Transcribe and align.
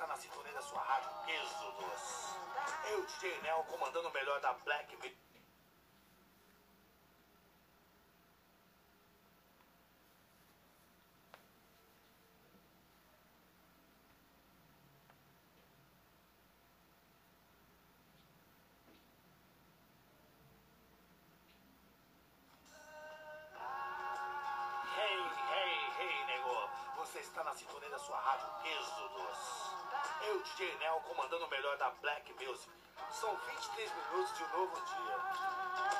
está 0.00 0.06
na 0.06 0.16
sintonia 0.16 0.52
da 0.54 0.62
sua 0.62 0.80
rádio 0.80 1.10
Êxodos. 1.28 2.34
Eu, 2.90 3.04
DJ 3.04 3.38
Nel, 3.42 3.62
comandando 3.64 4.08
o 4.08 4.12
melhor 4.12 4.40
da 4.40 4.54
Black 4.54 4.96
Music. 4.96 5.29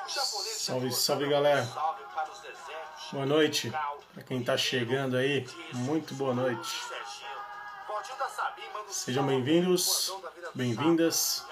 Salve, 0.07 0.91
está 0.91 0.91
salve, 0.91 1.29
galera. 1.29 1.65
para. 1.65 1.91
Boa 3.11 3.25
noite. 3.25 3.71
Pra 4.13 4.23
quem 4.23 4.43
tá 4.43 4.57
chegando 4.57 5.15
aí, 5.17 5.45
muito 5.73 6.13
boa 6.15 6.33
noite. 6.33 6.81
Sejam 8.89 9.25
bem-vindos, 9.25 10.13
bem-vindas. 10.53 11.45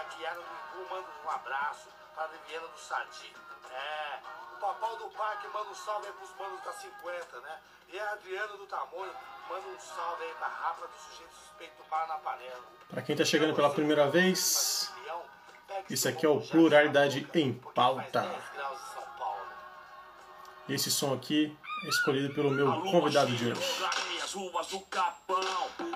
Um 1.25 1.29
abraço 1.29 1.87
para 2.15 2.25
a 2.25 2.27
Viviana 2.27 2.67
do 2.67 2.79
Sadi. 2.79 3.33
É, 3.71 4.19
o 4.55 4.59
Papau 4.59 4.97
do 4.97 5.05
Parque 5.15 5.47
manda 5.53 5.69
um 5.69 5.75
salve 5.75 6.07
aí 6.07 6.13
pros 6.13 6.31
manos 6.37 6.61
da 6.63 6.73
50, 6.73 7.39
né? 7.41 7.59
E 7.93 7.99
a 7.99 8.11
Adriana 8.11 8.57
do 8.57 8.65
Tamonho 8.65 9.11
manda 9.49 9.67
um 9.67 9.79
salve 9.79 10.23
aí 10.23 10.33
pra 10.33 10.47
do 10.87 10.93
Sujeito 10.97 11.33
Suspeito 11.33 11.73
do. 11.89 12.63
Pra 12.89 13.01
quem 13.01 13.15
tá 13.15 13.23
chegando 13.23 13.55
pela 13.55 13.69
primeira 13.69 14.09
vez, 14.09 14.91
esse 15.89 16.07
aqui 16.07 16.25
é 16.25 16.29
o 16.29 16.39
Pluralidade 16.39 17.27
em 17.33 17.53
Pauta. 17.53 18.29
Esse 20.67 20.91
som 20.91 21.13
aqui 21.13 21.57
é 21.85 21.89
escolhido 21.89 22.33
pelo 22.33 22.51
meu 22.51 22.81
convidado 22.81 23.31
de 23.35 23.51
hoje. 23.51 23.61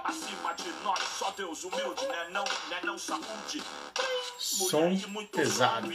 Acima 0.03 0.53
de 0.53 0.69
nós, 0.83 0.99
só 0.99 1.31
Deus 1.31 1.63
humilde, 1.63 2.07
né 2.07 2.29
não, 2.31 2.43
né 2.43 2.81
não 2.83 2.97
saúde. 2.97 3.61
Som 4.37 4.97
pesado. 5.31 5.87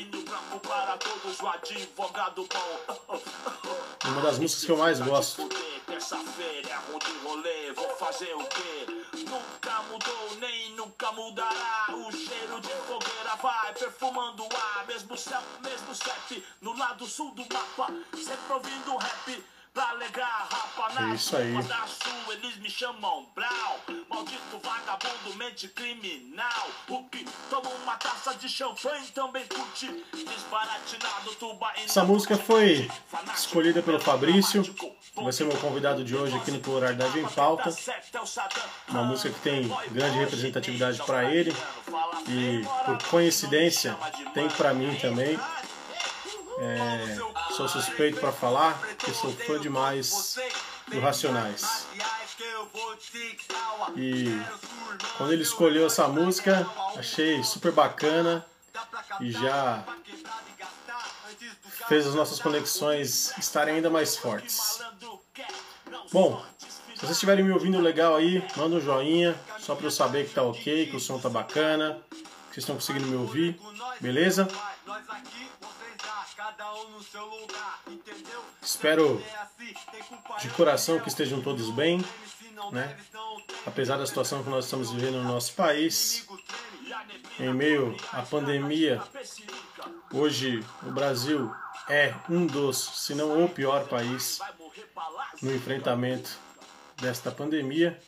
bom. 2.47 4.09
Uma 4.09 4.23
das 4.23 4.39
músicas 4.39 4.65
que 4.65 4.73
eu 4.73 4.77
mais 4.77 5.01
gosto. 5.01 5.49
Terça-feira 5.87 6.69
é 6.69 6.77
ruim 6.77 6.99
de 6.99 7.19
rolê, 7.27 7.73
vou 7.73 7.89
fazer 7.97 8.35
o 8.35 8.45
quê? 8.45 8.87
Nunca 9.29 9.83
mudou, 9.85 10.37
nem 10.39 10.71
nunca 10.73 11.13
mudará. 11.13 11.87
O 11.91 12.13
cheiro 12.13 12.61
de 12.61 12.69
fogueira 12.69 13.37
vai 13.43 13.73
perfumando 13.73 14.43
o 14.43 14.57
ar. 14.57 14.87
Mesmo 14.87 15.17
céu, 15.17 15.43
mesmo 15.63 15.95
CEP, 15.95 16.45
no 16.61 16.77
lado 16.77 17.07
sul 17.07 17.31
do 17.35 17.43
mapa. 17.53 17.93
Sempre 18.15 18.53
ouvindo 18.53 18.97
rap. 18.97 19.45
Na 19.79 21.13
É 21.13 21.15
isso 21.15 21.37
aí. 21.37 21.55
eles 22.33 22.57
me 22.57 22.69
chamam 22.69 23.27
Brown. 23.33 23.77
Maldito 24.09 24.59
vagabundo, 24.61 25.37
mente 25.37 25.69
criminal. 25.69 26.67
Toma 27.49 27.71
uma 27.85 27.95
taça 27.95 28.35
de 28.35 28.49
champanhe 28.49 29.07
também 29.15 29.47
curte. 29.47 30.05
Desbaratinado, 30.13 31.35
tuba 31.39 31.73
Essa 31.77 32.03
música 32.03 32.37
foi 32.37 32.91
escolhida 33.33 33.81
pelo 33.81 34.01
Fabrício, 34.01 34.63
vai 35.15 35.33
ser 35.33 35.45
meu 35.45 35.57
convidado 35.59 36.03
de 36.03 36.17
hoje 36.17 36.37
aqui 36.37 36.51
no 36.51 36.59
Pluralidade 36.59 37.21
em 37.21 37.29
Pauta. 37.29 37.71
Uma 38.89 39.05
música 39.05 39.31
que 39.31 39.41
tem 39.41 39.69
grande 39.93 40.19
representatividade 40.19 41.01
para 41.05 41.33
ele 41.33 41.55
e, 42.27 42.65
por 42.85 43.03
coincidência, 43.09 43.97
tem 44.35 44.49
para 44.49 44.75
mim 44.75 44.97
também. 44.97 45.39
É, 46.61 47.17
sou 47.59 47.69
suspeito 47.69 48.21
para 48.21 48.31
falar, 48.31 48.79
porque 48.81 49.13
sou 49.13 49.33
fã 49.33 49.59
demais 49.59 50.37
do 50.87 51.01
Racionais. 51.01 51.89
E 53.97 54.27
quando 55.17 55.33
ele 55.33 55.43
escolheu 55.43 55.87
essa 55.87 56.07
música, 56.07 56.65
achei 56.97 57.43
super 57.43 57.73
bacana 57.73 58.47
e 59.21 59.33
já 59.33 59.85
fez 61.89 62.07
as 62.07 62.15
nossas 62.15 62.39
conexões 62.39 63.37
estarem 63.37 63.75
ainda 63.75 63.91
mais 63.91 64.17
fortes. 64.17 64.81
Bom, 66.13 66.41
se 66.95 67.01
vocês 67.01 67.11
estiverem 67.11 67.45
me 67.45 67.51
ouvindo 67.51 67.81
legal 67.81 68.15
aí, 68.15 68.41
manda 68.57 68.77
um 68.77 68.81
joinha, 68.81 69.37
só 69.59 69.75
para 69.75 69.87
eu 69.87 69.91
saber 69.91 70.29
que 70.29 70.35
tá 70.35 70.45
ok, 70.45 70.87
que 70.87 70.95
o 70.97 71.01
som 71.01 71.19
tá 71.19 71.29
bacana, 71.29 72.01
que 72.11 72.55
vocês 72.55 72.59
estão 72.59 72.77
conseguindo 72.77 73.09
me 73.09 73.17
ouvir, 73.17 73.59
beleza? 74.01 74.47
Espero 78.63 79.21
de 80.41 80.49
coração 80.51 81.01
que 81.01 81.09
estejam 81.09 81.43
todos 81.43 81.69
bem, 81.71 81.99
né? 82.71 82.97
Apesar 83.67 83.97
da 83.97 84.07
situação 84.07 84.45
que 84.45 84.49
nós 84.49 84.67
estamos 84.67 84.93
vivendo 84.93 85.17
no 85.23 85.25
nosso 85.25 85.53
país, 85.55 86.29
em 87.41 87.53
meio 87.53 87.97
à 88.13 88.23
pandemia, 88.23 89.03
hoje 90.13 90.65
o 90.85 90.93
Brasil 90.93 91.53
é 91.89 92.15
um 92.31 92.47
dos, 92.47 92.79
se 92.79 93.17
não 93.17 93.45
o 93.45 93.49
pior 93.49 93.89
país 93.89 94.39
no 95.43 95.53
enfrentamento 95.53 96.39
desta 96.97 97.33
pandemia. 97.33 98.01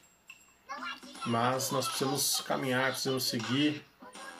Mas 1.26 1.72
nós 1.72 1.86
precisamos 1.86 2.40
caminhar, 2.42 2.92
precisamos 2.92 3.24
seguir, 3.24 3.84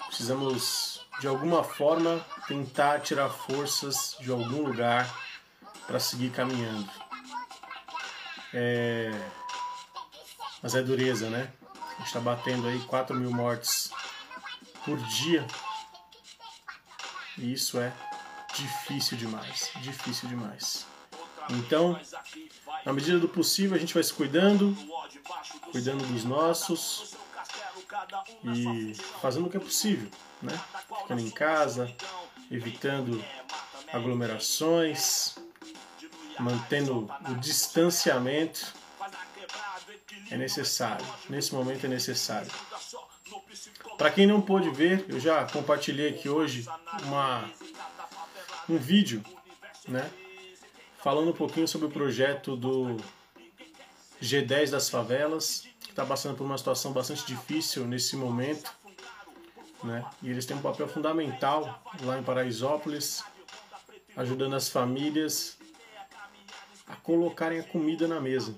precisamos 0.06 1.04
de 1.20 1.26
alguma 1.26 1.62
forma 1.62 2.24
tentar 2.50 2.98
tirar 2.98 3.28
forças 3.28 4.16
de 4.18 4.28
algum 4.28 4.66
lugar 4.66 5.08
para 5.86 6.00
seguir 6.00 6.30
caminhando. 6.30 6.90
É... 8.52 9.12
Mas 10.60 10.74
é 10.74 10.82
dureza, 10.82 11.30
né? 11.30 11.52
A 11.72 11.98
gente 11.98 12.06
está 12.08 12.18
batendo 12.18 12.66
aí 12.66 12.80
4 12.80 13.14
mil 13.14 13.30
mortes 13.30 13.92
por 14.84 14.98
dia. 14.98 15.46
E 17.38 17.52
isso 17.52 17.78
é 17.78 17.92
difícil 18.52 19.16
demais, 19.16 19.70
difícil 19.76 20.28
demais. 20.28 20.86
Então, 21.50 22.00
na 22.84 22.92
medida 22.92 23.20
do 23.20 23.28
possível, 23.28 23.76
a 23.76 23.80
gente 23.80 23.94
vai 23.94 24.02
se 24.02 24.12
cuidando, 24.12 24.76
cuidando 25.70 26.04
dos 26.04 26.24
nossos 26.24 27.14
e 28.42 28.92
fazendo 29.22 29.46
o 29.46 29.50
que 29.50 29.56
é 29.56 29.60
possível, 29.60 30.10
né? 30.42 30.60
Ficando 31.02 31.20
em 31.20 31.30
casa, 31.30 31.94
evitando 32.50 33.24
aglomerações, 33.92 35.36
mantendo 36.38 37.10
o 37.28 37.34
distanciamento. 37.34 38.74
É 40.30 40.36
necessário, 40.36 41.04
nesse 41.28 41.54
momento 41.54 41.84
é 41.86 41.88
necessário. 41.88 42.50
Para 43.98 44.10
quem 44.10 44.26
não 44.26 44.40
pôde 44.40 44.70
ver, 44.70 45.04
eu 45.08 45.20
já 45.20 45.44
compartilhei 45.44 46.08
aqui 46.08 46.28
hoje 46.28 46.66
uma, 47.04 47.50
um 48.68 48.78
vídeo, 48.78 49.22
né? 49.86 50.10
Falando 51.02 51.30
um 51.30 51.34
pouquinho 51.34 51.66
sobre 51.66 51.86
o 51.86 51.90
projeto 51.90 52.56
do 52.56 52.96
G10 54.22 54.70
das 54.70 54.88
favelas, 54.88 55.66
que 55.80 55.90
está 55.90 56.04
passando 56.04 56.36
por 56.36 56.44
uma 56.44 56.56
situação 56.56 56.92
bastante 56.92 57.26
difícil 57.26 57.86
nesse 57.86 58.16
momento. 58.16 58.70
Né? 59.82 60.04
E 60.22 60.30
eles 60.30 60.44
têm 60.44 60.56
um 60.56 60.62
papel 60.62 60.86
fundamental 60.88 61.82
lá 62.02 62.18
em 62.18 62.22
Paraisópolis, 62.22 63.24
ajudando 64.16 64.54
as 64.54 64.68
famílias 64.68 65.58
a 66.86 66.96
colocarem 66.96 67.60
a 67.60 67.62
comida 67.62 68.06
na 68.06 68.20
mesa. 68.20 68.54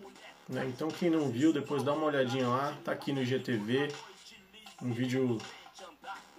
Né? 0.48 0.66
Então 0.66 0.88
quem 0.88 1.10
não 1.10 1.30
viu, 1.30 1.52
depois 1.52 1.82
dá 1.82 1.92
uma 1.92 2.06
olhadinha 2.06 2.48
lá, 2.48 2.76
tá 2.84 2.92
aqui 2.92 3.12
no 3.12 3.22
IGTV, 3.22 3.92
um 4.82 4.92
vídeo 4.92 5.38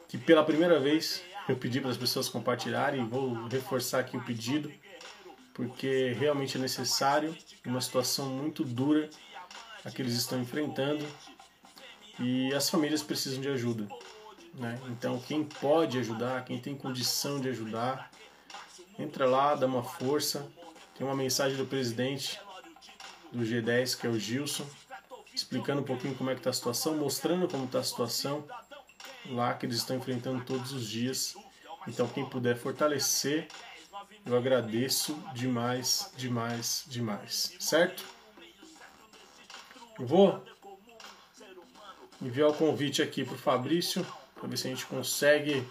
que 0.09 0.17
pela 0.17 0.43
primeira 0.43 0.79
vez 0.79 1.23
eu 1.47 1.55
pedi 1.55 1.79
para 1.79 1.89
as 1.89 1.97
pessoas 1.97 2.29
compartilharem 2.29 3.07
vou 3.07 3.47
reforçar 3.47 3.99
aqui 3.99 4.17
o 4.17 4.23
pedido, 4.23 4.71
porque 5.53 6.13
realmente 6.13 6.57
é 6.57 6.59
necessário, 6.59 7.35
uma 7.65 7.81
situação 7.81 8.27
muito 8.27 8.63
dura 8.63 9.09
a 9.85 9.91
que 9.91 10.01
eles 10.01 10.13
estão 10.13 10.41
enfrentando 10.41 11.05
e 12.19 12.53
as 12.53 12.69
famílias 12.69 13.03
precisam 13.03 13.41
de 13.41 13.49
ajuda. 13.49 13.87
Né? 14.53 14.79
Então 14.89 15.19
quem 15.19 15.43
pode 15.43 15.97
ajudar, 15.97 16.45
quem 16.45 16.59
tem 16.59 16.75
condição 16.75 17.39
de 17.39 17.49
ajudar, 17.49 18.11
entra 18.97 19.25
lá, 19.25 19.55
dá 19.55 19.65
uma 19.65 19.83
força. 19.83 20.45
Tem 20.95 21.05
uma 21.05 21.15
mensagem 21.15 21.57
do 21.57 21.65
presidente 21.65 22.39
do 23.31 23.43
G10, 23.43 23.99
que 23.99 24.05
é 24.05 24.09
o 24.09 24.19
Gilson, 24.19 24.65
explicando 25.33 25.81
um 25.81 25.85
pouquinho 25.85 26.13
como 26.13 26.29
é 26.29 26.33
que 26.33 26.39
está 26.39 26.51
a 26.51 26.53
situação, 26.53 26.95
mostrando 26.95 27.47
como 27.47 27.65
está 27.65 27.79
a 27.79 27.83
situação 27.83 28.45
lá 29.29 29.53
que 29.53 29.65
eles 29.65 29.77
estão 29.77 29.97
enfrentando 29.97 30.43
todos 30.43 30.71
os 30.71 30.87
dias. 30.87 31.35
Então 31.87 32.07
quem 32.07 32.25
puder 32.25 32.55
fortalecer, 32.55 33.47
eu 34.25 34.37
agradeço 34.37 35.17
demais, 35.33 36.11
demais, 36.15 36.85
demais, 36.87 37.55
certo? 37.59 38.03
Eu 39.99 40.05
vou 40.05 40.43
enviar 42.21 42.49
o 42.49 42.53
convite 42.53 43.01
aqui 43.01 43.25
pro 43.25 43.37
Fabrício, 43.37 44.05
para 44.43 44.49
ver 44.49 44.57
se 44.57 44.67
a 44.67 44.71
gente 44.71 44.85
consegue 44.87 45.65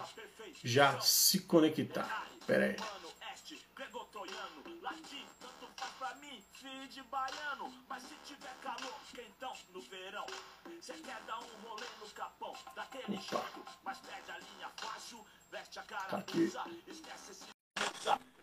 já 0.64 0.98
se 0.98 1.40
conectar. 1.40 2.26
Pera 2.46 2.64
aí. 2.64 2.76
tá 16.08 16.24
esse 16.88 17.02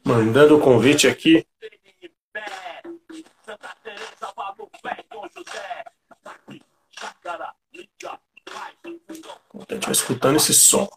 Mandando 0.06 0.58
o 0.58 0.62
convite 0.62 1.08
aqui. 1.08 1.44
José, 8.50 8.58
Chácara, 8.58 9.00
Liga, 9.10 9.80
Vai, 9.82 9.92
escutando 9.92 10.38
esse 10.38 10.54
som. 10.54 10.88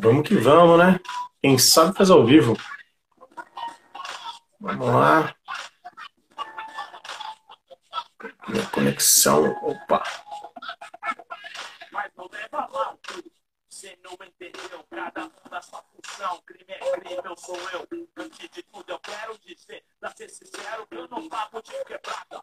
Vamos 0.00 0.28
que 0.28 0.36
vamos, 0.36 0.78
né? 0.78 1.00
Quem 1.40 1.56
sabe 1.56 1.96
faz 1.96 2.10
ao 2.10 2.26
vivo. 2.26 2.56
Vamos 4.60 4.86
lá. 4.88 5.34
Minha 8.48 8.66
conexão. 8.66 9.50
Opa. 9.62 10.02
Mas 11.90 12.10
não 12.16 12.28
leva 12.30 12.68
mal. 12.70 12.98
Você 13.84 13.98
não 14.02 14.12
entendeu 14.12 14.82
cada 14.90 15.26
um 15.26 15.30
sua 15.60 15.82
função. 15.82 16.40
Crime 16.46 16.64
é 16.68 16.78
crime, 16.78 17.20
eu 17.22 17.36
sou 17.36 17.58
eu. 17.70 17.86
Antes 18.16 18.48
de 18.48 18.62
tudo, 18.62 18.84
eu 18.88 18.98
quero 18.98 19.38
dizer, 19.40 19.84
pra 20.00 20.10
ser 20.16 20.30
sincero, 20.30 20.86
eu 20.90 21.06
não 21.08 21.28
pago 21.28 21.60
de 21.60 21.72
quebrada. 21.84 22.40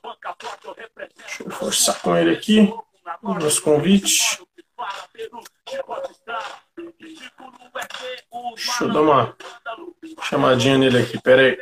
Banca 0.00 0.36
forte, 0.40 0.66
eu 0.68 0.72
represento. 0.72 1.22
Deixa 1.22 1.42
eu 1.42 1.50
forçar 1.50 2.00
com 2.00 2.16
ele 2.16 2.36
aqui. 2.36 2.72
Meus 3.20 3.58
convites. 3.58 4.38
Deixa 8.54 8.84
eu 8.84 8.92
dar 8.92 9.00
uma 9.00 9.36
chamadinha 10.22 10.78
nele 10.78 11.02
aqui, 11.02 11.20
pera 11.20 11.58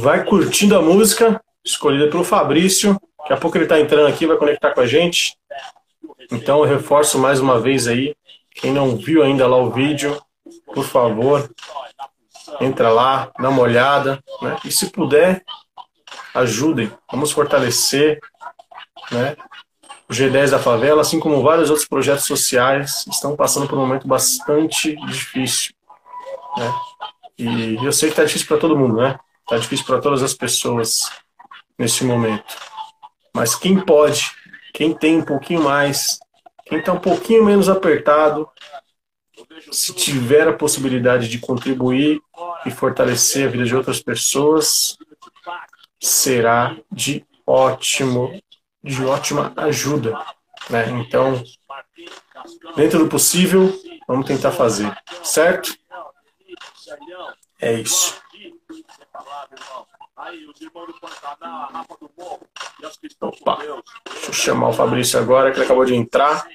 vai 0.00 0.24
curtindo 0.24 0.76
a 0.76 0.82
música 0.82 1.40
escolhida 1.64 2.08
pelo 2.08 2.24
Fabrício. 2.24 2.98
Daqui 3.18 3.32
a 3.34 3.36
pouco 3.36 3.56
ele 3.56 3.64
está 3.64 3.78
entrando 3.78 4.06
aqui, 4.08 4.26
vai 4.26 4.36
conectar 4.36 4.72
com 4.72 4.80
a 4.80 4.86
gente. 4.86 5.36
Então 6.32 6.60
eu 6.60 6.64
reforço 6.64 7.18
mais 7.18 7.38
uma 7.38 7.60
vez 7.60 7.86
aí. 7.86 8.14
Quem 8.54 8.72
não 8.72 8.96
viu 8.96 9.22
ainda 9.22 9.46
lá 9.46 9.58
o 9.58 9.70
vídeo, 9.70 10.20
por 10.74 10.84
favor, 10.84 11.48
entra 12.60 12.90
lá, 12.90 13.30
dá 13.38 13.50
uma 13.50 13.62
olhada. 13.62 14.18
Né? 14.40 14.56
E 14.64 14.72
se 14.72 14.90
puder, 14.90 15.44
ajudem. 16.34 16.90
Vamos 17.12 17.30
fortalecer 17.30 18.18
né? 19.10 19.36
o 20.08 20.12
G10 20.12 20.50
da 20.50 20.58
favela, 20.58 21.02
assim 21.02 21.20
como 21.20 21.42
vários 21.42 21.68
outros 21.68 21.86
projetos 21.86 22.24
sociais, 22.24 23.04
estão 23.06 23.36
passando 23.36 23.68
por 23.68 23.76
um 23.76 23.82
momento 23.82 24.08
bastante 24.08 24.96
difícil. 25.06 25.74
Né? 26.56 26.74
E 27.38 27.84
eu 27.84 27.92
sei 27.92 28.08
que 28.08 28.14
está 28.14 28.24
difícil 28.24 28.48
para 28.48 28.58
todo 28.58 28.76
mundo, 28.76 28.96
né? 28.96 29.18
Está 29.50 29.58
difícil 29.58 29.84
para 29.84 30.00
todas 30.00 30.22
as 30.22 30.32
pessoas 30.32 31.10
nesse 31.76 32.04
momento. 32.04 32.56
Mas 33.34 33.56
quem 33.56 33.84
pode, 33.84 34.30
quem 34.72 34.94
tem 34.94 35.18
um 35.18 35.24
pouquinho 35.24 35.64
mais, 35.64 36.20
quem 36.66 36.78
está 36.78 36.92
um 36.92 37.00
pouquinho 37.00 37.44
menos 37.44 37.68
apertado, 37.68 38.48
se 39.72 39.92
tiver 39.92 40.46
a 40.46 40.52
possibilidade 40.52 41.28
de 41.28 41.40
contribuir 41.40 42.22
e 42.64 42.70
fortalecer 42.70 43.48
a 43.48 43.50
vida 43.50 43.64
de 43.64 43.74
outras 43.74 44.00
pessoas, 44.00 44.96
será 45.98 46.76
de 46.88 47.26
ótimo, 47.44 48.40
de 48.84 49.04
ótima 49.04 49.52
ajuda. 49.56 50.16
Né? 50.70 50.88
Então, 50.90 51.42
dentro 52.76 53.00
do 53.00 53.08
possível, 53.08 53.76
vamos 54.06 54.26
tentar 54.26 54.52
fazer, 54.52 54.96
certo? 55.24 55.76
É 57.60 57.74
isso. 57.74 58.18
Opa. 63.20 63.56
Deixa 63.56 64.28
eu 64.28 64.32
chamar 64.32 64.68
o 64.68 64.72
Fabrício 64.72 65.18
agora, 65.20 65.50
que 65.50 65.58
ele 65.58 65.64
acabou 65.64 65.84
de 65.84 65.94
entrar. 65.94 66.46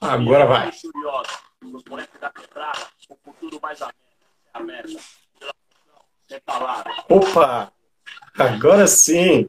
Agora 0.00 0.46
vai. 0.46 0.72
Opa! 7.08 7.72
Agora 8.38 8.86
sim! 8.86 9.48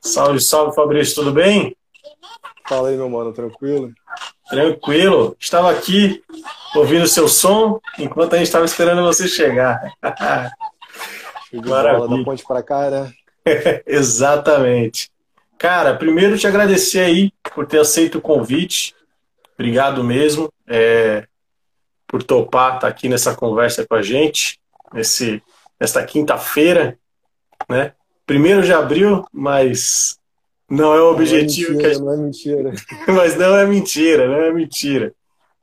Salve, 0.00 0.40
salve, 0.40 0.76
Fabrício, 0.76 1.14
tudo 1.16 1.32
bem? 1.32 1.76
Fala 2.68 2.90
aí, 2.90 2.96
meu 2.96 3.08
mano, 3.08 3.32
tranquilo? 3.32 3.92
Tranquilo. 4.48 5.36
Estava 5.38 5.70
aqui 5.70 6.22
ouvindo 6.74 7.06
seu 7.06 7.28
som 7.28 7.80
enquanto 7.98 8.34
a 8.34 8.38
gente 8.38 8.46
estava 8.46 8.64
esperando 8.64 9.02
você 9.02 9.26
chegar. 9.26 9.92
Maravilha. 11.52 12.18
da 12.18 12.24
ponte 12.24 12.44
para 12.44 12.62
cá, 12.62 12.90
né? 12.90 13.12
Exatamente. 13.86 15.10
Cara, 15.56 15.94
primeiro 15.94 16.36
te 16.36 16.46
agradecer 16.46 17.00
aí 17.00 17.32
por 17.54 17.66
ter 17.66 17.80
aceito 17.80 18.18
o 18.18 18.20
convite. 18.20 18.94
Obrigado 19.54 20.02
mesmo 20.02 20.52
é, 20.66 21.26
por 22.06 22.22
topar 22.22 22.76
estar 22.76 22.80
tá 22.80 22.88
aqui 22.88 23.08
nessa 23.08 23.34
conversa 23.34 23.86
com 23.86 23.94
a 23.94 24.02
gente, 24.02 24.58
nesse, 24.92 25.42
nesta 25.80 26.04
quinta-feira, 26.04 26.98
né? 27.68 27.92
Primeiro 28.26 28.62
de 28.62 28.72
abril, 28.72 29.24
mas 29.32 30.18
não 30.74 30.92
é 30.94 31.00
o 31.00 31.12
objetivo 31.12 31.72
não 31.74 31.80
é 31.80 31.82
mentira, 31.82 31.90
que 31.90 31.96
a... 31.96 31.98
Não 32.00 32.12
é 32.12 32.16
mentira. 32.16 32.72
Mas 33.06 33.36
não 33.36 33.56
é 33.56 33.66
mentira, 33.66 34.26
não 34.26 34.40
é 34.40 34.52
mentira. 34.52 35.14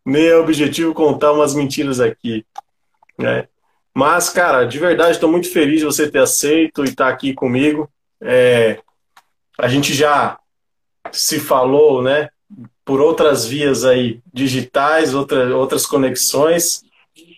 Nem 0.05 0.25
é 0.25 0.37
objetivo 0.37 0.93
contar 0.93 1.33
umas 1.33 1.53
mentiras 1.53 1.99
aqui. 1.99 2.45
Né? 3.17 3.47
Mas, 3.93 4.29
cara, 4.29 4.63
de 4.63 4.79
verdade, 4.79 5.11
estou 5.11 5.29
muito 5.29 5.51
feliz 5.51 5.79
de 5.79 5.85
você 5.85 6.09
ter 6.09 6.19
aceito 6.19 6.83
e 6.83 6.89
estar 6.89 7.07
tá 7.07 7.11
aqui 7.11 7.33
comigo. 7.33 7.89
É... 8.21 8.79
A 9.59 9.67
gente 9.67 9.93
já 9.93 10.39
se 11.11 11.39
falou, 11.39 12.01
né? 12.01 12.29
Por 12.85 13.01
outras 13.01 13.45
vias 13.45 13.83
aí 13.83 14.21
digitais, 14.33 15.13
outra, 15.13 15.55
outras 15.55 15.85
conexões. 15.85 16.83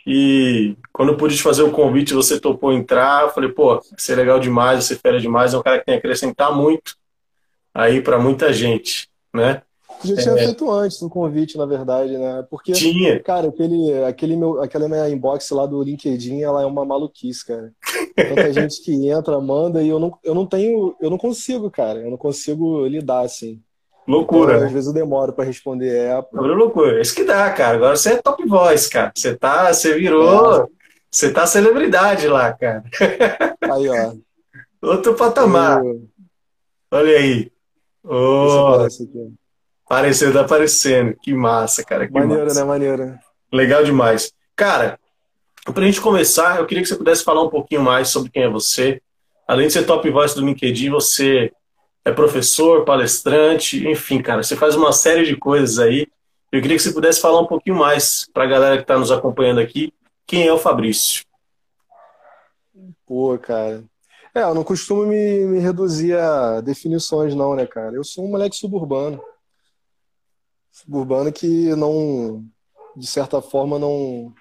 E 0.05 0.75
quando 0.91 1.09
eu 1.09 1.17
pude 1.17 1.35
te 1.35 1.41
fazer 1.41 1.63
o 1.63 1.71
convite, 1.71 2.13
você 2.13 2.39
topou 2.39 2.71
entrar. 2.71 3.23
Eu 3.23 3.29
falei, 3.29 3.49
pô, 3.49 3.81
você 3.97 4.13
é 4.13 4.15
legal 4.15 4.39
demais, 4.39 4.85
você 4.85 4.93
é 4.93 4.97
fera 4.97 5.19
demais, 5.19 5.53
é 5.53 5.57
um 5.57 5.63
cara 5.63 5.79
que 5.79 5.85
tem 5.85 5.95
a 5.95 5.97
acrescentar 5.97 6.55
muito 6.55 6.95
aí 7.73 8.01
para 8.01 8.19
muita 8.19 8.53
gente, 8.53 9.09
né? 9.33 9.61
Já 10.03 10.17
tinha 10.17 10.35
é... 10.35 10.45
feito 10.45 10.69
antes 10.69 11.01
um 11.01 11.07
convite, 11.07 11.57
na 11.57 11.65
verdade, 11.65 12.17
né? 12.17 12.45
Porque, 12.49 12.73
tinha. 12.73 13.21
cara, 13.21 13.47
aquele, 13.47 14.03
aquele 14.03 14.35
meu, 14.35 14.61
aquela 14.61 14.89
minha 14.89 15.09
inbox 15.09 15.49
lá 15.51 15.65
do 15.65 15.81
LinkedIn, 15.81 16.41
ela 16.41 16.61
é 16.61 16.65
uma 16.65 16.83
maluquice, 16.83 17.45
cara. 17.45 17.71
Tanta 18.15 18.51
gente 18.53 18.81
que 18.81 19.07
entra, 19.07 19.39
manda, 19.39 19.81
e 19.81 19.87
eu 19.87 19.99
não, 19.99 20.17
eu 20.23 20.35
não 20.35 20.45
tenho, 20.45 20.95
eu 20.99 21.09
não 21.09 21.17
consigo, 21.17 21.71
cara. 21.71 21.99
Eu 21.99 22.09
não 22.09 22.17
consigo 22.17 22.85
lidar, 22.85 23.21
assim. 23.21 23.61
Loucura. 24.05 24.55
Então, 24.55 24.67
às 24.67 24.73
vezes 24.73 24.87
eu 24.87 24.93
demoro 24.93 25.31
para 25.31 25.45
responder. 25.45 25.95
É, 25.95 26.15
Loucura, 26.15 26.53
loucura. 26.53 27.01
Isso 27.01 27.15
que 27.15 27.23
dá, 27.23 27.49
cara. 27.51 27.77
Agora 27.77 27.95
você 27.95 28.13
é 28.13 28.21
top 28.21 28.45
voice, 28.45 28.89
cara. 28.89 29.11
Você 29.15 29.35
tá, 29.35 29.73
você 29.73 29.97
virou, 29.97 30.63
é. 30.63 30.67
você 31.09 31.31
tá 31.31 31.45
celebridade 31.45 32.27
lá, 32.27 32.51
cara. 32.51 32.83
Aí, 33.61 33.87
ó. 33.87 34.13
Outro 34.85 35.13
patamar. 35.13 35.83
Eu... 35.83 36.03
Olha 36.91 37.17
aí. 37.17 37.52
Oh. 38.03 38.87
Apareceu, 39.85 40.33
tá 40.33 40.41
aparecendo. 40.41 41.15
Que 41.21 41.33
massa, 41.33 41.83
cara. 41.83 42.07
Que 42.07 42.13
maneiro, 42.13 42.43
massa. 42.43 42.59
né? 42.59 42.65
Maneiro. 42.65 43.19
Legal 43.51 43.83
demais. 43.83 44.31
Cara, 44.55 44.99
pra 45.73 45.85
gente 45.85 46.01
começar, 46.01 46.59
eu 46.59 46.65
queria 46.65 46.83
que 46.83 46.89
você 46.89 46.95
pudesse 46.95 47.23
falar 47.23 47.43
um 47.43 47.49
pouquinho 47.49 47.81
mais 47.81 48.09
sobre 48.09 48.29
quem 48.31 48.43
é 48.43 48.49
você. 48.49 49.01
Além 49.47 49.67
de 49.67 49.73
ser 49.73 49.85
top 49.85 50.09
voice 50.09 50.35
do 50.35 50.45
LinkedIn, 50.45 50.89
você 50.89 51.51
é 52.05 52.11
professor, 52.11 52.83
palestrante, 52.83 53.87
enfim, 53.87 54.21
cara, 54.21 54.43
você 54.43 54.55
faz 54.55 54.75
uma 54.75 54.91
série 54.91 55.25
de 55.25 55.37
coisas 55.37 55.79
aí. 55.79 56.07
Eu 56.51 56.61
queria 56.61 56.77
que 56.77 56.83
você 56.83 56.91
pudesse 56.91 57.21
falar 57.21 57.39
um 57.39 57.47
pouquinho 57.47 57.77
mais 57.77 58.27
para 58.33 58.43
a 58.43 58.47
galera 58.47 58.77
que 58.77 58.83
está 58.83 58.97
nos 58.97 59.11
acompanhando 59.11 59.59
aqui. 59.59 59.93
Quem 60.27 60.47
é 60.47 60.53
o 60.53 60.57
Fabrício? 60.57 61.23
Pô, 63.05 63.37
cara. 63.37 63.83
É, 64.35 64.41
eu 64.41 64.55
não 64.55 64.63
costumo 64.63 65.05
me, 65.05 65.45
me 65.45 65.59
reduzir 65.59 66.17
a 66.17 66.59
definições, 66.59 67.35
não, 67.35 67.55
né, 67.55 67.67
cara? 67.67 67.95
Eu 67.95 68.03
sou 68.03 68.25
um 68.25 68.31
moleque 68.31 68.55
suburbano. 68.55 69.23
Suburbano 70.71 71.31
que 71.31 71.75
não, 71.75 72.43
de 72.97 73.05
certa 73.05 73.41
forma, 73.43 73.77
não. 73.77 74.33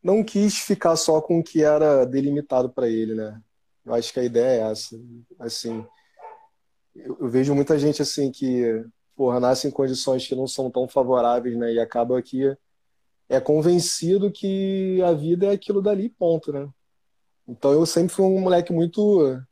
Não 0.00 0.22
quis 0.22 0.58
ficar 0.58 0.94
só 0.94 1.20
com 1.20 1.40
o 1.40 1.42
que 1.42 1.64
era 1.64 2.04
delimitado 2.06 2.70
para 2.70 2.88
ele, 2.88 3.14
né? 3.14 3.42
Eu 3.84 3.94
acho 3.94 4.12
que 4.12 4.20
a 4.20 4.24
ideia 4.24 4.62
é 4.62 4.70
essa. 4.70 4.96
Assim, 5.40 5.84
eu, 6.94 7.28
vejo 7.28 7.54
muita 7.56 7.76
gente 7.76 8.00
assim 8.00 8.30
que, 8.30 8.84
porra, 9.16 9.40
nasce 9.40 9.66
em 9.66 9.70
condições 9.72 10.28
que 10.28 10.34
não 10.36 10.46
são 10.46 10.70
tão 10.70 10.88
favoráveis, 10.88 11.56
né? 11.58 11.72
E 11.72 11.80
acaba 11.80 12.22
que 12.22 12.56
é 13.28 13.40
convencido 13.40 14.30
que 14.30 15.02
a 15.02 15.12
vida 15.12 15.46
é 15.46 15.50
aquilo 15.50 15.82
dali, 15.82 16.08
ponto, 16.08 16.52
né? 16.52 16.68
Então 17.50 17.72
eu 17.72 17.84
sempre 17.84 18.14
fui 18.14 18.24
um 18.24 18.40
moleque 18.40 18.72
muito 18.72 19.42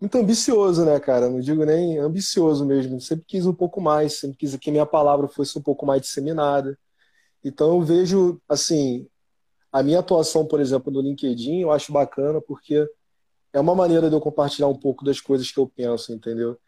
muito 0.00 0.18
ambicioso, 0.18 0.84
né, 0.84 0.98
cara? 0.98 1.30
Não 1.30 1.40
digo 1.40 1.64
nem 1.64 1.98
ambicioso 1.98 2.66
mesmo. 2.66 3.00
Sempre 3.00 3.24
quis 3.26 3.46
um 3.46 3.54
pouco 3.54 3.80
mais, 3.80 4.14
sempre 4.14 4.36
quis 4.36 4.56
que 4.56 4.70
minha 4.70 4.84
palavra 4.84 5.28
fosse 5.28 5.56
um 5.58 5.62
pouco 5.62 5.86
mais 5.86 6.02
disseminada. 6.02 6.78
Então 7.42 7.70
eu 7.74 7.80
vejo, 7.80 8.40
assim, 8.48 9.06
a 9.72 9.82
minha 9.82 10.00
atuação, 10.00 10.46
por 10.46 10.60
exemplo, 10.60 10.92
no 10.92 11.00
LinkedIn, 11.00 11.60
eu 11.60 11.70
acho 11.70 11.92
bacana 11.92 12.40
porque 12.40 12.86
é 13.52 13.60
uma 13.60 13.74
maneira 13.74 14.08
de 14.10 14.16
eu 14.16 14.20
compartilhar 14.20 14.68
um 14.68 14.78
pouco 14.78 15.04
das 15.04 15.20
coisas 15.20 15.50
que 15.50 15.58
eu 15.58 15.68
penso, 15.68 16.12
entendeu? 16.12 16.58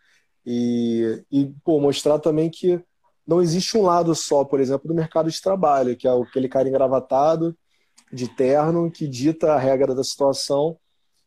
E, 0.46 1.25
e 1.30 1.46
pô, 1.64 1.80
mostrar 1.80 2.20
também 2.20 2.49
que 2.49 2.80
não 3.26 3.42
existe 3.42 3.76
um 3.76 3.82
lado 3.82 4.14
só, 4.14 4.44
por 4.44 4.61
exemplo, 4.61 4.87
do 4.88 4.94
mercado 4.94 5.30
de 5.30 5.42
trabalho, 5.42 5.96
que 5.96 6.06
é 6.06 6.11
aquele 6.11 6.49
cara 6.49 6.68
engravatado, 6.68 7.56
de 8.13 8.29
terno, 8.29 8.91
que 8.91 9.07
dita 9.07 9.55
a 9.55 9.59
regra 9.59 9.95
da 9.95 10.05
situação 10.05 10.79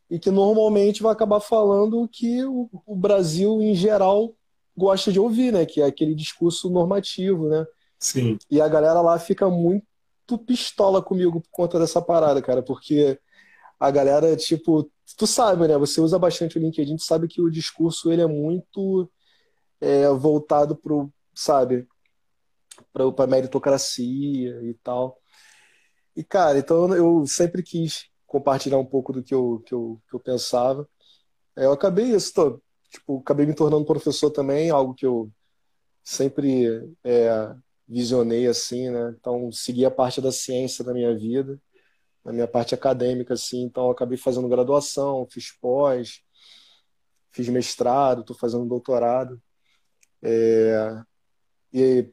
e 0.09 0.17
que 0.17 0.31
normalmente 0.31 1.03
vai 1.03 1.11
acabar 1.11 1.39
falando 1.39 2.01
o 2.01 2.07
que 2.07 2.43
o, 2.43 2.69
o 2.85 2.95
Brasil, 2.95 3.61
em 3.61 3.75
geral, 3.75 4.33
gosta 4.75 5.11
de 5.11 5.19
ouvir, 5.19 5.53
né? 5.53 5.65
Que 5.65 5.81
é 5.81 5.85
aquele 5.85 6.15
discurso 6.15 6.69
normativo, 6.69 7.47
né? 7.47 7.65
Sim. 7.99 8.37
E 8.49 8.61
a 8.61 8.67
galera 8.67 9.01
lá 9.01 9.19
fica 9.19 9.49
muito 9.49 9.85
pistola 10.45 11.01
comigo 11.01 11.41
por 11.41 11.49
conta 11.51 11.77
dessa 11.77 12.01
parada, 12.01 12.41
cara, 12.41 12.63
porque 12.63 13.19
a 13.79 13.91
galera, 13.91 14.35
tipo, 14.35 14.89
tu 15.17 15.27
sabe, 15.27 15.67
né? 15.67 15.77
Você 15.77 16.01
usa 16.01 16.17
bastante 16.17 16.57
o 16.57 16.61
LinkedIn, 16.61 16.95
tu 16.95 17.03
sabe 17.03 17.27
que 17.27 17.41
o 17.41 17.51
discurso 17.51 18.11
ele 18.11 18.21
é 18.21 18.27
muito 18.27 19.09
é, 19.79 20.07
voltado 20.09 20.75
pro, 20.75 21.11
sabe, 21.35 21.87
pra 22.91 23.27
meritocracia 23.27 24.61
e 24.63 24.73
tal. 24.83 25.18
E, 26.19 26.23
cara, 26.25 26.59
então 26.59 26.93
eu 26.93 27.25
sempre 27.25 27.63
quis 27.63 28.09
compartilhar 28.27 28.77
um 28.77 28.85
pouco 28.85 29.13
do 29.13 29.23
que 29.23 29.33
eu, 29.33 29.63
que 29.65 29.73
eu, 29.73 30.01
que 30.09 30.13
eu 30.13 30.19
pensava. 30.19 30.85
É, 31.55 31.63
eu 31.63 31.71
acabei 31.71 32.07
isso, 32.13 32.33
tô, 32.33 32.61
tipo, 32.89 33.19
acabei 33.19 33.45
me 33.45 33.55
tornando 33.55 33.85
professor 33.85 34.29
também, 34.29 34.69
algo 34.69 34.93
que 34.93 35.05
eu 35.05 35.31
sempre 36.03 36.93
é, 37.05 37.55
visionei 37.87 38.47
assim, 38.47 38.89
né? 38.89 39.15
Então, 39.17 39.49
segui 39.53 39.85
a 39.85 39.91
parte 39.91 40.19
da 40.19 40.29
ciência 40.29 40.83
da 40.83 40.93
minha 40.93 41.17
vida, 41.17 41.57
na 42.25 42.33
minha 42.33 42.47
parte 42.49 42.75
acadêmica, 42.75 43.35
assim. 43.35 43.61
Então, 43.63 43.89
acabei 43.89 44.17
fazendo 44.17 44.49
graduação, 44.49 45.25
fiz 45.31 45.53
pós, 45.61 46.21
fiz 47.31 47.47
mestrado, 47.47 48.21
estou 48.21 48.35
fazendo 48.35 48.65
doutorado. 48.65 49.41
É... 50.21 51.01
E, 51.71 52.09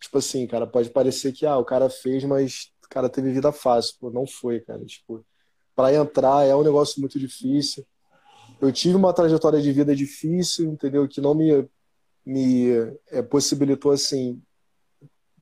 tipo 0.00 0.16
assim, 0.16 0.46
cara, 0.46 0.66
pode 0.66 0.88
parecer 0.88 1.32
que 1.32 1.44
ah, 1.44 1.58
o 1.58 1.64
cara 1.64 1.90
fez, 1.90 2.24
mas 2.24 2.73
cara 2.88 3.08
teve 3.08 3.32
vida 3.32 3.52
fácil. 3.52 3.96
Pô, 4.00 4.10
não 4.10 4.26
foi, 4.26 4.60
cara. 4.60 4.84
Tipo, 4.84 5.24
para 5.74 5.94
entrar 5.94 6.46
é 6.46 6.54
um 6.54 6.62
negócio 6.62 7.00
muito 7.00 7.18
difícil. 7.18 7.86
Eu 8.60 8.72
tive 8.72 8.96
uma 8.96 9.12
trajetória 9.12 9.60
de 9.60 9.72
vida 9.72 9.94
difícil, 9.94 10.66
entendeu? 10.66 11.08
Que 11.08 11.20
não 11.20 11.34
me, 11.34 11.68
me 12.24 12.68
é, 13.08 13.22
possibilitou, 13.22 13.92
assim, 13.92 14.40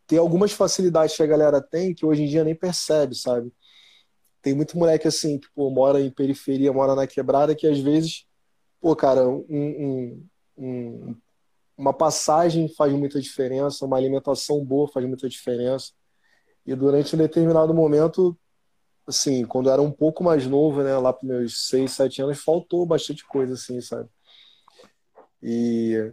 ter 0.06 0.18
algumas 0.18 0.52
facilidades 0.52 1.16
que 1.16 1.22
a 1.22 1.26
galera 1.26 1.60
tem 1.60 1.94
que 1.94 2.04
hoje 2.04 2.22
em 2.22 2.26
dia 2.26 2.44
nem 2.44 2.54
percebe, 2.54 3.14
sabe? 3.14 3.52
Tem 4.42 4.54
muito 4.54 4.76
moleque 4.76 5.06
assim, 5.06 5.38
que 5.38 5.46
pô, 5.54 5.70
mora 5.70 6.00
em 6.00 6.10
periferia, 6.10 6.72
mora 6.72 6.94
na 6.94 7.06
quebrada, 7.06 7.54
que 7.54 7.66
às 7.66 7.78
vezes, 7.78 8.26
pô, 8.80 8.96
cara, 8.96 9.26
um, 9.28 9.44
um, 9.48 10.26
um, 10.58 11.16
uma 11.76 11.92
passagem 11.92 12.68
faz 12.68 12.92
muita 12.92 13.20
diferença, 13.20 13.86
uma 13.86 13.96
alimentação 13.96 14.64
boa 14.64 14.88
faz 14.88 15.06
muita 15.06 15.28
diferença. 15.28 15.92
E 16.66 16.74
durante 16.74 17.14
um 17.14 17.18
determinado 17.18 17.74
momento, 17.74 18.36
assim, 19.06 19.44
quando 19.44 19.68
eu 19.68 19.72
era 19.72 19.82
um 19.82 19.90
pouco 19.90 20.22
mais 20.22 20.46
novo, 20.46 20.82
né, 20.82 20.96
lá 20.98 21.12
para 21.12 21.28
meus 21.28 21.68
6, 21.68 21.90
7 21.90 22.22
anos, 22.22 22.42
faltou 22.42 22.86
bastante 22.86 23.26
coisa, 23.26 23.54
assim, 23.54 23.80
sabe? 23.80 24.08
E 25.42 26.12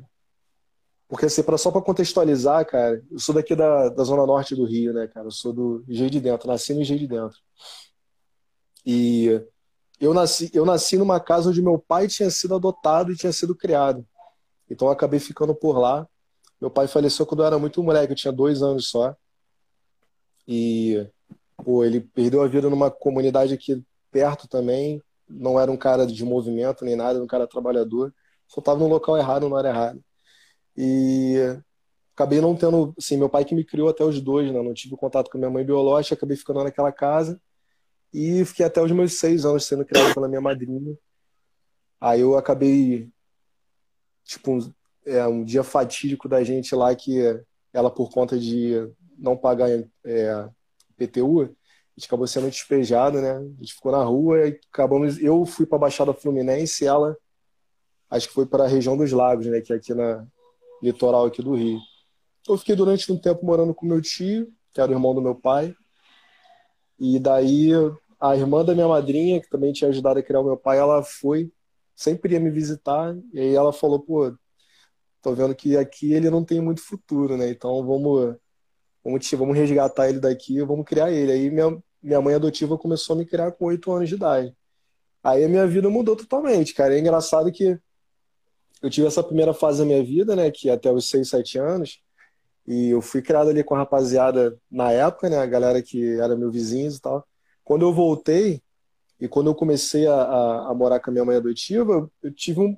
porque, 1.10 1.26
assim, 1.26 1.42
pra, 1.42 1.58
só 1.58 1.72
para 1.72 1.82
contextualizar, 1.82 2.64
cara, 2.68 3.04
eu 3.10 3.18
sou 3.18 3.34
daqui 3.34 3.56
da, 3.56 3.90
da 3.90 4.04
zona 4.04 4.28
norte 4.28 4.56
do 4.56 4.64
Rio, 4.64 4.94
né, 4.94 5.08
cara? 5.08 5.26
Eu 5.26 5.32
sou 5.32 5.52
do 5.52 5.84
Engenho 5.90 6.10
de 6.12 6.22
Dentro, 6.22 6.48
nasci 6.48 6.72
no 6.72 6.82
Engenho 6.82 7.00
de 7.00 7.08
Dentro. 7.08 7.40
E 8.86 9.42
eu 10.00 10.14
nasci, 10.14 10.52
eu 10.54 10.64
nasci 10.64 10.98
numa 10.98 11.20
casa 11.20 11.50
onde 11.50 11.64
meu 11.64 11.80
pai 11.80 12.08
tinha 12.08 12.30
sido 12.30 12.54
adotado 12.54 13.12
e 13.12 13.16
tinha 13.16 13.34
sido 13.34 13.56
criado. 13.56 14.06
Então 14.70 14.88
eu 14.88 14.92
acabei 14.92 15.20
ficando 15.20 15.56
por 15.56 15.80
lá. 15.80 16.08
Meu 16.62 16.70
pai 16.70 16.88
faleceu 16.88 17.26
quando 17.26 17.42
eu 17.42 17.48
era 17.48 17.58
muito 17.58 17.82
moleque, 17.82 18.14
eu 18.14 18.16
tinha 18.16 18.32
dois 18.32 18.62
anos 18.62 18.90
só. 18.90 19.16
E, 20.52 21.08
pô, 21.64 21.84
ele 21.84 22.02
perdeu 22.02 22.42
a 22.42 22.48
vida 22.48 22.72
numa 22.72 22.90
comunidade 22.90 23.54
aqui 23.54 23.84
perto 24.12 24.48
também. 24.48 25.00
Não 25.30 25.60
era 25.60 25.72
um 25.72 25.78
cara 25.78 26.08
de 26.08 26.26
movimento 26.26 26.84
nem 26.84 26.96
nada, 26.96 27.14
era 27.14 27.24
um 27.24 27.28
cara 27.28 27.46
trabalhador. 27.46 28.12
Só 28.48 28.60
estava 28.60 28.80
no 28.80 28.88
local 28.88 29.16
errado, 29.16 29.48
não 29.48 29.60
era 29.60 29.70
errado. 29.70 30.04
E 30.76 31.36
acabei 32.16 32.42
não 32.42 32.56
tendo, 32.56 32.96
assim, 32.98 33.16
meu 33.16 33.30
pai 33.30 33.46
que 33.46 33.54
me 33.54 33.64
criou 33.64 33.90
até 33.90 34.04
os 34.04 34.20
dois, 34.20 34.52
né? 34.52 34.60
Não 34.60 34.74
tive 34.74 34.96
contato 34.96 35.30
com 35.30 35.38
minha 35.38 35.52
mãe 35.52 35.64
biológica, 35.64 36.16
acabei 36.16 36.36
ficando 36.36 36.64
naquela 36.64 36.92
casa 36.92 37.40
e 38.12 38.44
fiquei 38.44 38.66
até 38.66 38.82
os 38.82 38.92
meus 38.92 39.20
seis 39.20 39.46
anos 39.46 39.66
sendo 39.66 39.86
criado 39.86 40.16
pela 40.16 40.28
minha 40.28 40.42
madrinha. 40.42 40.98
Aí 42.02 42.22
eu 42.22 42.36
acabei, 42.36 43.08
tipo, 44.24 44.58
é, 45.06 45.28
um 45.28 45.44
dia 45.44 45.64
fatídico 45.64 46.28
da 46.28 46.44
gente 46.44 46.74
lá 46.74 46.96
que 46.96 47.40
ela, 47.72 47.92
por 47.92 48.10
conta 48.10 48.40
de 48.40 48.90
não 49.20 49.38
pagar 49.38 49.70
é, 50.06 50.50
PTU, 50.98 51.42
a 51.42 51.46
gente 51.98 52.08
acabou 52.08 52.28
sendo 52.28 52.50
despejado, 52.50 53.22
né? 53.22 53.38
A 53.38 53.62
gente 53.62 53.74
ficou 53.74 53.92
na 53.92 54.04
rua 54.04 54.48
e 54.48 54.60
acabamos. 54.72 55.22
Eu 55.22 55.46
fui 55.46 55.66
para 55.66 55.78
a 55.78 55.82
Baixada 55.82 56.14
Fluminense 56.14 56.84
e 56.84 56.88
ela, 56.88 57.18
acho 58.10 58.28
que 58.30 58.34
foi 58.34 58.46
para 58.46 58.64
a 58.64 58.68
região 58.68 58.96
dos 58.96 59.12
Lagos, 59.12 59.48
né? 59.48 59.60
Que 59.60 59.74
é 59.74 59.76
aqui 59.76 59.94
na, 59.94 60.26
litoral 60.82 61.26
aqui 61.26 61.42
do 61.42 61.56
Rio. 61.56 61.80
Eu 62.48 62.58
fiquei 62.58 62.76
durante 62.76 63.12
um 63.12 63.18
tempo 63.18 63.46
morando 63.46 63.74
com 63.74 63.86
meu 63.86 64.02
tio, 64.02 64.52
que 64.74 64.82
era 64.82 64.92
o 64.92 64.96
irmão 64.96 65.14
do 65.14 65.22
meu 65.22 65.36
pai. 65.36 65.76
E 66.98 67.20
daí 67.20 67.72
a 68.20 68.36
irmã 68.36 68.64
da 68.66 68.74
minha 68.74 68.88
madrinha, 68.88 69.42
que 69.42 69.50
também 69.50 69.72
tinha 69.72 69.90
ajudado 69.90 70.20
a 70.20 70.24
criar 70.24 70.42
o 70.42 70.46
meu 70.46 70.58
pai, 70.58 70.78
ela 70.78 71.04
foi, 71.04 71.52
sempre 71.96 72.34
ia 72.34 72.40
me 72.40 72.50
visitar. 72.50 73.16
E 73.34 73.40
aí 73.40 73.56
ela 73.56 73.72
falou, 73.72 74.00
pô, 74.00 74.34
tô 75.22 75.34
vendo 75.34 75.56
que 75.56 75.78
aqui 75.78 76.14
ele 76.14 76.30
não 76.30 76.44
tem 76.44 76.62
muito 76.62 76.82
futuro, 76.82 77.38
né? 77.38 77.50
Então 77.50 77.86
vamos, 77.86 78.36
vamos, 79.04 79.30
vamos 79.32 79.58
resgatar 79.58 80.10
ele 80.10 80.20
daqui, 80.20 80.62
vamos 80.62 80.86
criar 80.86 81.12
ele. 81.12 81.32
Aí 81.32 81.50
minha, 81.50 81.78
minha 82.02 82.22
mãe 82.22 82.36
adotiva 82.36 82.78
começou 82.78 83.16
a 83.16 83.20
me 83.20 83.26
criar 83.26 83.52
com 83.52 83.66
oito 83.66 83.92
anos 83.92 84.10
de 84.10 84.16
idade. 84.16 84.56
Aí 85.24 85.44
a 85.44 85.50
minha 85.50 85.68
vida 85.68 85.90
mudou 85.90 86.16
totalmente, 86.16 86.74
cara. 86.74 86.96
É 86.96 87.00
engraçado 87.00 87.52
que 87.52 87.78
eu 88.82 88.90
tive 88.90 89.08
essa 89.08 89.24
primeira 89.24 89.54
fase 89.54 89.80
da 89.80 89.86
minha 89.86 90.04
vida, 90.04 90.36
né, 90.36 90.50
que 90.52 90.70
até 90.70 90.92
os 90.92 91.10
6, 91.10 91.28
7 91.28 91.58
anos, 91.60 92.02
e 92.66 92.90
eu 92.90 93.02
fui 93.02 93.22
criado 93.22 93.50
ali 93.50 93.64
com 93.64 93.76
a 93.76 93.80
rapaziada 93.80 94.58
na 94.72 94.92
época, 94.92 95.30
né, 95.30 95.38
a 95.38 95.46
galera 95.46 95.82
que 95.82 96.18
era 96.20 96.36
meu 96.36 96.50
vizinhos 96.50 96.98
e 96.98 97.02
tal. 97.02 97.28
Quando 97.64 97.84
eu 97.84 97.94
voltei, 97.94 98.62
e 99.20 99.28
quando 99.28 99.48
eu 99.48 99.56
comecei 99.56 100.08
a, 100.08 100.14
a, 100.14 100.70
a 100.70 100.74
morar 100.74 101.00
com 101.00 101.10
a 101.10 101.14
minha 101.14 101.26
mãe 101.26 101.36
adotiva, 101.36 102.10
eu 102.24 102.34
tive 102.34 102.62
um, 102.62 102.78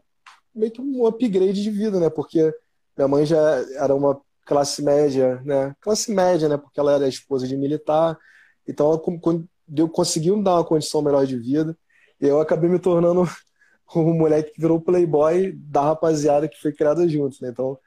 meio 0.55 0.71
que 0.71 0.81
um 0.81 1.05
upgrade 1.05 1.61
de 1.61 1.69
vida, 1.69 1.99
né? 1.99 2.09
Porque 2.09 2.51
minha 2.97 3.07
mãe 3.07 3.25
já 3.25 3.39
era 3.75 3.93
uma 3.93 4.19
classe 4.51 4.83
média, 4.83 5.41
né? 5.45 5.73
Classe 5.79 6.11
média, 6.11 6.49
né? 6.49 6.57
Porque 6.57 6.77
ela 6.77 6.91
era 6.91 7.07
esposa 7.07 7.47
de 7.47 7.55
militar. 7.55 8.19
Então 8.67 8.91
ela 8.91 9.87
conseguiu 9.87 10.43
dar 10.43 10.55
uma 10.55 10.65
condição 10.65 11.01
melhor 11.01 11.25
de 11.25 11.37
vida. 11.37 11.77
E 12.19 12.27
eu 12.27 12.41
acabei 12.41 12.69
me 12.69 12.77
tornando 12.77 13.23
um 13.95 14.13
moleque 14.13 14.51
que 14.51 14.59
virou 14.59 14.81
playboy 14.81 15.53
da 15.53 15.83
rapaziada 15.83 16.49
que 16.49 16.59
foi 16.59 16.73
criada 16.73 17.07
junto, 17.07 17.37
né? 17.41 17.49
Então, 17.49 17.79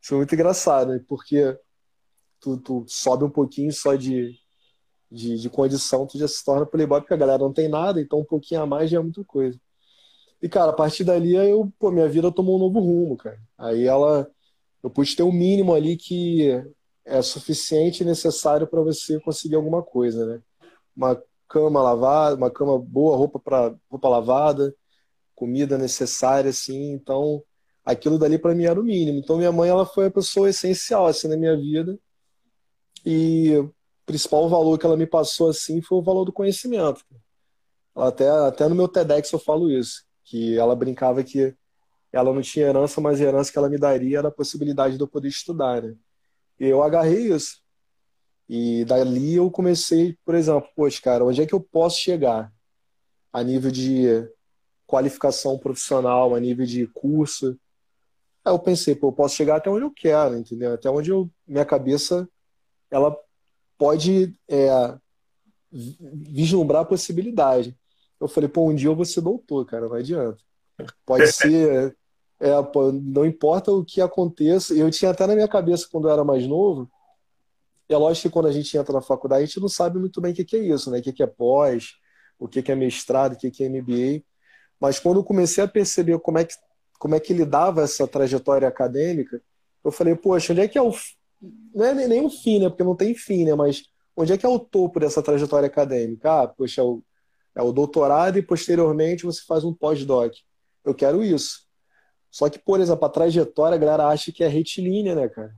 isso 0.00 0.14
é 0.14 0.16
muito 0.16 0.32
engraçado, 0.32 0.92
né? 0.92 1.00
Porque 1.08 1.58
tu, 2.40 2.56
tu 2.56 2.84
sobe 2.86 3.24
um 3.24 3.30
pouquinho 3.30 3.72
só 3.72 3.96
de, 3.96 4.38
de, 5.10 5.40
de, 5.40 5.50
condição, 5.50 6.06
tu 6.06 6.18
já 6.18 6.28
se 6.28 6.44
torna 6.44 6.64
playboy, 6.64 7.00
porque 7.00 7.14
a 7.14 7.16
galera 7.16 7.42
não 7.42 7.52
tem 7.52 7.68
nada, 7.68 8.00
então 8.00 8.20
um 8.20 8.24
pouquinho 8.24 8.62
a 8.62 8.66
mais 8.66 8.88
já 8.90 8.98
é 8.98 9.02
muita 9.02 9.24
coisa. 9.24 9.58
E, 10.40 10.48
cara, 10.48 10.70
a 10.70 10.74
partir 10.74 11.02
dali, 11.02 11.34
eu, 11.34 11.72
pô, 11.80 11.90
minha 11.90 12.08
vida 12.08 12.30
tomou 12.30 12.56
um 12.56 12.60
novo 12.60 12.78
rumo, 12.78 13.16
cara. 13.16 13.40
Aí 13.58 13.84
ela, 13.86 14.30
eu 14.86 14.90
pude 14.90 15.16
ter 15.16 15.24
um 15.24 15.32
mínimo 15.32 15.74
ali 15.74 15.96
que 15.96 16.62
é 17.04 17.20
suficiente 17.20 18.02
e 18.02 18.06
necessário 18.06 18.68
para 18.68 18.80
você 18.80 19.18
conseguir 19.18 19.56
alguma 19.56 19.82
coisa, 19.82 20.24
né? 20.24 20.40
Uma 20.96 21.20
cama 21.48 21.82
lavada, 21.82 22.36
uma 22.36 22.52
cama 22.52 22.78
boa, 22.78 23.16
roupa 23.16 23.40
para 23.40 23.74
roupa 23.90 24.08
lavada, 24.08 24.72
comida 25.34 25.76
necessária, 25.76 26.50
assim. 26.50 26.92
Então, 26.92 27.42
aquilo 27.84 28.16
dali 28.16 28.38
para 28.38 28.54
mim 28.54 28.64
era 28.64 28.80
o 28.80 28.84
mínimo. 28.84 29.18
Então, 29.18 29.36
minha 29.36 29.50
mãe, 29.50 29.68
ela 29.68 29.84
foi 29.84 30.06
a 30.06 30.10
pessoa 30.10 30.48
essencial, 30.48 31.06
assim, 31.06 31.26
na 31.26 31.36
minha 31.36 31.56
vida. 31.56 31.98
E 33.04 33.56
o 33.56 33.74
principal 34.06 34.48
valor 34.48 34.78
que 34.78 34.86
ela 34.86 34.96
me 34.96 35.06
passou, 35.06 35.50
assim, 35.50 35.82
foi 35.82 35.98
o 35.98 36.02
valor 36.02 36.24
do 36.24 36.32
conhecimento. 36.32 37.04
Até, 37.92 38.28
até 38.28 38.68
no 38.68 38.76
meu 38.76 38.86
TEDx 38.86 39.32
eu 39.32 39.38
falo 39.40 39.68
isso, 39.68 40.04
que 40.22 40.56
ela 40.56 40.76
brincava 40.76 41.24
que 41.24 41.56
ela 42.16 42.32
não 42.32 42.42
tinha 42.42 42.66
herança, 42.66 43.00
mas 43.00 43.20
a 43.20 43.24
herança 43.24 43.52
que 43.52 43.58
ela 43.58 43.68
me 43.68 43.78
daria 43.78 44.18
era 44.18 44.28
a 44.28 44.32
possibilidade 44.32 44.96
de 44.96 45.02
eu 45.02 45.08
poder 45.08 45.28
estudar, 45.28 45.82
né? 45.82 45.94
E 46.58 46.66
eu 46.66 46.82
agarrei 46.82 47.32
isso. 47.32 47.60
E 48.48 48.84
dali 48.84 49.34
eu 49.34 49.50
comecei, 49.50 50.16
por 50.24 50.34
exemplo, 50.34 50.68
poxa, 50.74 51.00
cara, 51.02 51.24
onde 51.24 51.42
é 51.42 51.46
que 51.46 51.54
eu 51.54 51.60
posso 51.60 51.98
chegar 51.98 52.52
a 53.32 53.42
nível 53.42 53.70
de 53.70 54.06
qualificação 54.86 55.58
profissional, 55.58 56.34
a 56.34 56.40
nível 56.40 56.64
de 56.64 56.86
curso? 56.86 57.58
Aí 58.44 58.52
eu 58.52 58.58
pensei, 58.58 58.94
pô, 58.94 59.08
eu 59.08 59.12
posso 59.12 59.34
chegar 59.34 59.56
até 59.56 59.68
onde 59.68 59.84
eu 59.84 59.90
quero, 59.90 60.36
entendeu? 60.36 60.74
Até 60.74 60.88
onde 60.88 61.10
eu, 61.10 61.28
minha 61.46 61.64
cabeça 61.64 62.28
ela 62.90 63.16
pode 63.76 64.32
é, 64.48 64.96
vislumbrar 65.72 66.82
a 66.82 66.86
possibilidade. 66.86 67.76
Eu 68.20 68.28
falei, 68.28 68.48
pô, 68.48 68.70
um 68.70 68.74
dia 68.74 68.88
eu 68.88 68.96
vou 68.96 69.04
ser 69.04 69.20
doutor, 69.20 69.66
cara, 69.66 69.88
não 69.88 69.94
adianta. 69.94 70.38
Pode 71.04 71.26
ser, 71.32 71.96
é, 72.38 72.62
pô, 72.62 72.92
não 72.92 73.24
importa 73.24 73.72
o 73.72 73.84
que 73.84 74.00
aconteça. 74.00 74.74
Eu 74.74 74.90
tinha 74.90 75.10
até 75.10 75.26
na 75.26 75.34
minha 75.34 75.48
cabeça 75.48 75.88
quando 75.90 76.08
eu 76.08 76.12
era 76.12 76.24
mais 76.24 76.46
novo, 76.46 76.90
é 77.88 77.96
lógico 77.96 78.28
que 78.28 78.32
quando 78.32 78.46
a 78.46 78.52
gente 78.52 78.76
entra 78.76 78.92
na 78.92 79.00
faculdade, 79.00 79.44
a 79.44 79.46
gente 79.46 79.60
não 79.60 79.68
sabe 79.68 79.98
muito 79.98 80.20
bem 80.20 80.32
o 80.32 80.34
que 80.34 80.56
é 80.56 80.60
isso, 80.60 80.90
né? 80.90 80.98
O 80.98 81.02
que 81.02 81.22
é 81.22 81.26
pós, 81.26 81.94
o 82.38 82.48
que 82.48 82.70
é 82.70 82.74
mestrado, 82.74 83.34
o 83.34 83.36
que 83.36 83.62
é 83.62 83.68
MBA. 83.68 84.24
Mas 84.80 84.98
quando 84.98 85.20
eu 85.20 85.24
comecei 85.24 85.62
a 85.62 85.68
perceber 85.68 86.18
como 86.18 86.38
é 86.38 86.44
que, 86.44 86.54
como 86.98 87.14
é 87.14 87.20
que 87.20 87.32
lidava 87.32 87.82
essa 87.82 88.06
trajetória 88.06 88.66
acadêmica, 88.66 89.40
eu 89.84 89.92
falei, 89.92 90.16
poxa, 90.16 90.52
onde 90.52 90.62
é 90.62 90.68
que 90.68 90.76
é 90.76 90.82
o. 90.82 90.92
Não 91.74 91.84
é 91.84 91.94
nem 91.94 92.24
o 92.24 92.30
fim, 92.30 92.58
né? 92.58 92.68
Porque 92.68 92.82
não 92.82 92.96
tem 92.96 93.14
fim, 93.14 93.44
né? 93.44 93.54
Mas 93.54 93.84
onde 94.16 94.32
é 94.32 94.38
que 94.38 94.44
é 94.44 94.48
o 94.48 94.58
topo 94.58 94.98
dessa 94.98 95.22
trajetória 95.22 95.66
acadêmica? 95.66 96.42
Ah, 96.42 96.48
poxa, 96.48 96.80
é 96.80 96.84
o, 96.84 97.02
é 97.54 97.62
o 97.62 97.72
doutorado 97.72 98.38
e 98.38 98.42
posteriormente 98.42 99.24
você 99.24 99.42
faz 99.46 99.64
um 99.64 99.72
pós-doc. 99.72 100.34
Eu 100.84 100.94
quero 100.94 101.22
isso. 101.22 101.65
Só 102.30 102.48
que, 102.50 102.58
por 102.58 102.80
exemplo, 102.80 103.04
a 103.04 103.10
trajetória, 103.10 103.76
a 103.76 103.78
galera 103.78 104.08
acha 104.08 104.32
que 104.32 104.44
é 104.44 104.48
retilínea, 104.48 105.14
né, 105.14 105.28
cara? 105.28 105.54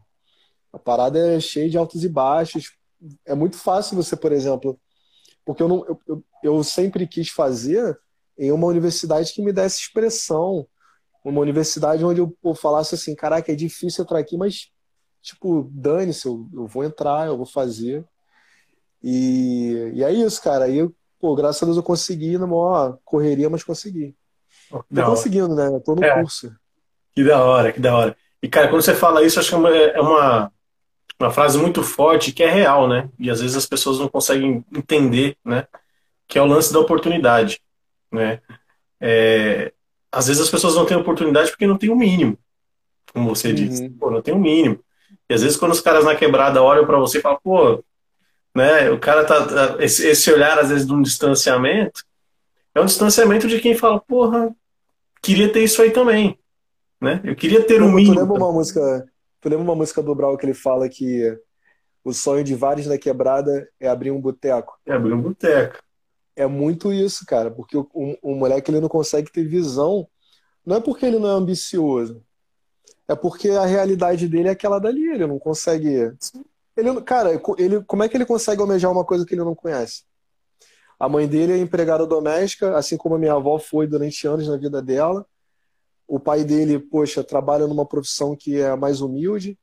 A 0.73 0.79
parada 0.79 1.19
é 1.19 1.41
cheia 1.41 1.69
de 1.69 1.79
altos 1.79 2.05
e 2.05 2.09
baixos. 2.09 2.77
É 3.25 3.35
muito 3.35 3.57
fácil 3.57 3.97
você, 3.97 4.17
por 4.17 4.33
exemplo, 4.33 4.79
porque 5.45 5.63
eu, 5.63 5.69
não, 5.69 5.85
eu, 5.87 6.01
eu, 6.07 6.25
eu 6.43 6.65
sempre 6.65 7.07
quis 7.07 7.31
fazer 7.31 7.99
em 8.39 8.53
uma 8.53 8.67
universidade 8.67 9.33
que 9.33 9.43
me 9.43 9.53
desse 9.53 9.81
expressão, 9.81 10.67
uma 11.25 11.41
universidade 11.41 12.05
onde 12.05 12.21
eu 12.21 12.55
falasse 12.55 12.95
assim, 12.95 13.15
caraca, 13.15 13.51
é 13.51 13.55
difícil 13.55 14.05
entrar 14.05 14.19
aqui, 14.19 14.37
mas 14.37 14.71
tipo, 15.21 15.69
dane-se, 15.73 16.27
eu, 16.27 16.49
eu, 16.53 16.67
vou 16.67 16.85
entrar, 16.85 17.27
eu 17.27 17.37
vou 17.37 17.47
fazer. 17.47 18.05
E, 19.03 19.93
e 19.95 20.05
é 20.05 20.13
isso, 20.13 20.43
cara. 20.43 20.65
Aí, 20.65 20.89
pô, 21.21 21.35
graças 21.35 21.63
a 21.63 21.67
Deus 21.67 21.77
eu 21.77 21.83
consegui, 21.83 22.39
na 22.39 22.47
maior 22.47 22.99
correria, 23.05 23.51
mas 23.51 23.65
consegui. 23.65 24.17
Tô 24.71 25.05
conseguindo, 25.05 25.55
né? 25.55 25.81
tô 25.85 25.95
no 25.95 26.05
é. 26.05 26.21
curso. 26.21 26.55
Que 27.15 27.25
da 27.25 27.43
hora, 27.43 27.73
que 27.73 27.81
da 27.81 27.97
hora. 27.97 28.17
E, 28.43 28.49
cara, 28.49 28.69
quando 28.69 28.83
você 28.83 28.95
fala 28.95 29.25
isso, 29.25 29.41
acho 29.41 29.49
que 29.49 29.55
é 29.55 29.59
uma, 29.59 29.75
é 29.77 30.01
uma 31.21 31.31
frase 31.31 31.59
muito 31.59 31.83
forte 31.83 32.33
que 32.33 32.43
é 32.43 32.51
real, 32.51 32.87
né? 32.87 33.09
E 33.19 33.31
às 33.31 33.41
vezes 33.41 33.57
as 33.57 33.67
pessoas 33.67 33.99
não 33.99 34.09
conseguem 34.09 34.65
entender, 34.73 35.37
né? 35.45 35.67
Que 36.29 36.39
é 36.39 36.43
o 36.43 36.47
lance 36.47 36.73
da 36.73 36.79
oportunidade, 36.79 37.61
né? 38.13 38.41
É, 39.01 39.73
às 40.13 40.29
vezes 40.29 40.43
as 40.43 40.51
pessoas 40.51 40.75
não 40.75 40.87
têm 40.87 40.97
oportunidade 40.97 41.51
porque 41.51 41.67
não 41.67 41.77
tem 41.77 41.91
o 41.91 41.97
mínimo, 41.97 42.39
como 43.13 43.35
você 43.35 43.49
uhum. 43.49 43.55
disse. 43.55 43.89
Pô, 43.91 44.11
não 44.11 44.23
tem 44.23 44.35
o 44.35 44.39
mínimo. 44.39 44.79
E 45.29 45.35
às 45.35 45.43
vezes 45.43 45.57
quando 45.57 45.73
os 45.73 45.81
caras 45.81 46.05
na 46.05 46.15
quebrada 46.15 46.63
olham 46.63 46.87
para 46.87 46.99
você 46.99 47.19
e 47.19 47.21
falam, 47.21 47.41
pô, 47.43 47.83
né? 48.55 48.91
O 48.91 48.99
cara 48.99 49.25
tá, 49.25 49.45
tá 49.45 49.77
esse, 49.85 50.07
esse 50.07 50.31
olhar 50.33 50.59
às 50.59 50.69
vezes 50.69 50.87
de 50.87 50.93
um 50.93 51.03
distanciamento 51.03 52.05
é 52.75 52.81
um 52.81 52.87
distanciamento 52.87 53.49
de 53.49 53.61
quem 53.61 53.75
fala, 53.75 54.01
porra, 54.01 54.55
queria 55.23 55.53
ter 55.53 55.65
isso 55.65 55.83
aí 55.83 55.91
também, 55.91 56.39
né? 57.01 57.21
Eu 57.25 57.35
queria 57.35 57.63
ter 57.63 57.83
um 57.83 57.93
mínimo. 57.93 58.15
Tu 58.15 58.21
lembra 58.21 58.37
uma 58.37 58.53
música 58.53 59.07
Tu 59.41 59.49
lembra 59.49 59.65
uma 59.65 59.75
música 59.75 60.03
do 60.03 60.15
Brau 60.15 60.37
que 60.37 60.45
ele 60.45 60.55
fala 60.55 60.89
que 60.89 61.39
o 62.05 62.13
sonho 62.13 62.43
de 62.43 62.55
vários 62.55 62.87
na 62.87 62.99
quebrada 62.99 63.69
é 63.79 63.89
abrir 63.89 64.11
um 64.11 64.21
boteco? 64.21 64.79
É 64.85 64.93
abrir 64.93 65.13
um 65.13 65.23
boteco. 65.23 65.79
É 66.35 66.47
muito 66.47 66.93
isso, 66.93 67.25
cara, 67.27 67.51
porque 67.51 67.77
o, 67.77 67.89
o, 67.93 68.17
o, 68.23 68.35
moleque 68.35 68.71
ele 68.71 68.81
não 68.81 68.89
consegue 68.89 69.31
ter 69.31 69.45
visão. 69.45 70.09
Não 70.65 70.77
é 70.77 70.81
porque 70.81 71.07
ele 71.07 71.19
não 71.19 71.29
é 71.29 71.33
ambicioso, 71.33 72.23
é 73.09 73.15
porque 73.15 73.51
a 73.51 73.65
realidade 73.65 74.29
dele 74.29 74.49
é 74.49 74.53
aquela 74.53 74.79
dali. 74.79 75.09
Ele 75.09 75.27
não 75.27 75.39
consegue. 75.39 76.13
Ele, 76.77 77.01
cara, 77.03 77.41
ele, 77.59 77.83
como 77.85 78.03
é 78.03 78.09
que 78.09 78.17
ele 78.17 78.27
consegue 78.27 78.61
almejar 78.61 78.91
uma 78.91 79.05
coisa 79.05 79.25
que 79.25 79.35
ele 79.35 79.45
não 79.45 79.55
conhece? 79.55 80.05
A 80.99 81.09
mãe 81.09 81.29
dele 81.29 81.53
é 81.53 81.59
empregada 81.59 82.07
doméstica, 82.07 82.77
assim 82.77 82.97
como 82.97 83.15
a 83.15 83.19
minha 83.19 83.35
avó 83.35 83.59
foi 83.59 83.87
durante 83.87 84.27
anos 84.27 84.49
na 84.49 84.57
vida 84.57 84.83
dela 84.83 85.27
o 86.09 86.19
pai 86.19 86.43
dele, 86.43 86.79
poxa, 86.79 87.23
trabalha 87.23 87.67
numa 87.67 87.85
profissão 87.85 88.35
que 88.35 88.59
é 88.59 88.75
mais 88.75 89.03
humilde. 89.03 89.59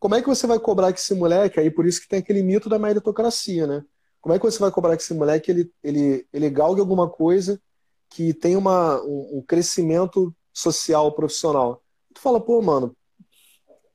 Como 0.00 0.14
é 0.14 0.22
que 0.22 0.28
você 0.28 0.46
vai 0.46 0.58
cobrar 0.58 0.92
que 0.94 0.98
esse 0.98 1.14
moleque, 1.14 1.60
aí 1.60 1.70
por 1.70 1.86
isso 1.86 2.00
que 2.00 2.08
tem 2.08 2.20
aquele 2.20 2.42
mito 2.42 2.70
da 2.70 2.78
meritocracia, 2.78 3.66
né? 3.66 3.84
Como 4.20 4.34
é 4.34 4.38
que 4.38 4.44
você 4.44 4.58
vai 4.58 4.70
cobrar 4.70 4.96
que 4.96 5.02
esse 5.02 5.12
moleque 5.12 5.50
ele, 5.50 5.70
ele, 5.82 6.26
ele 6.32 6.48
galgue 6.48 6.80
alguma 6.80 7.08
coisa 7.08 7.60
que 8.08 8.32
tem 8.32 8.56
uma, 8.56 9.02
um, 9.02 9.38
um 9.38 9.42
crescimento 9.42 10.34
social, 10.54 11.12
profissional? 11.12 11.82
Tu 12.14 12.20
fala, 12.20 12.40
pô, 12.40 12.62
mano, 12.62 12.96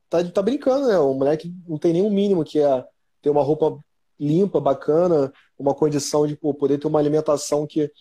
tá, 0.08 0.24
tá 0.24 0.44
brincando, 0.44 0.88
né? 0.88 1.00
O 1.00 1.16
moleque 1.16 1.52
não 1.68 1.80
tem 1.80 1.94
nenhum 1.94 2.12
mínimo 2.12 2.46
que 2.46 2.60
é 2.60 2.86
ter 3.20 3.32
uma 3.32 3.42
roupa 3.42 3.84
limpa, 4.20 4.60
bacana, 4.60 5.32
uma 5.58 5.74
condição 5.74 6.28
de 6.28 6.36
pô, 6.36 6.54
poder 6.54 6.78
ter 6.78 6.88
uma 6.88 7.00
alimentação 7.00 7.66
que 7.66 7.92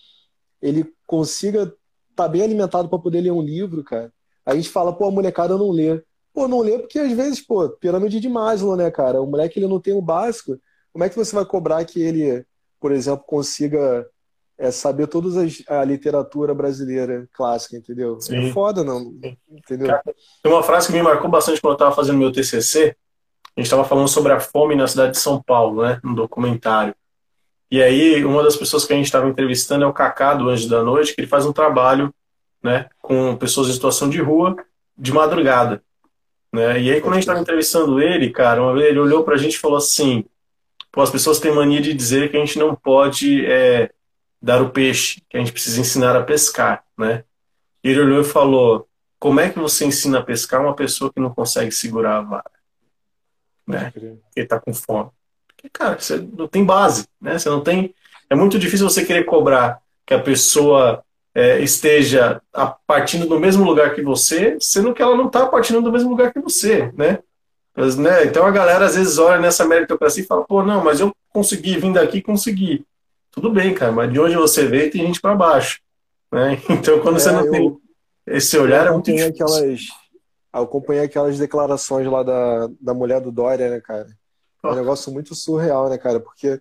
ele 0.61 0.93
consiga 1.07 1.73
tá 2.17 2.27
bem 2.27 2.43
alimentado 2.43 2.89
para 2.89 2.99
poder 2.99 3.21
ler 3.21 3.31
um 3.31 3.41
livro, 3.41 3.85
cara. 3.85 4.13
A 4.45 4.55
gente 4.57 4.69
fala, 4.69 4.93
pô, 4.93 5.07
a 5.07 5.11
molecada 5.11 5.57
não 5.57 5.71
lê. 5.71 6.03
Pô, 6.35 6.49
não 6.49 6.61
lê 6.61 6.79
porque 6.79 6.99
às 6.99 7.13
vezes, 7.13 7.41
pô, 7.41 7.69
pirâmide 7.69 8.19
de 8.19 8.29
Maslow, 8.29 8.75
né, 8.77 8.91
cara? 8.91 9.23
O 9.23 9.27
moleque 9.27 9.59
ele 9.59 9.69
não 9.69 9.81
tem 9.81 9.95
o 9.95 10.03
básico. 10.03 10.59
Como 10.93 11.05
é 11.05 11.09
que 11.09 11.17
você 11.17 11.35
vai 11.35 11.45
cobrar 11.45 11.85
que 11.85 12.01
ele, 12.03 12.45
por 12.81 12.91
exemplo, 12.91 13.25
consiga 13.25 14.05
é, 14.59 14.73
saber 14.73 15.07
toda 15.07 15.29
a 15.69 15.85
literatura 15.85 16.53
brasileira 16.53 17.29
clássica, 17.33 17.77
entendeu? 17.77 18.17
É 18.17 18.21
Sim. 18.21 18.49
É 18.49 18.53
foda, 18.53 18.83
não. 18.83 19.15
Entendeu? 19.49 19.87
Cara, 19.87 20.03
tem 20.43 20.53
uma 20.53 20.63
frase 20.63 20.89
que 20.89 20.93
me 20.93 21.03
marcou 21.03 21.31
bastante 21.31 21.61
quando 21.61 21.73
eu 21.73 21.77
estava 21.77 21.95
fazendo 21.95 22.19
meu 22.19 22.33
TCC. 22.33 22.97
A 23.59 23.61
gente 23.61 23.67
estava 23.67 23.83
falando 23.83 24.07
sobre 24.07 24.33
a 24.33 24.39
fome 24.39 24.77
na 24.77 24.87
cidade 24.87 25.15
de 25.15 25.19
São 25.19 25.43
Paulo, 25.43 25.83
né? 25.83 26.01
Um 26.05 26.15
documentário. 26.15 26.95
E 27.69 27.83
aí, 27.83 28.25
uma 28.25 28.41
das 28.41 28.55
pessoas 28.55 28.85
que 28.85 28.93
a 28.93 28.97
gente 28.97 29.07
estava 29.07 29.29
entrevistando 29.29 29.85
é 29.85 29.87
o 29.89 29.93
Cacá, 29.93 30.33
do 30.33 30.49
Anjo 30.49 30.69
da 30.69 30.81
Noite, 30.85 31.13
que 31.13 31.21
ele 31.21 31.27
faz 31.27 31.45
um 31.45 31.53
trabalho 31.53 32.15
né, 32.63 32.89
com 33.03 33.35
pessoas 33.35 33.69
em 33.69 33.73
situação 33.73 34.09
de 34.09 34.23
rua 34.23 34.57
de 34.97 35.13
madrugada. 35.13 35.83
Né? 36.53 36.83
E 36.83 36.93
aí, 36.93 37.01
quando 37.01 37.15
a 37.15 37.17
gente 37.17 37.25
estava 37.25 37.41
entrevistando 37.41 38.01
ele, 38.01 38.31
cara, 38.31 38.63
uma 38.63 38.73
vez 38.75 38.91
ele 38.91 39.01
olhou 39.01 39.25
para 39.25 39.35
a 39.35 39.37
gente 39.37 39.55
e 39.55 39.59
falou 39.59 39.79
assim: 39.79 40.25
Pô, 40.93 41.03
as 41.03 41.11
pessoas 41.11 41.41
têm 41.41 41.53
mania 41.53 41.81
de 41.81 41.93
dizer 41.93 42.31
que 42.31 42.37
a 42.37 42.41
gente 42.41 42.61
não 42.61 42.77
pode 42.77 43.45
é, 43.45 43.91
dar 44.41 44.63
o 44.63 44.71
peixe, 44.71 45.21
que 45.29 45.37
a 45.37 45.41
gente 45.41 45.51
precisa 45.51 45.81
ensinar 45.81 46.15
a 46.15 46.23
pescar. 46.23 46.85
Né? 46.97 47.25
E 47.83 47.91
ele 47.91 48.03
olhou 48.03 48.21
e 48.21 48.25
falou: 48.25 48.87
Como 49.19 49.41
é 49.41 49.51
que 49.51 49.59
você 49.59 49.85
ensina 49.85 50.21
a 50.21 50.23
pescar 50.23 50.61
uma 50.61 50.77
pessoa 50.77 51.13
que 51.13 51.19
não 51.19 51.35
consegue 51.35 51.73
segurar 51.73 52.19
a 52.19 52.23
vara? 52.23 52.58
Né? 53.69 53.93
Ele 53.95 54.19
está 54.37 54.59
com 54.59 54.73
fome. 54.73 55.11
Porque, 55.47 55.69
cara, 55.69 55.99
você 55.99 56.17
não 56.17 56.49
tem 56.49 56.65
base, 56.65 57.07
né? 57.21 57.39
Você 57.39 57.49
não 57.49 57.61
tem. 57.61 57.95
É 58.31 58.35
muito 58.35 58.59
difícil 58.59 58.89
você 58.89 59.05
querer 59.05 59.25
cobrar 59.25 59.81
que 60.07 60.15
a 60.15 60.21
pessoa 60.21 61.05
é, 61.35 61.61
esteja 61.61 62.41
a, 62.53 62.67
partindo 62.67 63.27
do 63.27 63.39
mesmo 63.39 63.65
lugar 63.65 63.95
que 63.95 64.03
você, 64.03 64.57
sendo 64.61 64.95
que 64.95 65.03
ela 65.03 65.17
não 65.17 65.27
está 65.27 65.47
partindo 65.47 65.83
do 65.83 65.93
mesmo 65.93 66.11
lugar 66.11 66.33
que 66.33 66.41
você, 66.41 66.93
né? 66.97 67.19
Mas, 67.77 67.97
né? 67.97 68.25
Então 68.25 68.45
a 68.47 68.51
galera 68.51 68.87
às 68.87 68.97
vezes 68.97 69.19
olha 69.19 69.41
nessa 69.41 69.65
meritocracia 69.65 70.23
e 70.23 70.27
fala, 70.27 70.45
pô, 70.45 70.63
não, 70.65 70.83
mas 70.83 71.01
eu 71.01 71.15
consegui 71.31 71.77
vir 71.77 71.93
daqui, 71.93 72.23
consegui. 72.23 72.85
Tudo 73.31 73.51
bem, 73.51 73.75
cara, 73.75 73.93
mas 73.93 74.13
de 74.13 74.19
onde 74.19 74.35
você 74.37 74.67
veio 74.67 74.91
tem 74.91 75.07
gente 75.07 75.21
para 75.21 75.35
baixo, 75.35 75.81
né? 76.33 76.61
Então 76.71 76.99
quando 77.01 77.17
é, 77.17 77.21
você 77.21 77.31
não 77.31 77.45
eu, 77.45 77.53
tem 77.53 77.77
esse 78.27 78.59
olhar 78.59 78.87
é 78.87 78.91
muito 78.91 79.13
difícil. 79.13 79.29
Aquelas, 79.29 79.81
eu 80.55 80.63
acompanhei 80.63 81.05
aquelas 81.05 81.39
declarações 81.39 82.07
lá 82.07 82.23
da, 82.23 82.69
da 82.81 82.95
mulher 82.95 83.21
do 83.21 83.31
Dória, 83.33 83.71
né, 83.71 83.81
cara? 83.81 84.09
É 84.65 84.69
um 84.69 84.75
negócio 84.75 85.13
muito 85.13 85.35
surreal, 85.35 85.89
né, 85.89 85.99
cara? 85.99 86.21
Porque 86.21 86.61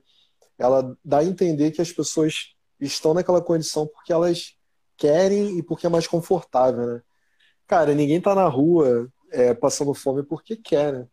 ela 0.58 0.96
dá 1.04 1.20
a 1.20 1.26
entender 1.26 1.72
que 1.72 1.82
as 1.82 1.92
pessoas 1.92 2.54
estão 2.80 3.14
naquela 3.14 3.42
condição 3.42 3.88
porque 3.88 4.14
elas 4.14 4.56
querem 4.96 5.58
e 5.58 5.64
porque 5.64 5.86
é 5.86 5.90
mais 5.90 6.08
confortável, 6.08 6.86
né? 6.86 7.02
Cara, 7.66 7.94
ninguém 7.94 8.22
tá 8.22 8.34
na 8.34 8.48
rua 8.48 9.10
é, 9.32 9.54
passando 9.54 9.94
fome 9.94 10.24
porque 10.24 10.56
quer, 10.56 10.94
né? 10.94 11.08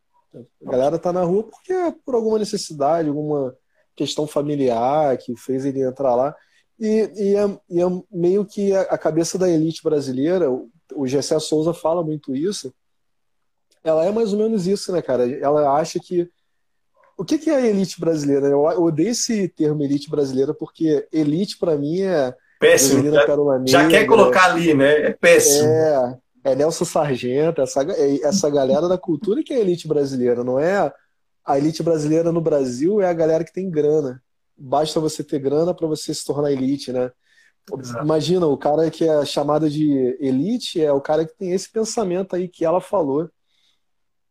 A 0.66 0.70
galera 0.70 0.98
tá 0.98 1.12
na 1.12 1.22
rua 1.22 1.44
porque 1.44 1.72
é 1.72 1.92
por 2.04 2.14
alguma 2.14 2.38
necessidade, 2.38 3.08
alguma 3.08 3.56
questão 3.94 4.26
familiar 4.26 5.16
que 5.18 5.36
fez 5.36 5.64
ele 5.64 5.82
entrar 5.82 6.14
lá. 6.14 6.34
E, 6.78 7.10
e, 7.14 7.36
é, 7.36 7.60
e 7.70 7.80
é, 7.80 7.86
meio 8.10 8.44
que 8.44 8.74
a, 8.74 8.98
cabeça 8.98 9.38
da 9.38 9.48
elite 9.48 9.82
brasileira, 9.82 10.50
o, 10.50 10.68
o 10.92 11.06
Gessé 11.06 11.38
Souza 11.38 11.72
fala 11.72 12.02
muito 12.02 12.34
isso, 12.34 12.72
ela 13.84 14.06
é 14.06 14.10
mais 14.10 14.32
ou 14.32 14.38
menos 14.38 14.66
isso, 14.66 14.90
né, 14.92 15.02
cara? 15.02 15.28
Ela 15.30 15.78
acha 15.78 16.00
que. 16.00 16.28
O 17.16 17.24
que, 17.24 17.38
que 17.38 17.50
é 17.50 17.56
a 17.56 17.66
elite 17.66 18.00
brasileira? 18.00 18.46
Eu 18.46 18.62
odeio 18.62 19.10
esse 19.10 19.46
termo 19.48 19.82
elite 19.84 20.10
brasileira 20.10 20.52
porque 20.52 21.06
elite, 21.12 21.58
para 21.58 21.76
mim, 21.76 22.00
é. 22.00 22.34
Péssimo. 22.58 23.02
Já, 23.66 23.82
já, 23.82 23.88
quer 23.88 24.06
colocar 24.06 24.52
ali, 24.52 24.72
né? 24.72 25.08
É 25.08 25.12
péssimo. 25.12 25.68
É, 25.68 26.18
é 26.44 26.54
Nelson 26.54 26.84
Sargento, 26.84 27.60
essa, 27.60 27.82
é, 27.82 28.22
essa 28.22 28.48
galera 28.48 28.88
da 28.88 28.96
cultura 28.96 29.42
que 29.44 29.52
é 29.52 29.56
a 29.56 29.60
elite 29.60 29.86
brasileira, 29.86 30.42
não 30.42 30.58
é? 30.58 30.90
A 31.44 31.58
elite 31.58 31.82
brasileira 31.82 32.32
no 32.32 32.40
Brasil 32.40 33.02
é 33.02 33.06
a 33.06 33.12
galera 33.12 33.44
que 33.44 33.52
tem 33.52 33.70
grana. 33.70 34.22
Basta 34.56 34.98
você 34.98 35.22
ter 35.22 35.38
grana 35.40 35.74
para 35.74 35.86
você 35.86 36.14
se 36.14 36.24
tornar 36.24 36.50
elite, 36.50 36.90
né? 36.90 37.10
Imagina, 38.02 38.46
o 38.46 38.58
cara 38.58 38.90
que 38.90 39.08
é 39.08 39.24
chamado 39.24 39.70
de 39.70 40.16
elite 40.20 40.82
é 40.82 40.92
o 40.92 41.00
cara 41.00 41.24
que 41.24 41.34
tem 41.34 41.52
esse 41.52 41.70
pensamento 41.70 42.36
aí 42.36 42.46
que 42.46 42.64
ela 42.64 42.80
falou. 42.80 43.30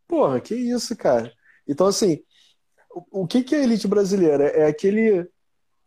Porra, 0.07 0.39
que 0.39 0.53
isso, 0.53 0.95
cara. 0.95 1.33
Então, 1.67 1.87
assim, 1.87 2.21
o, 2.91 3.23
o 3.23 3.27
que, 3.27 3.43
que 3.43 3.55
é 3.55 3.63
elite 3.63 3.87
brasileira? 3.87 4.45
É 4.49 4.67
aquele, 4.67 5.27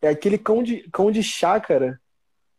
é 0.02 0.08
aquele 0.08 0.38
cão 0.38 0.62
de, 0.62 0.88
cão 0.90 1.10
de 1.10 1.22
chácara 1.22 2.00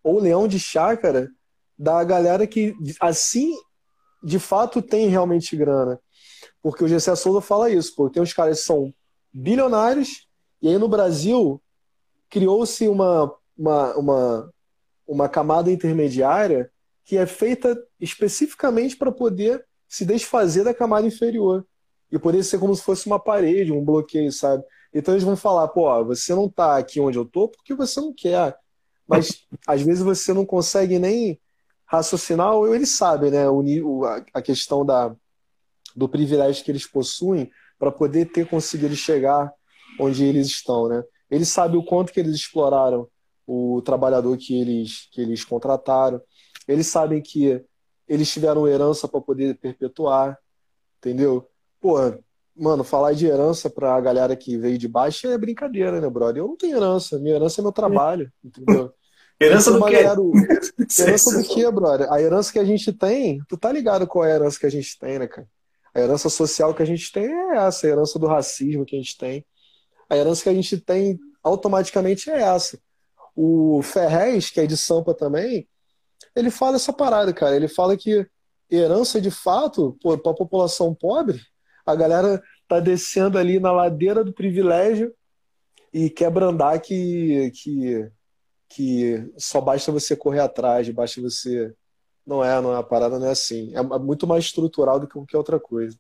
ou 0.02 0.20
leão 0.20 0.48
de 0.48 0.60
chácara 0.60 1.30
da 1.78 2.02
galera 2.04 2.48
que, 2.48 2.74
assim, 3.02 3.54
de 4.24 4.40
fato 4.40 4.82
tem 4.82 5.08
realmente 5.10 5.56
grana. 5.56 6.00
Porque 6.62 6.84
o 6.84 6.88
Gessé 6.88 7.16
Souza 7.16 7.42
fala 7.42 7.70
isso, 7.70 7.94
porque 7.96 8.16
tem 8.16 8.24
uns 8.24 8.34
caras 8.34 8.60
que 8.60 8.66
são 8.66 8.94
bilionários, 9.32 10.28
e 10.62 10.70
aí 10.70 10.78
no 10.78 10.88
Brasil 10.88 11.62
criou-se 12.30 12.88
uma, 12.88 13.34
uma, 13.58 13.94
uma, 13.96 14.54
uma 15.08 15.30
camada 15.30 15.72
intermediária 15.72 16.70
que 17.06 17.18
é 17.18 17.26
feita 17.26 17.78
especificamente 18.00 18.98
para 18.98 19.12
poder 19.12 19.66
se 19.88 20.06
desfazer 20.06 20.66
da 20.66 20.74
camada 20.74 21.08
inferior. 21.08 21.66
E 22.12 22.20
poder 22.20 22.44
ser 22.44 22.60
como 22.60 22.76
se 22.76 22.82
fosse 22.82 23.08
uma 23.08 23.20
parede, 23.20 23.72
um 23.72 23.84
bloqueio, 23.84 24.32
sabe? 24.32 24.64
Então 24.94 25.14
eles 25.14 25.24
vão 25.24 25.36
falar, 25.36 25.68
pô, 25.70 26.04
você 26.06 26.34
não 26.34 26.46
está 26.46 26.78
aqui 26.78 27.00
onde 27.00 27.18
eu 27.18 27.26
tô 27.26 27.50
porque 27.50 27.74
você 27.74 28.00
não 28.00 28.14
quer. 28.14 28.58
Mas 29.08 29.46
às 29.66 29.82
vezes 29.82 30.04
você 30.04 30.34
não 30.34 30.46
consegue 30.46 31.00
nem 31.00 31.40
raciocinar, 31.86 32.54
ou 32.54 32.76
eles 32.76 32.90
sabem, 32.90 33.32
né? 33.32 33.48
O, 33.50 34.04
a 34.34 34.42
questão 34.42 34.86
da, 34.86 35.16
do 35.96 36.10
privilégio 36.10 36.64
que 36.64 36.72
eles 36.72 36.86
possuem 36.86 37.50
para 37.80 37.92
poder 37.92 38.26
ter 38.32 38.48
conseguido 38.48 38.96
chegar 38.96 39.52
onde 40.00 40.26
eles 40.26 40.48
estão, 40.48 40.90
né? 40.90 41.04
Eles 41.30 41.48
sabem 41.50 41.80
o 41.80 41.84
quanto 41.84 42.12
que 42.12 42.20
eles 42.20 42.36
exploraram 42.36 43.08
o 43.48 43.82
trabalhador 43.82 44.38
que 44.38 44.60
eles, 44.60 45.08
que 45.12 45.22
eles 45.22 45.46
contrataram. 45.46 46.22
Eles 46.68 46.88
sabem 46.88 47.22
que 47.22 47.64
eles 48.08 48.30
tiveram 48.30 48.68
herança 48.68 49.08
para 49.08 49.22
poder 49.22 49.58
perpetuar, 49.58 50.38
entendeu? 50.98 51.50
Pô, 51.80 51.98
mano, 52.54 52.84
falar 52.84 53.14
de 53.14 53.26
herança 53.26 53.70
para 53.70 53.96
a 53.96 54.02
galera 54.02 54.36
que 54.36 54.58
veio 54.58 54.78
de 54.78 54.88
baixo 54.88 55.28
é 55.28 55.38
brincadeira, 55.38 56.02
né, 56.02 56.10
brother? 56.10 56.44
Eu 56.44 56.48
não 56.48 56.58
tenho 56.58 56.76
herança, 56.76 57.18
minha 57.18 57.36
herança 57.36 57.62
é 57.62 57.64
meu 57.64 57.72
trabalho, 57.72 58.32
entendeu? 58.44 58.94
Herança 59.40 59.72
do 59.72 59.86
quê? 59.86 59.96
Herança 61.00 61.38
do 61.38 61.48
quê, 61.48 61.72
brother? 61.72 62.12
A 62.12 62.22
herança 62.22 62.52
que 62.52 62.60
a 62.60 62.66
gente 62.66 62.92
tem, 62.92 63.40
tu 63.48 63.56
tá 63.56 63.72
ligado 63.72 64.08
qual 64.08 64.26
é 64.26 64.32
a 64.32 64.36
herança 64.36 64.60
que 64.60 64.66
a 64.66 64.72
gente 64.72 64.98
tem, 65.00 65.20
né, 65.20 65.28
cara? 65.28 65.48
A 65.94 66.00
herança 66.00 66.28
social 66.28 66.74
que 66.74 66.82
a 66.82 66.86
gente 66.86 67.12
tem 67.12 67.26
é 67.26 67.58
essa, 67.58 67.86
a 67.86 67.90
herança 67.90 68.20
do 68.20 68.28
racismo 68.28 68.86
que 68.86 68.96
a 68.96 69.00
gente 69.00 69.18
tem. 69.18 69.46
A 70.10 70.18
herança 70.18 70.44
que 70.44 70.50
a 70.50 70.54
gente 70.54 70.78
tem 70.80 71.20
automaticamente 71.44 72.30
é 72.30 72.42
essa. 72.42 72.80
O 73.40 73.84
Ferrez, 73.84 74.50
que 74.50 74.60
é 74.60 74.66
de 74.66 74.76
Sampa 74.76 75.14
também, 75.14 75.68
ele 76.36 76.50
fala 76.50 76.78
essa 76.78 76.92
parada, 76.92 77.32
cara. 77.32 77.56
Ele 77.56 77.68
fala 77.68 77.96
que 77.96 78.28
herança 78.70 79.22
de 79.22 79.30
fato, 79.30 79.96
para 80.02 80.32
a 80.32 80.36
população 80.36 80.94
pobre, 80.94 81.40
a 81.86 81.96
galera 81.96 82.42
tá 82.68 82.80
descendo 82.80 83.38
ali 83.38 83.60
na 83.60 83.72
ladeira 83.72 84.24
do 84.24 84.34
privilégio 84.34 85.14
e 85.94 86.10
quer 86.10 86.32
brandar 86.32 86.82
que, 86.82 87.52
que 87.52 88.12
que 88.70 89.30
só 89.38 89.62
basta 89.62 89.92
você 89.92 90.16
correr 90.16 90.40
atrás, 90.40 90.90
basta 90.90 91.22
você. 91.22 91.74
Não 92.26 92.44
é, 92.44 92.60
não 92.60 92.74
é, 92.74 92.78
a 92.78 92.84
parada 92.84 93.18
não 93.18 93.28
é 93.28 93.32
assim. 93.32 93.72
É 93.74 93.82
muito 93.82 94.28
mais 94.28 94.46
estrutural 94.46 95.00
do 95.00 95.08
que 95.08 95.14
qualquer 95.14 95.38
outra 95.38 95.60
coisa. 95.60 95.98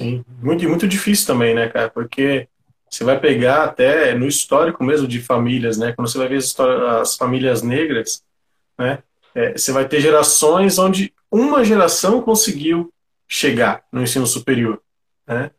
Sim, 0.00 0.24
muito, 0.40 0.68
muito 0.68 0.86
difícil 0.86 1.26
também, 1.26 1.54
né, 1.54 1.68
cara? 1.68 1.90
Porque 1.90 2.48
você 2.94 3.02
vai 3.02 3.18
pegar 3.18 3.64
até 3.64 4.14
no 4.14 4.26
histórico 4.26 4.84
mesmo 4.84 5.08
de 5.08 5.20
famílias, 5.20 5.76
né? 5.76 5.92
Quando 5.92 6.08
você 6.08 6.16
vai 6.16 6.28
ver 6.28 6.36
as, 6.36 6.58
as 7.00 7.16
famílias 7.16 7.60
negras, 7.60 8.22
né? 8.78 9.02
É, 9.34 9.52
você 9.52 9.72
vai 9.72 9.88
ter 9.88 10.00
gerações 10.00 10.78
onde 10.78 11.12
uma 11.28 11.64
geração 11.64 12.22
conseguiu 12.22 12.92
chegar 13.26 13.82
no 13.90 14.00
ensino 14.00 14.28
superior, 14.28 14.80
né? 15.26 15.50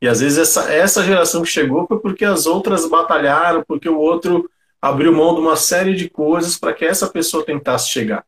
E 0.00 0.08
às 0.08 0.20
vezes 0.20 0.38
essa, 0.38 0.72
essa 0.72 1.04
geração 1.04 1.42
que 1.42 1.48
chegou 1.48 1.86
foi 1.86 1.98
porque 1.98 2.24
as 2.24 2.46
outras 2.46 2.88
batalharam, 2.88 3.62
porque 3.68 3.88
o 3.88 3.98
outro 3.98 4.48
abriu 4.80 5.12
mão 5.12 5.34
de 5.34 5.40
uma 5.42 5.56
série 5.56 5.94
de 5.94 6.08
coisas 6.08 6.56
para 6.56 6.72
que 6.72 6.86
essa 6.86 7.06
pessoa 7.06 7.44
tentasse 7.44 7.90
chegar. 7.90 8.24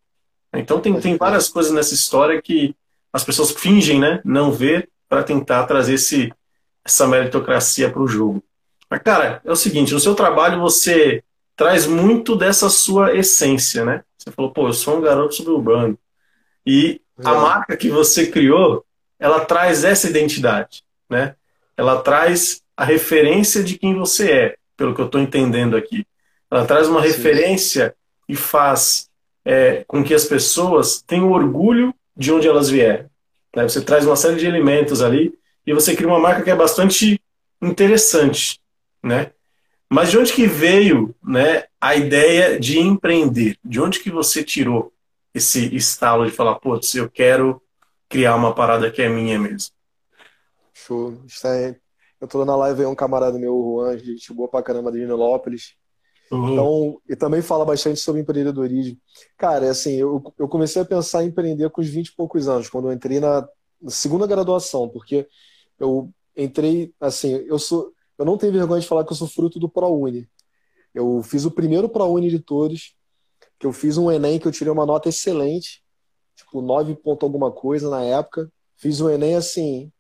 Então 0.53 0.81
tem, 0.81 1.01
tem 1.01 1.17
várias 1.17 1.49
coisas 1.49 1.73
nessa 1.73 1.95
história 1.95 2.43
que 2.43 2.75
as 3.11 3.25
pessoas 3.25 3.53
fingem 3.53 3.99
né, 3.99 4.21
não 4.23 4.53
ver 4.53 4.91
para 5.09 5.23
tentar 5.23 5.65
trazer 5.65 5.95
esse, 5.95 6.31
essa 6.85 7.07
meritocracia 7.07 7.91
para 7.91 8.03
o 8.03 8.09
jogo. 8.09 8.43
Mas, 8.91 9.03
cara, 9.03 9.41
é 9.45 9.53
o 9.53 9.57
seguinte, 9.57 9.95
no 9.95 10.01
seu 10.01 10.15
trabalho 10.15 10.61
você 10.61 11.23
traz 11.55 11.87
muito 11.87 12.35
dessa 12.35 12.69
sua 12.69 13.17
essência, 13.17 13.85
né? 13.85 14.03
Você 14.19 14.33
falou, 14.33 14.51
pô, 14.51 14.69
eu 14.69 14.73
sou 14.73 14.99
um 14.99 15.01
garoto 15.01 15.35
suburbano. 15.35 15.97
E 16.67 17.01
a 17.25 17.35
marca 17.35 17.77
que 17.77 17.89
você 17.89 18.27
criou, 18.27 18.85
ela 19.19 19.45
traz 19.45 19.85
essa 19.85 20.09
identidade, 20.09 20.83
né? 21.09 21.37
Ela 21.77 22.03
traz 22.03 22.63
a 22.77 22.85
referência 22.85 23.63
de 23.63 23.79
quem 23.79 23.95
você 23.95 24.33
é, 24.33 24.57
pelo 24.77 24.95
que 24.95 25.01
eu 25.01 25.07
estou 25.07 25.21
entendendo 25.21 25.77
aqui. 25.77 26.07
Ela 26.51 26.67
traz 26.67 26.89
uma 26.89 27.03
Sim. 27.03 27.09
referência 27.09 27.95
e 28.29 28.35
faz 28.35 29.09
é, 29.45 29.85
com 29.87 30.03
que 30.03 30.15
as 30.15 30.25
pessoas 30.25 31.03
tenham 31.03 31.31
orgulho 31.31 31.95
de 32.17 32.33
onde 32.33 32.49
elas 32.49 32.69
vieram. 32.69 33.09
Né? 33.55 33.63
Você 33.69 33.81
traz 33.83 34.07
uma 34.07 34.17
série 34.17 34.37
de 34.37 34.47
elementos 34.47 35.03
ali 35.03 35.33
e 35.67 35.73
você 35.73 35.95
cria 35.95 36.09
uma 36.09 36.19
marca 36.19 36.43
que 36.43 36.51
é 36.51 36.57
bastante 36.57 37.21
interessante, 37.63 38.59
né? 39.03 39.33
Mas 39.89 40.11
de 40.11 40.19
onde 40.19 40.33
que 40.33 40.47
veio, 40.47 41.15
né, 41.23 41.65
a 41.81 41.97
ideia 41.97 42.59
de 42.61 42.79
empreender? 42.79 43.59
De 43.65 43.81
onde 43.81 44.01
que 44.01 44.11
você 44.11 44.45
tirou 44.45 44.93
esse 45.35 45.75
estalo 45.75 46.27
de 46.27 46.33
falar, 46.33 46.57
putz, 46.57 46.95
eu 46.95 47.11
quero 47.11 47.61
criar 48.09 48.37
uma 48.37 48.55
parada 48.55 48.91
que 48.91 49.03
é 49.03 49.09
minha 49.09 49.39
mesmo? 49.39 49.73
Show. 50.73 51.21
É... 51.45 51.77
Eu 52.21 52.29
tô 52.29 52.45
na 52.45 52.55
live 52.55 52.83
aí 52.83 52.87
um 52.87 52.95
camarada 52.95 53.39
meu, 53.39 53.55
o 53.55 53.81
Juan, 53.81 53.99
gente 53.99 54.33
boa 54.35 54.49
pra 54.49 54.63
caramba 54.63 54.93
de 54.93 54.99
Nilópolis. 54.99 55.75
Uhum. 56.31 56.53
Então, 56.53 57.03
e 57.09 57.17
também 57.17 57.43
fala 57.43 57.65
bastante 57.65 57.99
sobre 57.99 58.21
empreendedorismo. 58.21 58.99
Cara, 59.37 59.67
é 59.67 59.71
assim, 59.71 59.97
eu, 59.97 60.23
eu 60.39 60.47
comecei 60.47 60.81
a 60.81 60.85
pensar 60.85 61.25
em 61.25 61.29
empreender 61.29 61.69
com 61.71 61.81
os 61.81 61.89
20 61.89 62.09
e 62.09 62.15
poucos 62.15 62.47
anos, 62.47 62.69
quando 62.69 62.89
eu 62.89 62.93
entrei 62.93 63.19
na, 63.19 63.49
segunda 63.89 64.27
graduação, 64.27 64.89
porque 64.89 65.27
eu 65.79 66.11
entrei, 66.37 66.93
assim, 67.01 67.33
eu 67.47 67.59
sou, 67.59 67.93
eu 68.21 68.27
não 68.27 68.37
tenho 68.37 68.53
vergonha 68.53 68.83
de 68.83 68.87
falar 68.87 69.03
que 69.03 69.13
eu 69.13 69.17
sou 69.17 69.27
fruto 69.27 69.59
do 69.59 69.67
ProUni. 69.67 70.29
Eu 70.95 71.23
fiz 71.23 71.47
o 71.47 71.51
primeiro 71.51 71.89
ProUni 71.89 72.29
de 72.29 72.39
todos, 72.39 72.95
que 73.59 73.67
eu 73.67 73.73
fiz 73.73 73.97
um 73.97 74.13
Enem 74.13 74.39
que 74.39 74.47
eu 74.47 74.53
tirei 74.53 74.71
uma 74.71 74.85
nota 74.85 75.09
excelente, 75.09 75.83
tipo 76.37 76.61
9 76.61 76.97
ponto 76.97 77.25
alguma 77.25 77.51
coisa 77.51 77.89
na 77.89 78.03
época. 78.03 78.53
Fiz 78.77 79.01
o 79.01 79.09
Enem 79.09 79.37
assim, 79.37 79.91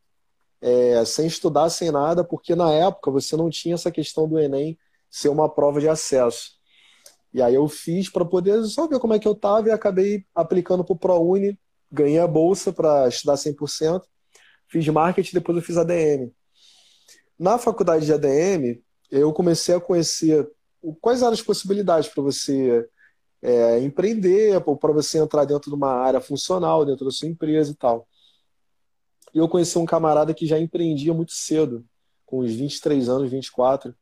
é, 0.60 1.02
sem 1.06 1.26
estudar, 1.26 1.70
sem 1.70 1.90
nada, 1.90 2.22
porque 2.22 2.54
na 2.54 2.70
época 2.70 3.10
você 3.10 3.38
não 3.38 3.48
tinha 3.48 3.74
essa 3.74 3.90
questão 3.90 4.28
do 4.28 4.38
Enem 4.38 4.78
ser 5.10 5.30
uma 5.30 5.48
prova 5.48 5.80
de 5.80 5.88
acesso. 5.88 6.58
E 7.32 7.40
aí 7.40 7.54
eu 7.54 7.66
fiz 7.68 8.10
para 8.10 8.26
poder 8.26 8.62
só 8.64 8.86
ver 8.86 8.98
como 8.98 9.14
é 9.14 9.18
que 9.18 9.26
eu 9.26 9.34
tava 9.34 9.68
e 9.68 9.72
acabei 9.72 10.26
aplicando 10.34 10.84
para 10.84 10.92
o 10.92 10.98
ProUni, 10.98 11.58
ganhei 11.90 12.18
a 12.18 12.26
bolsa 12.26 12.70
para 12.70 13.08
estudar 13.08 13.36
100%, 13.36 14.02
fiz 14.68 14.86
marketing, 14.88 15.36
depois 15.36 15.56
eu 15.56 15.64
fiz 15.64 15.78
ADM. 15.78 16.30
Na 17.40 17.56
faculdade 17.56 18.04
de 18.04 18.12
ADM, 18.12 18.82
eu 19.10 19.32
comecei 19.32 19.74
a 19.74 19.80
conhecer 19.80 20.46
quais 21.00 21.22
eram 21.22 21.32
as 21.32 21.40
possibilidades 21.40 22.06
para 22.06 22.22
você 22.22 22.86
é, 23.40 23.78
empreender, 23.78 24.60
para 24.60 24.92
você 24.92 25.16
entrar 25.16 25.46
dentro 25.46 25.70
de 25.70 25.74
uma 25.74 25.90
área 25.90 26.20
funcional, 26.20 26.84
dentro 26.84 27.06
da 27.06 27.10
sua 27.10 27.28
empresa 27.28 27.72
e 27.72 27.74
tal. 27.74 28.06
E 29.32 29.38
eu 29.38 29.48
conheci 29.48 29.78
um 29.78 29.86
camarada 29.86 30.34
que 30.34 30.44
já 30.44 30.58
empreendia 30.58 31.14
muito 31.14 31.32
cedo, 31.32 31.82
com 32.26 32.40
uns 32.40 32.52
23 32.52 33.08
anos, 33.08 33.30
24. 33.30 33.94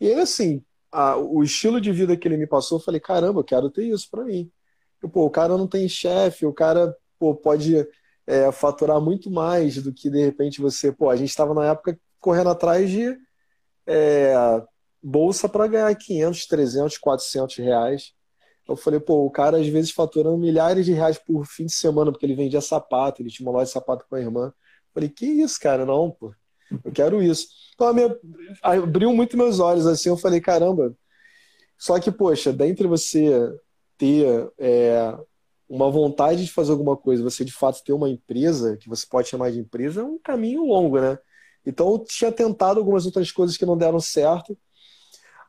E 0.00 0.06
ele, 0.06 0.22
assim, 0.22 0.64
a, 0.90 1.18
o 1.18 1.42
estilo 1.42 1.82
de 1.82 1.92
vida 1.92 2.16
que 2.16 2.26
ele 2.26 2.38
me 2.38 2.46
passou, 2.46 2.78
eu 2.78 2.82
falei, 2.82 2.98
caramba, 2.98 3.40
eu 3.40 3.44
quero 3.44 3.68
ter 3.68 3.84
isso 3.84 4.08
para 4.10 4.24
mim. 4.24 4.50
Eu, 5.02 5.10
pô, 5.10 5.26
o 5.26 5.30
cara 5.30 5.58
não 5.58 5.68
tem 5.68 5.86
chefe, 5.86 6.46
o 6.46 6.52
cara 6.52 6.96
pô, 7.18 7.34
pode 7.34 7.86
é, 8.26 8.50
faturar 8.50 9.02
muito 9.02 9.30
mais 9.30 9.82
do 9.82 9.92
que, 9.92 10.08
de 10.08 10.24
repente, 10.24 10.62
você... 10.62 10.90
Pô, 10.90 11.10
a 11.10 11.16
gente 11.16 11.28
estava 11.28 11.52
na 11.52 11.66
época 11.66 12.00
correndo 12.26 12.50
atrás 12.50 12.90
de 12.90 13.16
é, 13.86 14.34
bolsa 15.00 15.48
para 15.48 15.68
ganhar 15.68 15.94
500, 15.94 16.46
300, 16.46 16.98
400 16.98 17.56
reais. 17.58 18.12
Eu 18.68 18.74
falei, 18.74 18.98
pô, 18.98 19.24
o 19.24 19.30
cara 19.30 19.58
às 19.58 19.68
vezes 19.68 19.92
faturando 19.92 20.36
milhares 20.36 20.84
de 20.84 20.92
reais 20.92 21.18
por 21.18 21.46
fim 21.46 21.66
de 21.66 21.72
semana, 21.72 22.10
porque 22.10 22.26
ele 22.26 22.34
vendia 22.34 22.60
sapato, 22.60 23.22
ele 23.22 23.30
tinha 23.30 23.48
uma 23.48 23.52
loja 23.52 23.66
de 23.66 23.70
sapato 23.70 24.04
com 24.10 24.16
a 24.16 24.20
irmã. 24.20 24.46
Eu 24.46 24.52
falei, 24.92 25.08
que 25.08 25.24
isso, 25.24 25.60
cara? 25.60 25.86
Não, 25.86 26.10
pô, 26.10 26.34
eu 26.84 26.90
quero 26.90 27.22
isso. 27.22 27.46
Então, 27.76 27.94
minha... 27.94 28.18
abriu 28.60 29.12
muito 29.12 29.36
meus 29.36 29.60
olhos, 29.60 29.86
assim, 29.86 30.08
eu 30.08 30.16
falei, 30.16 30.40
caramba. 30.40 30.96
Só 31.78 32.00
que, 32.00 32.10
poxa, 32.10 32.52
dentre 32.52 32.88
você 32.88 33.56
ter 33.96 34.50
é, 34.58 35.16
uma 35.68 35.88
vontade 35.92 36.44
de 36.44 36.50
fazer 36.50 36.72
alguma 36.72 36.96
coisa, 36.96 37.22
você 37.22 37.44
de 37.44 37.52
fato 37.52 37.84
ter 37.84 37.92
uma 37.92 38.10
empresa, 38.10 38.76
que 38.76 38.88
você 38.88 39.06
pode 39.08 39.28
chamar 39.28 39.52
de 39.52 39.60
empresa, 39.60 40.00
é 40.00 40.04
um 40.04 40.18
caminho 40.18 40.64
longo, 40.64 41.00
né? 41.00 41.16
Então, 41.66 41.92
eu 41.92 41.98
tinha 41.98 42.30
tentado 42.30 42.78
algumas 42.78 43.04
outras 43.04 43.30
coisas 43.30 43.56
que 43.56 43.66
não 43.66 43.76
deram 43.76 44.00
certo, 44.00 44.56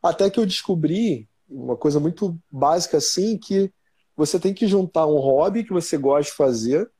até 0.02 0.28
que 0.28 0.38
eu 0.38 0.46
descobri 0.46 1.28
uma 1.48 1.76
coisa 1.76 1.98
muito 1.98 2.38
básica 2.50 2.98
assim, 2.98 3.38
que 3.38 3.72
você 4.16 4.38
tem 4.38 4.52
que 4.52 4.66
juntar 4.66 5.06
um 5.06 5.18
hobby 5.18 5.64
que 5.64 5.72
você 5.72 5.96
gosta 5.96 6.30
de 6.30 6.36
fazer 6.36 6.90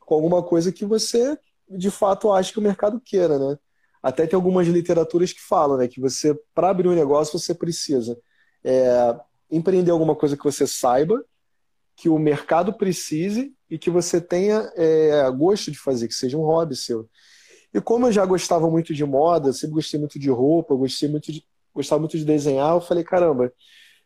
com 0.00 0.14
alguma 0.14 0.42
coisa 0.42 0.72
que 0.72 0.84
você 0.84 1.36
de 1.68 1.90
fato 1.90 2.32
acha 2.32 2.52
que 2.52 2.58
o 2.58 2.62
mercado 2.62 3.00
queira, 3.00 3.38
né? 3.38 3.58
Até 4.02 4.26
tem 4.26 4.36
algumas 4.36 4.66
literaturas 4.66 5.32
que 5.32 5.40
falam, 5.40 5.78
né, 5.78 5.88
que 5.88 6.00
você 6.00 6.36
para 6.54 6.70
abrir 6.70 6.88
um 6.88 6.94
negócio 6.94 7.38
você 7.38 7.54
precisa 7.54 8.18
é, 8.64 9.16
empreender 9.50 9.90
alguma 9.90 10.14
coisa 10.14 10.36
que 10.36 10.44
você 10.44 10.66
saiba, 10.66 11.22
que 11.96 12.08
o 12.08 12.18
mercado 12.18 12.72
precise 12.72 13.54
e 13.70 13.78
que 13.78 13.90
você 13.90 14.20
tenha 14.20 14.70
é, 14.76 15.30
gosto 15.30 15.70
de 15.70 15.78
fazer, 15.78 16.08
que 16.08 16.14
seja 16.14 16.36
um 16.36 16.42
hobby 16.42 16.74
seu. 16.74 17.08
E 17.74 17.80
como 17.80 18.06
eu 18.06 18.12
já 18.12 18.24
gostava 18.26 18.70
muito 18.70 18.92
de 18.92 19.04
moda, 19.04 19.52
sempre 19.52 19.74
gostei 19.74 19.98
muito 19.98 20.18
de 20.18 20.30
roupa, 20.30 20.74
gostei 20.74 21.08
muito 21.08 21.32
de, 21.32 21.44
gostava 21.74 22.00
muito 22.00 22.18
de 22.18 22.24
desenhar, 22.24 22.74
eu 22.74 22.80
falei, 22.80 23.02
caramba, 23.02 23.52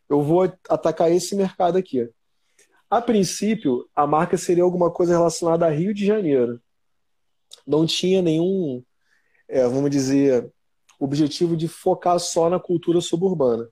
eu 0.09 0.23
vou 0.23 0.53
atacar 0.69 1.11
esse 1.11 1.35
mercado 1.35 1.77
aqui. 1.77 2.09
A 2.89 3.03
princípio, 3.03 3.89
a 3.95 4.07
marca 4.07 4.37
seria 4.37 4.63
alguma 4.63 4.91
coisa 4.91 5.13
relacionada 5.13 5.67
a 5.67 5.71
Rio 5.71 5.93
de 5.93 6.07
Janeiro. 6.07 6.61
Não 7.67 7.85
tinha 7.85 8.23
nenhum, 8.23 8.83
é, 9.49 9.67
vamos 9.67 9.91
dizer, 9.91 10.49
objetivo 10.99 11.57
de 11.57 11.67
focar 11.67 12.19
só 12.21 12.49
na 12.49 12.61
cultura 12.61 13.01
suburbana. 13.01 13.69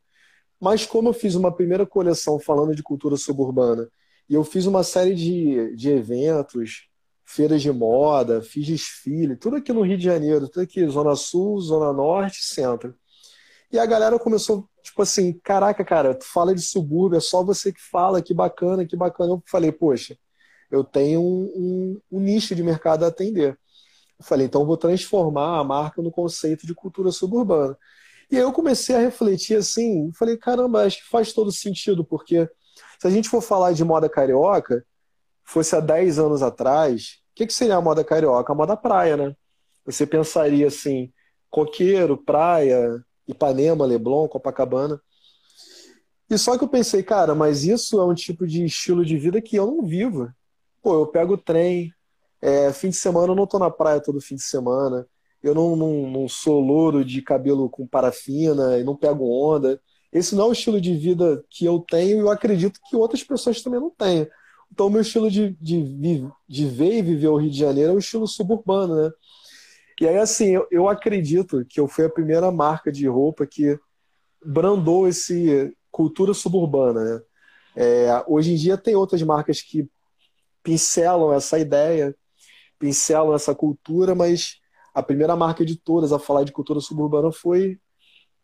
Mas 0.60 0.84
como 0.84 1.10
eu 1.10 1.12
fiz 1.12 1.36
uma 1.36 1.54
primeira 1.54 1.86
coleção 1.86 2.40
falando 2.40 2.74
de 2.74 2.82
cultura 2.82 3.16
suburbana, 3.16 3.88
e 4.28 4.34
eu 4.34 4.42
fiz 4.42 4.66
uma 4.66 4.82
série 4.82 5.14
de, 5.14 5.76
de 5.76 5.90
eventos, 5.90 6.88
feiras 7.24 7.62
de 7.62 7.72
moda, 7.72 8.42
fiz 8.42 8.66
desfile, 8.66 9.36
tudo 9.36 9.56
aqui 9.56 9.72
no 9.72 9.82
Rio 9.82 9.96
de 9.96 10.04
Janeiro, 10.04 10.48
tudo 10.48 10.62
aqui, 10.62 10.86
Zona 10.88 11.16
Sul, 11.16 11.60
Zona 11.60 11.92
Norte, 11.92 12.44
Centro. 12.44 12.94
E 13.72 13.78
a 13.78 13.86
galera 13.86 14.18
começou, 14.18 14.68
tipo 14.82 15.02
assim, 15.02 15.32
caraca, 15.42 15.84
cara, 15.84 16.14
tu 16.14 16.24
fala 16.24 16.54
de 16.54 16.60
subúrbio, 16.60 17.16
é 17.16 17.20
só 17.20 17.42
você 17.42 17.72
que 17.72 17.80
fala, 17.80 18.22
que 18.22 18.32
bacana, 18.32 18.86
que 18.86 18.96
bacana. 18.96 19.32
Eu 19.32 19.42
falei, 19.46 19.72
poxa, 19.72 20.16
eu 20.70 20.84
tenho 20.84 21.20
um, 21.20 21.52
um, 21.56 22.00
um 22.12 22.20
nicho 22.20 22.54
de 22.54 22.62
mercado 22.62 23.04
a 23.04 23.08
atender. 23.08 23.58
Eu 24.18 24.24
falei, 24.24 24.46
então 24.46 24.60
eu 24.62 24.66
vou 24.66 24.76
transformar 24.76 25.58
a 25.58 25.64
marca 25.64 26.00
no 26.02 26.10
conceito 26.10 26.66
de 26.66 26.74
cultura 26.74 27.10
suburbana. 27.10 27.76
E 28.30 28.36
aí 28.36 28.42
eu 28.42 28.52
comecei 28.52 28.94
a 28.94 29.00
refletir 29.00 29.56
assim, 29.56 30.10
falei, 30.12 30.36
caramba, 30.36 30.84
acho 30.84 31.02
que 31.02 31.08
faz 31.08 31.32
todo 31.32 31.50
sentido, 31.52 32.04
porque 32.04 32.48
se 32.98 33.06
a 33.06 33.10
gente 33.10 33.28
for 33.28 33.40
falar 33.42 33.72
de 33.72 33.84
moda 33.84 34.08
carioca, 34.08 34.84
fosse 35.44 35.76
há 35.76 35.80
10 35.80 36.18
anos 36.18 36.42
atrás, 36.42 37.20
o 37.32 37.34
que, 37.34 37.46
que 37.46 37.52
seria 37.52 37.76
a 37.76 37.80
moda 37.80 38.04
carioca? 38.04 38.52
A 38.52 38.56
moda 38.56 38.76
praia, 38.76 39.16
né? 39.16 39.36
Você 39.84 40.06
pensaria 40.06 40.66
assim, 40.66 41.12
coqueiro, 41.50 42.16
praia, 42.16 43.04
Ipanema, 43.26 43.84
Leblon, 43.84 44.28
Copacabana. 44.28 45.00
E 46.28 46.38
só 46.38 46.56
que 46.56 46.64
eu 46.64 46.68
pensei, 46.68 47.02
cara, 47.02 47.34
mas 47.34 47.64
isso 47.64 48.00
é 48.00 48.04
um 48.04 48.14
tipo 48.14 48.46
de 48.46 48.64
estilo 48.64 49.04
de 49.04 49.18
vida 49.18 49.40
que 49.40 49.56
eu 49.56 49.66
não 49.66 49.82
vivo. 49.82 50.32
Pô, 50.82 50.94
eu 50.94 51.06
pego 51.06 51.34
o 51.34 51.38
trem, 51.38 51.92
é, 52.40 52.72
fim 52.72 52.90
de 52.90 52.96
semana 52.96 53.32
eu 53.32 53.36
não 53.36 53.46
tô 53.46 53.58
na 53.58 53.70
praia 53.70 54.00
todo 54.00 54.20
fim 54.20 54.34
de 54.36 54.42
semana, 54.42 55.06
eu 55.42 55.54
não, 55.54 55.76
não, 55.76 56.10
não 56.10 56.28
sou 56.28 56.60
louro 56.60 57.04
de 57.04 57.20
cabelo 57.22 57.68
com 57.68 57.86
parafina 57.86 58.78
e 58.78 58.84
não 58.84 58.96
pego 58.96 59.30
onda. 59.30 59.80
Esse 60.12 60.34
não 60.34 60.44
é 60.44 60.48
o 60.48 60.52
estilo 60.52 60.80
de 60.80 60.96
vida 60.96 61.44
que 61.50 61.64
eu 61.64 61.80
tenho 61.80 62.16
e 62.16 62.20
eu 62.20 62.30
acredito 62.30 62.80
que 62.88 62.96
outras 62.96 63.22
pessoas 63.22 63.60
também 63.62 63.80
não 63.80 63.90
têm. 63.90 64.28
Então, 64.72 64.86
o 64.86 64.90
meu 64.90 65.02
estilo 65.02 65.30
de, 65.30 65.50
de, 65.60 66.28
de 66.48 66.66
ver 66.66 66.98
e 66.98 67.02
viver 67.02 67.28
o 67.28 67.36
Rio 67.36 67.50
de 67.50 67.58
Janeiro 67.58 67.92
é 67.92 67.94
o 67.94 67.98
estilo 67.98 68.26
suburbano, 68.26 68.96
né? 68.96 69.10
E 70.00 70.08
aí, 70.08 70.16
assim, 70.18 70.50
eu, 70.50 70.66
eu 70.70 70.88
acredito 70.88 71.64
que 71.64 71.78
eu 71.78 71.86
fui 71.86 72.04
a 72.04 72.10
primeira 72.10 72.50
marca 72.50 72.90
de 72.90 73.06
roupa 73.06 73.46
que 73.46 73.78
brandou 74.44 75.06
esse 75.06 75.72
cultura 75.90 76.34
suburbana, 76.34 77.04
né? 77.04 77.22
É, 77.76 78.24
hoje 78.26 78.52
em 78.52 78.56
dia 78.56 78.76
tem 78.76 78.96
outras 78.96 79.22
marcas 79.22 79.60
que 79.60 79.88
pincelam 80.62 81.32
essa 81.32 81.58
ideia, 81.58 82.16
pincelam 82.78 83.34
essa 83.34 83.54
cultura, 83.54 84.14
mas 84.14 84.58
a 84.92 85.02
primeira 85.02 85.36
marca 85.36 85.64
de 85.64 85.76
todas 85.76 86.12
a 86.12 86.18
falar 86.18 86.44
de 86.44 86.52
cultura 86.52 86.80
suburbana 86.80 87.30
foi 87.30 87.78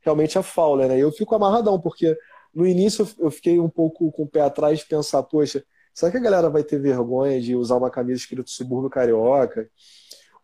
realmente 0.00 0.38
a 0.38 0.42
Fowler, 0.42 0.88
né? 0.88 0.98
Eu 0.98 1.12
fico 1.12 1.34
amarradão, 1.34 1.80
porque 1.80 2.16
no 2.54 2.66
início 2.66 3.08
eu 3.18 3.30
fiquei 3.30 3.58
um 3.58 3.68
pouco 3.68 4.10
com 4.12 4.22
o 4.24 4.28
pé 4.28 4.40
atrás 4.40 4.80
de 4.80 4.86
pensar, 4.86 5.22
poxa, 5.22 5.64
será 5.94 6.10
que 6.10 6.18
a 6.18 6.20
galera 6.20 6.50
vai 6.50 6.64
ter 6.64 6.80
vergonha 6.80 7.40
de 7.40 7.54
usar 7.54 7.76
uma 7.76 7.90
camisa 7.90 8.20
escrito 8.20 8.50
subúrbio 8.50 8.90
carioca? 8.90 9.68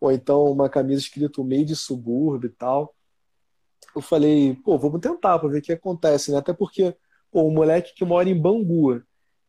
ou 0.01 0.13
então 0.13 0.45
uma 0.45 0.69
camisa 0.69 1.01
escrito 1.01 1.45
meio 1.45 1.65
de 1.65 1.75
subúrbio 1.75 2.49
e 2.49 2.53
tal. 2.53 2.95
Eu 3.95 4.03
falei, 4.03 4.55
pô, 4.65 4.79
vamos 4.79 5.01
tentar 5.01 5.39
para 5.39 5.49
ver 5.49 5.59
o 5.59 5.63
que 5.63 5.73
acontece, 5.73 6.31
né? 6.31 6.39
Até 6.39 6.53
porque, 6.53 6.95
pô, 7.31 7.43
o 7.43 7.51
moleque 7.51 7.95
que 7.95 8.05
mora 8.05 8.29
em 8.29 8.39
Bangu, 8.39 9.03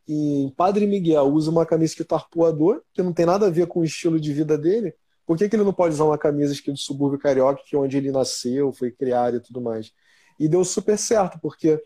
em 0.08 0.50
Padre 0.56 0.88
Miguel, 0.88 1.26
usa 1.26 1.52
uma 1.52 1.66
camisa 1.66 1.92
escrito 1.92 2.16
arpoador, 2.16 2.82
que 2.94 3.04
não 3.04 3.12
tem 3.12 3.26
nada 3.26 3.48
a 3.48 3.50
ver 3.50 3.68
com 3.68 3.82
o 3.82 3.84
estilo 3.84 4.20
de 4.20 4.34
vida 4.34 4.58
dele. 4.58 4.94
Por 5.26 5.38
que, 5.38 5.50
que 5.50 5.56
ele 5.56 5.64
não 5.64 5.74
pode 5.74 5.94
usar 5.94 6.06
uma 6.06 6.18
camisa 6.18 6.54
escrito 6.54 6.80
subúrbio 6.80 7.20
carioca, 7.20 7.62
que 7.66 7.76
é 7.76 7.80
onde 7.80 7.98
ele 7.98 8.12
nasceu, 8.12 8.72
foi 8.72 8.92
criado 8.92 9.38
e 9.38 9.40
tudo 9.42 9.60
mais? 9.60 9.92
E 10.40 10.48
deu 10.48 10.64
super 10.64 10.98
certo, 10.98 11.38
porque 11.42 11.82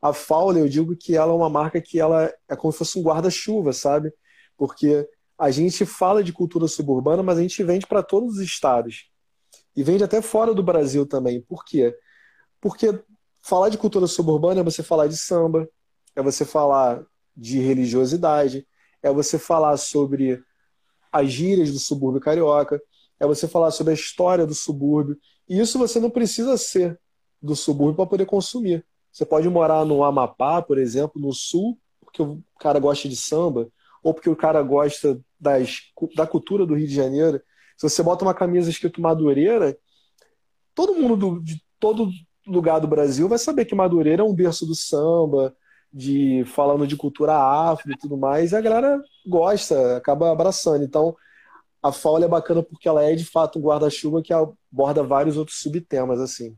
a 0.00 0.12
Fowler, 0.12 0.62
eu 0.62 0.68
digo 0.68 0.96
que 0.96 1.16
ela 1.16 1.32
é 1.32 1.34
uma 1.34 1.50
marca 1.50 1.80
que 1.80 1.98
ela 1.98 2.32
é 2.48 2.56
como 2.56 2.72
se 2.72 2.78
fosse 2.78 2.98
um 2.98 3.02
guarda-chuva, 3.02 3.72
sabe? 3.72 4.12
Porque 4.56 5.08
a 5.38 5.50
gente 5.50 5.84
fala 5.84 6.22
de 6.22 6.32
cultura 6.32 6.66
suburbana, 6.66 7.22
mas 7.22 7.38
a 7.38 7.42
gente 7.42 7.62
vende 7.62 7.86
para 7.86 8.02
todos 8.02 8.34
os 8.34 8.40
estados. 8.40 9.10
E 9.74 9.82
vende 9.82 10.02
até 10.02 10.20
fora 10.20 10.54
do 10.54 10.62
Brasil 10.62 11.06
também. 11.06 11.40
Por 11.42 11.64
quê? 11.64 11.96
Porque 12.60 13.00
falar 13.40 13.68
de 13.68 13.78
cultura 13.78 14.06
suburbana 14.06 14.60
é 14.60 14.64
você 14.64 14.82
falar 14.82 15.06
de 15.06 15.16
samba, 15.16 15.68
é 16.14 16.22
você 16.22 16.44
falar 16.44 17.04
de 17.36 17.60
religiosidade, 17.60 18.66
é 19.02 19.12
você 19.12 19.38
falar 19.38 19.76
sobre 19.76 20.42
as 21.12 21.30
gírias 21.30 21.72
do 21.72 21.78
subúrbio 21.78 22.20
carioca, 22.20 22.80
é 23.20 23.26
você 23.26 23.46
falar 23.46 23.70
sobre 23.70 23.92
a 23.92 23.94
história 23.94 24.46
do 24.46 24.54
subúrbio. 24.54 25.16
E 25.48 25.58
isso 25.58 25.78
você 25.78 26.00
não 26.00 26.10
precisa 26.10 26.56
ser 26.56 26.98
do 27.40 27.54
subúrbio 27.54 27.96
para 27.96 28.06
poder 28.06 28.26
consumir. 28.26 28.84
Você 29.18 29.26
pode 29.26 29.48
morar 29.48 29.84
no 29.84 30.04
Amapá, 30.04 30.62
por 30.62 30.78
exemplo, 30.78 31.20
no 31.20 31.32
sul, 31.32 31.76
porque 32.00 32.22
o 32.22 32.40
cara 32.60 32.78
gosta 32.78 33.08
de 33.08 33.16
samba, 33.16 33.68
ou 34.00 34.14
porque 34.14 34.30
o 34.30 34.36
cara 34.36 34.62
gosta 34.62 35.20
das, 35.40 35.90
da 36.14 36.24
cultura 36.24 36.64
do 36.64 36.76
Rio 36.76 36.86
de 36.86 36.94
Janeiro. 36.94 37.42
Se 37.76 37.88
você 37.88 38.00
bota 38.00 38.24
uma 38.24 38.32
camisa 38.32 38.70
escrito 38.70 39.00
Madureira, 39.00 39.76
todo 40.72 40.94
mundo 40.94 41.16
do, 41.16 41.42
de 41.42 41.60
todo 41.80 42.08
lugar 42.46 42.78
do 42.78 42.86
Brasil 42.86 43.28
vai 43.28 43.38
saber 43.38 43.64
que 43.64 43.74
Madureira 43.74 44.22
é 44.22 44.24
um 44.24 44.32
berço 44.32 44.64
do 44.64 44.76
samba, 44.76 45.52
de 45.92 46.44
falando 46.44 46.86
de 46.86 46.94
cultura 46.94 47.34
afro 47.34 47.90
e 47.90 47.98
tudo 47.98 48.16
mais, 48.16 48.52
e 48.52 48.56
a 48.56 48.60
galera 48.60 49.02
gosta, 49.26 49.96
acaba 49.96 50.30
abraçando. 50.30 50.84
Então, 50.84 51.16
a 51.82 51.90
Faula 51.90 52.24
é 52.24 52.28
bacana 52.28 52.62
porque 52.62 52.88
ela 52.88 53.02
é 53.02 53.16
de 53.16 53.24
fato 53.24 53.58
um 53.58 53.62
guarda-chuva 53.62 54.22
que 54.22 54.32
aborda 54.32 55.02
vários 55.02 55.36
outros 55.36 55.58
subtemas 55.58 56.20
assim. 56.20 56.56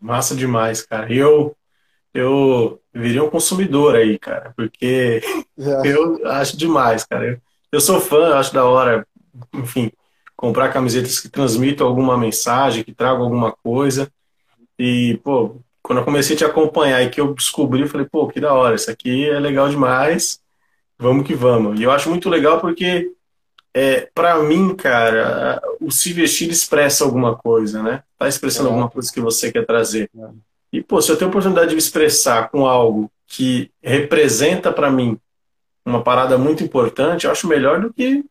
Massa 0.00 0.34
demais, 0.34 0.82
cara. 0.82 1.12
Eu 1.12 1.56
eu 2.14 2.80
viria 2.94 3.22
um 3.22 3.28
consumidor 3.28 3.94
aí, 3.94 4.18
cara, 4.18 4.54
porque 4.56 5.20
é. 5.58 5.82
eu 5.84 6.26
acho 6.26 6.56
demais, 6.56 7.04
cara. 7.04 7.26
Eu, 7.32 7.40
eu 7.72 7.80
sou 7.80 8.00
fã, 8.00 8.34
acho 8.36 8.54
da 8.54 8.64
hora, 8.64 9.06
enfim, 9.52 9.92
comprar 10.34 10.72
camisetas 10.72 11.20
que 11.20 11.28
transmitam 11.28 11.86
alguma 11.86 12.16
mensagem, 12.16 12.82
que 12.82 12.94
tragam 12.94 13.22
alguma 13.22 13.52
coisa. 13.52 14.10
E, 14.78 15.20
pô, 15.22 15.56
quando 15.82 15.98
eu 15.98 16.04
comecei 16.04 16.34
a 16.34 16.38
te 16.38 16.44
acompanhar 16.44 17.02
e 17.02 17.10
que 17.10 17.20
eu 17.20 17.34
descobri, 17.34 17.82
eu 17.82 17.88
falei, 17.88 18.06
pô, 18.10 18.28
que 18.28 18.40
da 18.40 18.52
hora, 18.54 18.74
isso 18.76 18.90
aqui 18.90 19.28
é 19.28 19.38
legal 19.38 19.68
demais, 19.68 20.40
vamos 20.98 21.26
que 21.26 21.34
vamos. 21.34 21.78
E 21.78 21.82
eu 21.82 21.90
acho 21.90 22.08
muito 22.10 22.28
legal 22.28 22.60
porque, 22.60 23.12
é, 23.78 24.08
para 24.14 24.42
mim, 24.42 24.74
cara, 24.74 25.60
o 25.82 25.90
se 25.90 26.10
vestir 26.10 26.48
expressa 26.48 27.04
alguma 27.04 27.36
coisa, 27.36 27.82
né? 27.82 28.02
Tá 28.18 28.26
expressando 28.26 28.70
é. 28.70 28.72
alguma 28.72 28.88
coisa 28.88 29.12
que 29.12 29.20
você 29.20 29.52
quer 29.52 29.66
trazer. 29.66 30.08
É. 30.18 30.28
E, 30.72 30.82
pô, 30.82 31.02
se 31.02 31.12
eu 31.12 31.16
tenho 31.18 31.28
a 31.28 31.30
oportunidade 31.30 31.68
de 31.68 31.74
me 31.74 31.78
expressar 31.78 32.48
com 32.48 32.64
algo 32.64 33.12
que 33.26 33.70
representa 33.82 34.72
para 34.72 34.90
mim 34.90 35.20
uma 35.84 36.02
parada 36.02 36.38
muito 36.38 36.64
importante, 36.64 37.26
eu 37.26 37.30
acho 37.30 37.46
melhor 37.46 37.78
do 37.78 37.92
que 37.92 38.24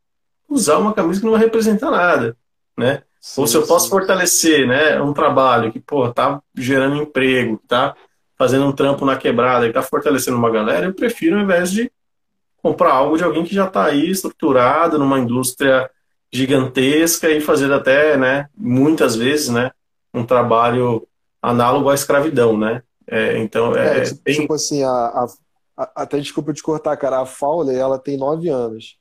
usar 0.49 0.79
uma 0.79 0.93
camisa 0.93 1.19
que 1.19 1.27
não 1.27 1.35
representa 1.35 1.91
nada, 1.91 2.35
né? 2.75 3.03
Sim, 3.21 3.41
Ou 3.41 3.47
se 3.47 3.55
eu 3.55 3.67
posso 3.67 3.85
sim. 3.85 3.91
fortalecer, 3.91 4.67
né, 4.67 4.99
um 4.99 5.13
trabalho 5.13 5.71
que, 5.71 5.79
pô, 5.79 6.11
tá 6.11 6.41
gerando 6.57 6.95
emprego, 6.95 7.61
tá 7.67 7.95
fazendo 8.35 8.65
um 8.65 8.71
trampo 8.71 9.05
na 9.05 9.15
quebrada 9.15 9.67
e 9.67 9.71
tá 9.71 9.83
fortalecendo 9.83 10.37
uma 10.37 10.49
galera, 10.49 10.87
eu 10.87 10.93
prefiro 10.93 11.35
ao 11.35 11.43
invés 11.43 11.71
de 11.71 11.91
comprar 12.65 12.93
algo 12.93 13.15
de 13.15 13.23
alguém 13.23 13.43
que 13.43 13.53
já 13.53 13.67
está 13.67 13.85
aí 13.85 14.09
estruturado 14.09 14.97
numa 14.97 15.19
indústria 15.19 15.87
gigantesca 16.33 17.29
e 17.29 17.39
fazer 17.39 17.71
até, 17.71 18.17
né, 18.17 18.49
muitas 18.57 19.15
vezes, 19.15 19.49
né, 19.49 19.69
um 20.11 20.25
trabalho 20.25 21.07
análogo 21.39 21.91
à 21.91 21.93
escravidão, 21.93 22.57
né? 22.57 22.81
É, 23.05 23.37
então 23.37 23.75
é, 23.75 23.99
é 23.99 24.03
tipo, 24.05 24.21
bem... 24.23 24.33
tipo, 24.33 24.53
assim, 24.55 24.81
a, 24.81 24.89
a, 24.89 25.27
a, 25.77 25.91
até 26.01 26.17
desculpa 26.17 26.53
te 26.53 26.63
cortar, 26.63 26.97
cara, 26.97 27.21
a 27.21 27.25
Fowler, 27.27 27.77
ela 27.77 27.99
tem 27.99 28.17
nove 28.17 28.49
anos 28.49 28.97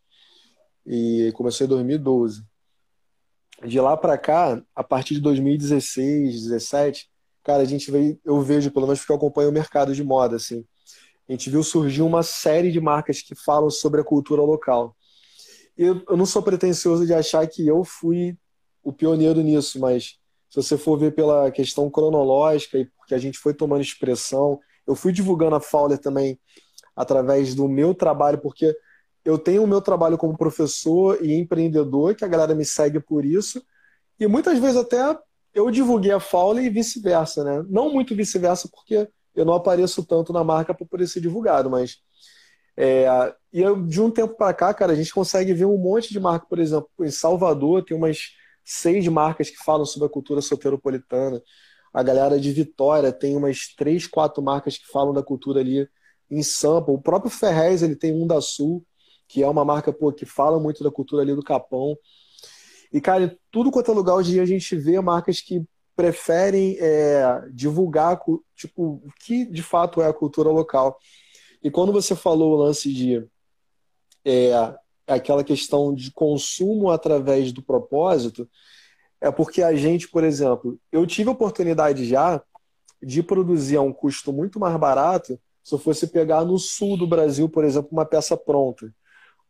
e 0.87 1.33
começou 1.35 1.65
em 1.65 1.71
2012. 1.71 2.45
De 3.65 3.81
lá 3.81 3.97
para 3.97 4.19
cá, 4.19 4.61
a 4.77 4.85
partir 4.85 5.15
de 5.15 5.23
2016, 5.23 6.43
17, 6.43 7.09
cara, 7.43 7.63
a 7.63 7.67
gente 7.67 7.91
veio, 7.91 8.21
eu 8.27 8.43
vejo, 8.43 8.71
pelo 8.71 8.85
menos 8.85 9.01
porque 9.01 9.13
eu 9.13 9.17
acompanho 9.17 9.49
o 9.49 9.53
mercado 9.53 9.95
de 9.95 10.05
moda, 10.05 10.37
assim, 10.37 10.67
a 11.29 11.33
gente 11.33 11.49
viu 11.51 11.63
surgir 11.63 12.03
uma 12.03 12.23
série 12.23 12.71
de 12.71 12.81
marcas 12.81 13.23
que 13.23 13.35
falam 13.35 13.71
sobre 13.71 14.01
a 14.01 14.05
cultura 14.05 14.43
local. 14.43 14.95
Eu, 15.77 16.03
eu 16.09 16.17
não 16.17 16.27
sou 16.27 16.43
pretensioso 16.43 17.07
de 17.07 17.15
achar 17.15 17.47
que 17.47 17.67
eu 17.67 17.83
fui 17.85 18.37
o 18.83 18.93
pioneiro 18.93 19.41
nisso, 19.41 19.81
mas 19.81 20.19
se 20.51 20.63
você 20.63 20.77
for 20.77 20.99
ver 20.99 21.15
pela 21.15 21.51
questão 21.51 21.91
cronológica 21.91 22.79
e 22.79 22.85
porque 22.85 23.15
a 23.15 23.19
gente 23.19 23.39
foi 23.39 23.55
tomando 23.55 23.83
expressão, 23.83 24.61
eu 24.87 24.95
fui 24.95 25.13
divulgando 25.13 25.57
a 25.57 25.61
Fowler 25.61 25.99
também 25.99 26.39
através 26.95 27.55
do 27.55 27.69
meu 27.69 27.95
trabalho, 27.95 28.39
porque 28.39 28.77
eu 29.25 29.39
tenho 29.39 29.65
o 29.65 29.67
meu 29.67 29.81
trabalho 29.81 30.19
como 30.19 30.37
professor 30.37 31.19
e 31.25 31.35
empreendedor, 31.35 32.15
que 32.15 32.25
a 32.25 32.29
galera 32.29 32.55
me 32.55 32.65
segue 32.65 33.01
por 33.01 33.25
isso, 33.25 33.65
e 34.21 34.27
muitas 34.27 34.59
vezes 34.59 34.77
até 34.77 35.19
eu 35.55 35.71
divulguei 35.71 36.13
a 36.13 36.21
Fowler 36.21 36.65
e 36.65 36.71
vice-versa, 36.71 37.43
né? 37.43 37.65
Não 37.69 37.93
muito 37.93 38.15
vice-versa, 38.15 38.69
porque 38.69 39.09
eu 39.35 39.45
não 39.45 39.55
apareço 39.55 40.05
tanto 40.05 40.33
na 40.33 40.45
marca 40.45 40.75
para 40.75 40.87
poder 40.87 41.07
ser 41.07 41.21
divulgado, 41.21 41.71
mas 41.71 41.99
é, 42.77 43.07
e 43.53 43.61
eu, 43.61 43.81
de 43.87 44.01
um 44.01 44.11
tempo 44.11 44.35
para 44.37 44.53
cá, 44.53 44.75
cara, 44.75 44.93
a 44.93 44.97
gente 44.97 45.13
consegue 45.13 45.53
ver 45.53 45.65
um 45.65 45.79
monte 45.79 46.11
de 46.11 46.19
marca, 46.19 46.47
por 46.49 46.59
exemplo, 46.59 46.89
em 47.01 47.11
Salvador 47.11 47.85
tem 47.85 47.97
umas 47.97 48.33
seis 48.65 49.07
marcas 49.09 49.51
que 49.51 49.59
falam 49.59 49.85
sobre 49.85 50.07
a 50.07 50.11
cultura 50.11 50.41
soteropolitana. 50.41 51.41
A 51.93 52.03
galera 52.03 52.41
de 52.41 52.51
Vitória 52.51 53.13
tem 53.13 53.37
umas 53.37 53.69
três, 53.77 54.07
quatro 54.07 54.43
marcas 54.43 54.77
que 54.77 54.87
falam 54.87 55.13
da 55.13 55.23
cultura 55.23 55.61
ali 55.61 55.89
em 56.31 56.43
Sampa. 56.43 56.91
O 56.91 57.01
próprio 57.01 57.31
Ferrez 57.31 57.83
ele 57.83 57.95
tem 57.95 58.13
um 58.13 58.27
da 58.27 58.41
Sul, 58.41 58.85
que 59.29 59.43
é 59.43 59.49
uma 59.49 59.65
marca 59.65 59.93
pô, 59.93 60.13
que 60.13 60.27
fala 60.27 60.59
muito 60.59 60.83
da 60.83 60.91
cultura 60.91 61.23
ali 61.23 61.35
do 61.35 61.43
Capão. 61.43 61.97
E, 62.93 63.01
cara, 63.01 63.37
tudo 63.51 63.71
quanto 63.71 63.91
é 63.91 63.95
lugar 63.95 64.15
hoje 64.15 64.41
a 64.41 64.47
gente 64.47 64.75
vê 64.77 65.01
marcas 65.01 65.41
que 65.41 65.65
preferem 65.97 66.77
é, 66.81 67.43
divulgar 67.53 68.21
tipo, 68.55 68.83
o 69.05 69.13
que 69.21 69.45
de 69.45 69.63
fato 69.63 70.03
é 70.03 70.09
a 70.09 70.13
cultura 70.13 70.51
local. 70.51 70.99
E 71.63 71.71
quando 71.71 71.93
você 71.93 72.15
falou 72.15 72.53
o 72.53 72.57
lance 72.57 72.93
de 72.93 73.27
é, 74.25 74.53
aquela 75.07 75.45
questão 75.45 75.95
de 75.95 76.11
consumo 76.13 76.91
através 76.91 77.53
do 77.53 77.63
propósito, 77.63 78.49
é 79.21 79.31
porque 79.31 79.63
a 79.63 79.75
gente, 79.75 80.09
por 80.09 80.25
exemplo, 80.25 80.79
eu 80.93 81.07
tive 81.07 81.29
a 81.31 81.33
oportunidade 81.33 82.05
já 82.05 82.43
de 83.03 83.23
produzir 83.23 83.77
a 83.77 83.83
um 83.83 83.93
custo 83.93 84.33
muito 84.33 84.59
mais 84.59 84.77
barato 84.77 85.39
se 85.63 85.75
eu 85.75 85.79
fosse 85.79 86.07
pegar 86.07 86.45
no 86.45 86.59
sul 86.59 86.97
do 86.97 87.07
Brasil, 87.07 87.49
por 87.49 87.65
exemplo, 87.65 87.89
uma 87.91 88.05
peça 88.05 88.37
pronta. 88.37 88.93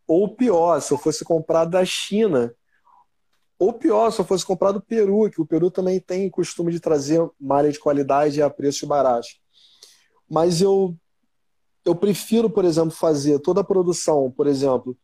Ou 0.07 0.29
pior, 0.29 0.81
se 0.81 0.93
eu 0.93 0.99
fosse 0.99 1.25
comprar 1.25 1.65
da 1.65 1.85
China. 1.85 2.55
Ou 3.65 3.73
pior, 3.73 4.11
se 4.11 4.21
eu 4.21 4.27
fosse 4.27 4.45
comprar 4.45 4.73
do 4.73 4.81
Peru, 4.81 5.31
que 5.31 5.41
o 5.41 5.47
Peru 5.47 5.71
também 5.71 5.99
tem 5.99 6.29
costume 6.29 6.71
de 6.71 6.79
trazer 6.79 7.27
malha 7.41 7.73
de 7.73 7.79
qualidade 7.79 8.43
a 8.43 8.51
preços 8.51 8.87
baratos. 8.87 9.41
Mas 10.31 10.61
eu, 10.61 10.95
eu 11.83 11.95
prefiro, 11.95 12.51
por 12.51 12.67
exemplo, 12.67 12.91
fazer 12.91 13.39
toda 13.39 13.63
a 13.63 13.65
produção, 13.65 14.31
por 14.31 14.47
exemplo, 14.47 14.95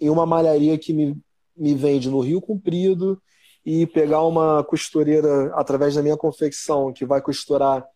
em 0.00 0.10
uma 0.10 0.26
malharia 0.26 0.76
que 0.76 0.92
me, 0.92 1.16
me 1.56 1.72
vende 1.72 2.10
no 2.10 2.18
Rio 2.18 2.40
Comprido 2.40 3.22
e 3.64 3.86
pegar 3.86 4.22
uma 4.22 4.64
costureira 4.64 5.54
através 5.54 5.94
da 5.94 6.02
minha 6.02 6.16
confecção 6.16 6.92
que 6.92 7.06
vai 7.06 7.22
costurar 7.22 7.86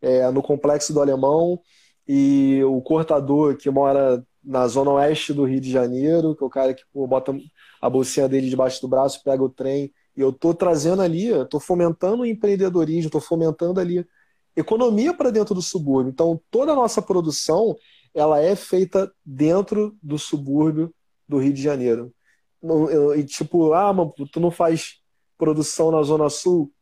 é, 0.00 0.30
no 0.30 0.40
Complexo 0.40 0.94
do 0.94 1.02
Alemão 1.02 1.60
e 2.06 2.64
o 2.64 2.80
cortador 2.80 3.54
que 3.58 3.68
mora 3.68 4.24
na 4.42 4.66
zona 4.66 4.92
oeste 4.92 5.32
do 5.32 5.44
Rio 5.44 5.60
de 5.60 5.70
Janeiro, 5.70 6.34
que 6.34 6.42
é 6.42 6.46
o 6.46 6.50
cara 6.50 6.74
que 6.74 6.82
pô, 6.92 7.06
bota 7.06 7.36
a 7.80 7.90
bolsinha 7.90 8.28
dele 8.28 8.48
debaixo 8.48 8.80
do 8.80 8.88
braço, 8.88 9.22
pega 9.22 9.42
o 9.42 9.48
trem. 9.48 9.92
E 10.16 10.20
eu 10.20 10.30
estou 10.30 10.54
trazendo 10.54 11.02
ali, 11.02 11.26
estou 11.28 11.60
fomentando 11.60 12.22
o 12.22 12.26
empreendedorismo, 12.26 13.08
estou 13.08 13.20
fomentando 13.20 13.80
ali 13.80 14.06
economia 14.56 15.14
para 15.14 15.30
dentro 15.30 15.54
do 15.54 15.62
subúrbio. 15.62 16.10
Então, 16.10 16.40
toda 16.50 16.72
a 16.72 16.76
nossa 16.76 17.00
produção 17.00 17.76
ela 18.14 18.40
é 18.40 18.56
feita 18.56 19.12
dentro 19.24 19.96
do 20.02 20.18
subúrbio 20.18 20.92
do 21.28 21.38
Rio 21.38 21.52
de 21.52 21.62
Janeiro. 21.62 22.12
E 23.16 23.24
tipo, 23.24 23.72
ah, 23.72 23.92
mano, 23.92 24.12
tu 24.32 24.40
não 24.40 24.50
faz 24.50 25.00
produção 25.36 25.92
na 25.92 26.02
Zona 26.02 26.28
Sul? 26.28 26.72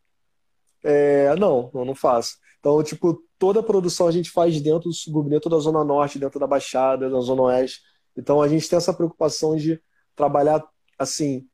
É, 0.83 1.35
não, 1.37 1.71
eu 1.75 1.85
não 1.85 1.95
faço. 1.95 2.37
Então, 2.59 2.83
tipo, 2.83 3.23
toda 3.39 3.61
a 3.61 3.63
produção 3.63 4.07
a 4.07 4.13
gente 4.13 4.31
faz 4.31 4.61
dentro 4.61 4.89
do 4.89 4.95
subúrbio, 4.95 5.31
dentro 5.31 5.51
da 5.51 5.59
Zona 5.59 5.85
Norte, 5.85 6.19
dentro 6.19 6.41
da 6.41 6.47
Baixada, 6.47 7.11
da 7.11 7.21
Zona 7.21 7.43
Oeste. 7.43 7.83
Então, 8.17 8.41
a 8.41 8.49
gente 8.49 8.69
tem 8.69 8.77
essa 8.77 8.95
preocupação 8.95 9.57
de 9.57 9.81
trabalhar, 10.15 10.65
assim, 10.99 11.47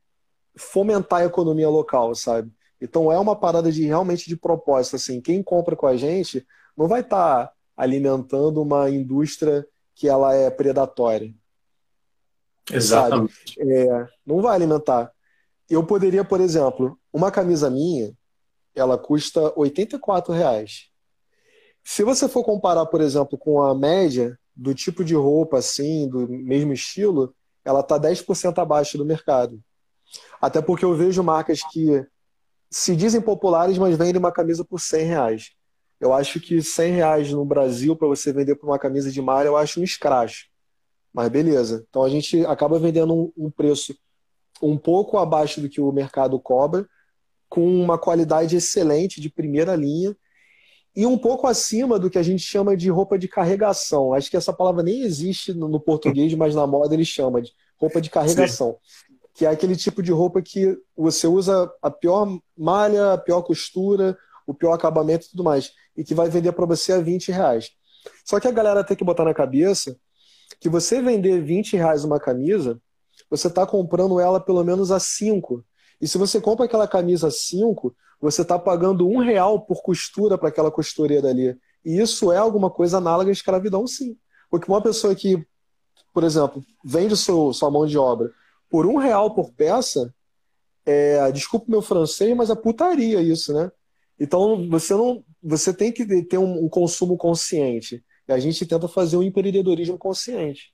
fomentar 0.57 1.21
a 1.21 1.25
economia 1.25 1.69
local, 1.69 2.15
sabe? 2.15 2.53
Então, 2.81 3.11
é 3.11 3.19
uma 3.19 3.35
parada 3.35 3.71
de 3.71 3.85
realmente 3.85 4.29
de 4.29 4.37
propósito, 4.37 4.97
assim. 4.97 5.21
Quem 5.21 5.43
compra 5.43 5.75
com 5.75 5.87
a 5.87 5.97
gente 5.97 6.47
não 6.77 6.87
vai 6.87 7.01
estar 7.01 7.47
tá 7.47 7.53
alimentando 7.77 8.63
uma 8.63 8.89
indústria 8.89 9.67
que 9.95 10.09
ela 10.09 10.35
é 10.35 10.51
predatória. 10.51 11.35
Exatamente. 12.71 13.61
É, 13.61 14.07
não 14.25 14.41
vai 14.41 14.55
alimentar. 14.55 15.13
Eu 15.69 15.85
poderia, 15.85 16.25
por 16.25 16.41
exemplo, 16.41 16.99
uma 17.13 17.31
camisa 17.31 17.69
minha, 17.69 18.13
ela 18.75 18.97
custa 18.97 19.53
84 19.57 20.33
reais. 20.33 20.92
Se 21.85 22.03
você 22.03 22.29
for 22.29 22.45
comparar, 22.45 22.87
por 22.87 23.01
exemplo, 23.01 23.37
com 23.37 23.63
a 23.63 23.75
média 23.75 24.39
do 24.55 24.75
tipo 24.75 25.05
de 25.05 25.15
roupa 25.15 25.59
assim, 25.59 26.09
do 26.09 26.29
mesmo 26.29 26.73
estilo, 26.73 27.35
ela 27.65 27.81
está 27.81 27.99
10% 27.99 28.59
abaixo 28.59 28.97
do 28.97 29.05
mercado. 29.05 29.61
Até 30.41 30.61
porque 30.61 30.85
eu 30.85 30.95
vejo 30.95 31.23
marcas 31.23 31.61
que 31.71 32.05
se 32.71 32.97
dizem 32.97 33.21
populares, 33.21 33.79
mas 33.79 33.97
vendem 33.97 34.19
uma 34.19 34.33
camisa 34.33 34.65
por 34.65 34.81
100 34.81 35.07
reais. 35.07 35.51
Eu 36.01 36.13
acho 36.13 36.41
que 36.41 36.61
100 36.61 36.93
reais 36.95 37.33
no 37.33 37.45
Brasil 37.45 37.95
para 37.97 38.09
você 38.09 38.33
vender 38.33 38.57
por 38.57 38.67
uma 38.67 38.79
camisa 38.79 39.11
de 39.11 39.23
malha, 39.23 39.49
eu 39.49 39.57
acho 39.57 39.81
um 39.81 39.85
escracho. 39.85 40.47
Mas 41.13 41.29
beleza. 41.29 41.85
Então 41.89 42.03
a 42.03 42.09
gente 42.09 42.45
acaba 42.47 42.79
vendendo 42.79 43.15
um, 43.15 43.33
um 43.37 43.51
preço 43.51 43.95
um 44.61 44.77
pouco 44.77 45.19
abaixo 45.19 45.61
do 45.61 45.69
que 45.69 45.81
o 45.81 45.93
mercado 45.93 46.39
cobra, 46.41 46.89
com 47.49 47.67
uma 47.67 47.99
qualidade 47.99 48.57
excelente 48.57 49.21
de 49.21 49.29
primeira 49.29 49.77
linha 49.77 50.17
e 50.95 51.07
um 51.07 51.17
pouco 51.17 51.47
acima 51.47 51.99
do 51.99 52.11
que 52.11 52.19
a 52.19 52.23
gente 52.23 52.43
chama 52.43 52.77
de 52.77 52.91
roupa 52.91 53.19
de 53.19 53.27
carregação. 53.27 54.13
Acho 54.13 54.31
que 54.31 54.37
essa 54.37 54.53
palavra 54.53 54.83
nem 54.83 55.03
existe 55.03 55.55
no, 55.55 55.81
português, 55.81 56.35
mas 56.35 56.55
na 56.55 56.67
moda 56.67 56.95
ele 56.95 57.05
chama 57.05 57.41
de 57.41 57.53
roupa 57.79 58.01
de 58.01 58.11
carregação. 58.11 58.77
Sim. 58.83 59.15
Que 59.35 59.47
é 59.47 59.49
aquele 59.49 59.75
tipo 59.75 60.03
de 60.03 60.13
roupa 60.13 60.43
que 60.43 60.77
você 60.95 61.27
usa 61.27 61.73
a 61.81 61.91
pior 61.91 62.39
malha, 62.57 63.15
a 63.15 63.19
pior 63.19 63.41
costura, 63.43 64.17
o 64.47 64.53
pior 64.53 64.73
acabamento 64.73 65.27
e 65.27 65.31
tudo 65.31 65.45
mais. 65.45 65.73
E 65.97 66.05
que 66.05 66.15
vai 66.15 66.29
vender 66.29 66.53
para 66.53 66.67
você 66.67 66.93
a 66.93 66.99
20 66.99 67.33
reais. 67.33 67.71
Só 68.25 68.39
que 68.39 68.47
a 68.47 68.53
galera 68.53 68.85
tem 68.85 68.97
que 68.97 69.05
botar 69.05 69.25
na 69.25 69.33
cabeça 69.33 69.97
que 70.61 70.69
você 70.69 71.03
vender 71.03 71.43
20 71.43 71.77
reais 71.77 72.05
uma 72.05 72.21
camisa, 72.21 72.81
você 73.29 73.49
está 73.49 73.67
comprando 73.67 74.21
ela 74.21 74.39
pelo 74.39 74.63
menos 74.63 74.93
a 74.93 75.01
5. 75.01 75.65
E 76.01 76.07
se 76.07 76.17
você 76.17 76.41
compra 76.41 76.67
aquela 76.67 76.87
camisa 76.87 77.27
a 77.27 77.31
5, 77.33 77.93
você 78.23 78.43
está 78.43 78.59
pagando 78.59 79.09
um 79.09 79.19
real 79.19 79.61
por 79.61 79.83
costura 79.83 80.39
para 80.39 80.49
aquela 80.49 80.71
costureira 80.71 81.29
ali. 81.29 81.57
E 81.85 82.01
isso 82.01 82.31
é 82.31 82.39
alguma 82.39 82.71
coisa 82.71 82.99
análoga 82.99 83.31
à 83.31 83.33
escravidão, 83.33 83.87
sim. 83.87 84.17
Porque 84.49 84.71
uma 84.71 84.81
pessoa 84.81 85.15
que, 85.15 85.45
por 86.15 86.23
exemplo, 86.23 86.65
vende 86.85 87.17
seu, 87.17 87.53
sua 87.53 87.71
mão 87.71 87.87
de 87.87 87.99
obra 87.99 88.31
por 88.71 88.87
um 88.87 88.97
real 88.97 89.35
por 89.35 89.53
peça, 89.53 90.15
é, 90.87 91.31
desculpa 91.31 91.67
meu 91.69 91.83
francês, 91.83 92.35
mas 92.35 92.49
é 92.49 92.55
putaria 92.55 93.21
isso, 93.21 93.53
né? 93.53 93.71
Então 94.19 94.67
você 94.71 94.95
não, 94.95 95.23
você 95.43 95.75
tem 95.75 95.93
que 95.93 96.23
ter 96.23 96.39
um, 96.39 96.65
um 96.65 96.69
consumo 96.69 97.17
consciente. 97.19 98.03
E 98.27 98.33
a 98.33 98.39
gente 98.39 98.65
tenta 98.65 98.89
fazer 98.89 99.17
um 99.17 99.23
empreendedorismo 99.23 99.99
consciente. 99.99 100.73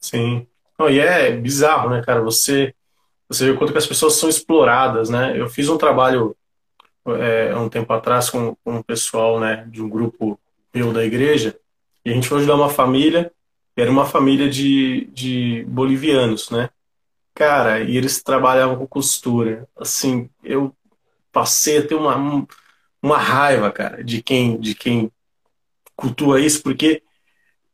Sim. 0.00 0.46
Oh, 0.78 0.88
e 0.88 1.00
é 1.00 1.36
bizarro, 1.36 1.90
né, 1.90 2.02
cara? 2.02 2.22
Você, 2.22 2.74
você 3.28 3.50
vê 3.50 3.58
quanto 3.58 3.72
que 3.72 3.78
as 3.78 3.86
pessoas 3.86 4.14
são 4.14 4.28
exploradas, 4.28 5.10
né? 5.10 5.38
Eu 5.38 5.48
fiz 5.48 5.68
um 5.68 5.76
trabalho 5.76 6.36
é, 7.06 7.54
um 7.56 7.68
tempo 7.68 7.92
atrás 7.92 8.30
com, 8.30 8.54
com 8.64 8.76
um 8.76 8.82
pessoal, 8.82 9.38
né, 9.40 9.66
de 9.70 9.82
um 9.82 9.88
grupo 9.88 10.38
meu 10.72 10.92
da 10.92 11.04
igreja, 11.04 11.58
e 12.04 12.10
a 12.10 12.14
gente 12.14 12.28
foi 12.28 12.38
ajudar 12.38 12.56
uma 12.56 12.68
família, 12.68 13.32
era 13.76 13.90
uma 13.90 14.06
família 14.06 14.48
de, 14.48 15.06
de 15.12 15.64
bolivianos, 15.68 16.50
né? 16.50 16.70
Cara, 17.34 17.80
e 17.80 17.96
eles 17.96 18.22
trabalhavam 18.22 18.76
com 18.76 18.86
costura. 18.86 19.68
Assim, 19.76 20.30
eu 20.42 20.72
passei 21.32 21.78
a 21.78 21.86
ter 21.86 21.96
uma, 21.96 22.46
uma 23.02 23.18
raiva, 23.18 23.72
cara, 23.72 24.04
de 24.04 24.22
quem, 24.22 24.60
de 24.60 24.74
quem 24.74 25.10
cultua 25.96 26.40
isso, 26.40 26.62
porque 26.62 27.02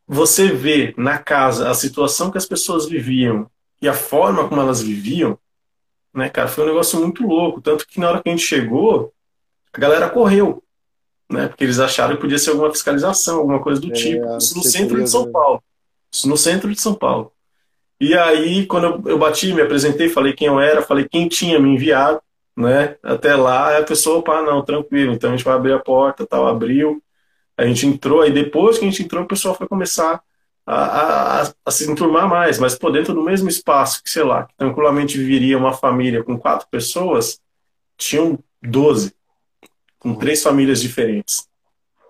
você 0.06 0.48
vê 0.52 0.94
na 0.96 1.18
casa 1.18 1.70
a 1.70 1.74
situação 1.74 2.30
que 2.30 2.38
as 2.38 2.46
pessoas 2.46 2.88
viviam 2.88 3.50
e 3.80 3.88
a 3.88 3.94
forma 3.94 4.48
como 4.48 4.60
elas 4.60 4.82
viviam, 4.82 5.38
né, 6.12 6.28
cara, 6.28 6.48
foi 6.48 6.64
um 6.64 6.68
negócio 6.68 6.98
muito 6.98 7.26
louco. 7.26 7.60
Tanto 7.60 7.86
que 7.86 8.00
na 8.00 8.08
hora 8.08 8.22
que 8.22 8.28
a 8.28 8.32
gente 8.32 8.44
chegou, 8.44 9.12
a 9.72 9.78
galera 9.78 10.08
correu, 10.08 10.62
né, 11.30 11.48
porque 11.48 11.64
eles 11.64 11.78
acharam 11.78 12.16
que 12.16 12.22
podia 12.22 12.38
ser 12.38 12.50
alguma 12.50 12.70
fiscalização, 12.70 13.38
alguma 13.38 13.60
coisa 13.60 13.80
do 13.80 13.88
é, 13.88 13.92
tipo. 13.92 14.36
Isso 14.36 14.56
no 14.56 14.64
centro 14.64 15.02
de 15.02 15.08
São 15.08 15.26
né? 15.26 15.32
Paulo. 15.32 15.62
Isso 16.12 16.28
no 16.28 16.36
centro 16.36 16.72
de 16.72 16.80
São 16.80 16.94
Paulo. 16.94 17.32
E 18.00 18.14
aí, 18.14 18.66
quando 18.66 18.84
eu, 18.84 19.02
eu 19.12 19.18
bati, 19.18 19.52
me 19.52 19.60
apresentei, 19.60 20.08
falei 20.08 20.32
quem 20.32 20.48
eu 20.48 20.58
era, 20.58 20.82
falei 20.82 21.06
quem 21.08 21.28
tinha 21.28 21.60
me 21.60 21.68
enviado, 21.68 22.20
né? 22.56 22.96
Até 23.02 23.36
lá, 23.36 23.78
a 23.78 23.82
pessoa, 23.82 24.22
pá, 24.22 24.42
não, 24.42 24.64
tranquilo, 24.64 25.12
então 25.12 25.30
a 25.30 25.36
gente 25.36 25.44
vai 25.44 25.54
abrir 25.54 25.72
a 25.72 25.78
porta, 25.78 26.26
tal, 26.26 26.46
abriu, 26.46 27.02
a 27.56 27.66
gente 27.66 27.86
entrou, 27.86 28.22
aí 28.22 28.32
depois 28.32 28.78
que 28.78 28.86
a 28.86 28.90
gente 28.90 29.02
entrou, 29.02 29.22
o 29.22 29.28
pessoal 29.28 29.54
foi 29.54 29.68
começar 29.68 30.22
a, 30.66 31.42
a, 31.42 31.52
a 31.64 31.70
se 31.70 31.90
enturmar 31.90 32.28
mais, 32.28 32.58
mas 32.58 32.74
por 32.76 32.90
dentro 32.90 33.12
do 33.12 33.22
mesmo 33.22 33.48
espaço, 33.48 34.02
que 34.02 34.10
sei 34.10 34.22
lá, 34.22 34.44
que 34.44 34.54
tranquilamente 34.56 35.18
viveria 35.18 35.58
uma 35.58 35.72
família 35.72 36.22
com 36.22 36.38
quatro 36.38 36.66
pessoas, 36.70 37.38
tinham 37.98 38.38
doze, 38.62 39.12
com 40.00 40.14
três 40.14 40.42
famílias 40.42 40.80
diferentes, 40.80 41.46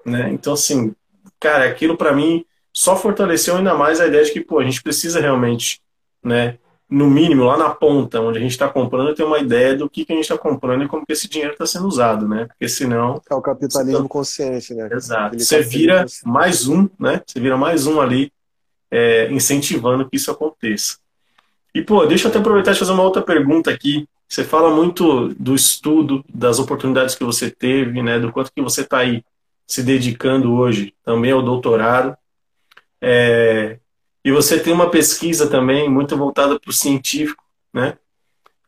né? 0.06 0.30
Então, 0.32 0.54
assim, 0.54 0.94
cara, 1.38 1.66
aquilo 1.66 1.96
para 1.96 2.14
mim 2.14 2.44
só 2.72 2.96
fortaleceu 2.96 3.56
ainda 3.56 3.74
mais 3.74 4.00
a 4.00 4.06
ideia 4.06 4.24
de 4.24 4.32
que, 4.32 4.40
pô, 4.40 4.58
a 4.60 4.64
gente 4.64 4.82
precisa 4.82 5.20
realmente, 5.20 5.82
né, 6.24 6.56
no 6.88 7.08
mínimo, 7.08 7.44
lá 7.44 7.56
na 7.56 7.70
ponta, 7.70 8.20
onde 8.20 8.38
a 8.38 8.40
gente 8.40 8.50
está 8.50 8.68
comprando, 8.68 9.14
ter 9.14 9.22
uma 9.22 9.38
ideia 9.38 9.76
do 9.76 9.88
que, 9.88 10.04
que 10.04 10.12
a 10.12 10.16
gente 10.16 10.24
está 10.24 10.38
comprando 10.38 10.82
e 10.82 10.88
como 10.88 11.06
que 11.06 11.12
esse 11.12 11.28
dinheiro 11.28 11.52
está 11.52 11.64
sendo 11.64 11.86
usado, 11.86 12.26
né? 12.26 12.46
Porque 12.46 12.68
senão... 12.68 13.22
É 13.30 13.34
o 13.34 13.40
capitalismo 13.40 14.08
consciente, 14.08 14.74
né? 14.74 14.88
Exato. 14.92 15.38
Você 15.38 15.60
vira 15.60 16.04
mais 16.24 16.66
um, 16.66 16.88
né? 16.98 17.22
Você 17.24 17.38
vira 17.38 17.56
mais 17.56 17.86
um 17.86 18.00
ali 18.00 18.32
é, 18.90 19.30
incentivando 19.30 20.08
que 20.08 20.16
isso 20.16 20.32
aconteça. 20.32 20.98
E, 21.72 21.80
pô, 21.80 22.04
deixa 22.06 22.26
eu 22.26 22.30
até 22.30 22.40
aproveitar 22.40 22.72
e 22.72 22.76
fazer 22.76 22.90
uma 22.90 23.04
outra 23.04 23.22
pergunta 23.22 23.70
aqui. 23.70 24.08
Você 24.30 24.44
fala 24.44 24.70
muito 24.70 25.34
do 25.34 25.56
estudo, 25.56 26.24
das 26.32 26.60
oportunidades 26.60 27.16
que 27.16 27.24
você 27.24 27.50
teve, 27.50 28.00
né? 28.00 28.16
Do 28.16 28.30
quanto 28.30 28.52
que 28.52 28.62
você 28.62 28.82
está 28.82 28.98
aí 28.98 29.24
se 29.66 29.82
dedicando 29.82 30.54
hoje 30.54 30.94
também 31.04 31.32
ao 31.32 31.42
doutorado. 31.42 32.16
É, 33.00 33.78
e 34.24 34.30
você 34.30 34.60
tem 34.60 34.72
uma 34.72 34.88
pesquisa 34.88 35.48
também 35.48 35.90
muito 35.90 36.16
voltada 36.16 36.60
para 36.60 36.70
o 36.70 36.72
científico, 36.72 37.42
né? 37.74 37.98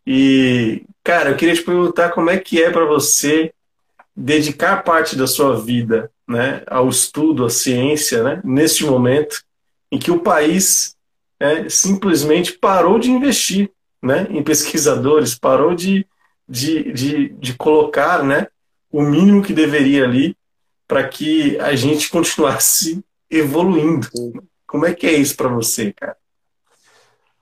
E, 0.04 0.82
cara, 1.04 1.30
eu 1.30 1.36
queria 1.36 1.54
te 1.54 1.62
perguntar 1.62 2.10
como 2.10 2.28
é 2.28 2.38
que 2.38 2.60
é 2.60 2.68
para 2.68 2.84
você 2.84 3.54
dedicar 4.16 4.82
parte 4.82 5.14
da 5.14 5.28
sua 5.28 5.60
vida 5.60 6.10
né, 6.26 6.64
ao 6.66 6.88
estudo, 6.88 7.44
à 7.44 7.50
ciência, 7.50 8.24
né, 8.24 8.40
neste 8.42 8.84
momento 8.84 9.44
em 9.92 9.98
que 9.98 10.10
o 10.10 10.18
país 10.18 10.96
é, 11.38 11.68
simplesmente 11.68 12.52
parou 12.52 12.98
de 12.98 13.12
investir 13.12 13.70
né, 14.02 14.26
em 14.30 14.42
pesquisadores, 14.42 15.34
parou 15.34 15.74
de, 15.74 16.06
de, 16.48 16.90
de, 16.92 17.28
de 17.30 17.54
colocar 17.54 18.24
né, 18.24 18.46
o 18.90 19.02
mínimo 19.02 19.42
que 19.42 19.52
deveria 19.52 20.04
ali 20.04 20.36
para 20.88 21.06
que 21.08 21.58
a 21.60 21.76
gente 21.76 22.10
continuasse 22.10 23.04
evoluindo. 23.30 24.08
Como 24.66 24.84
é 24.84 24.94
que 24.94 25.06
é 25.06 25.12
isso 25.12 25.36
para 25.36 25.48
você, 25.48 25.92
cara? 25.92 26.16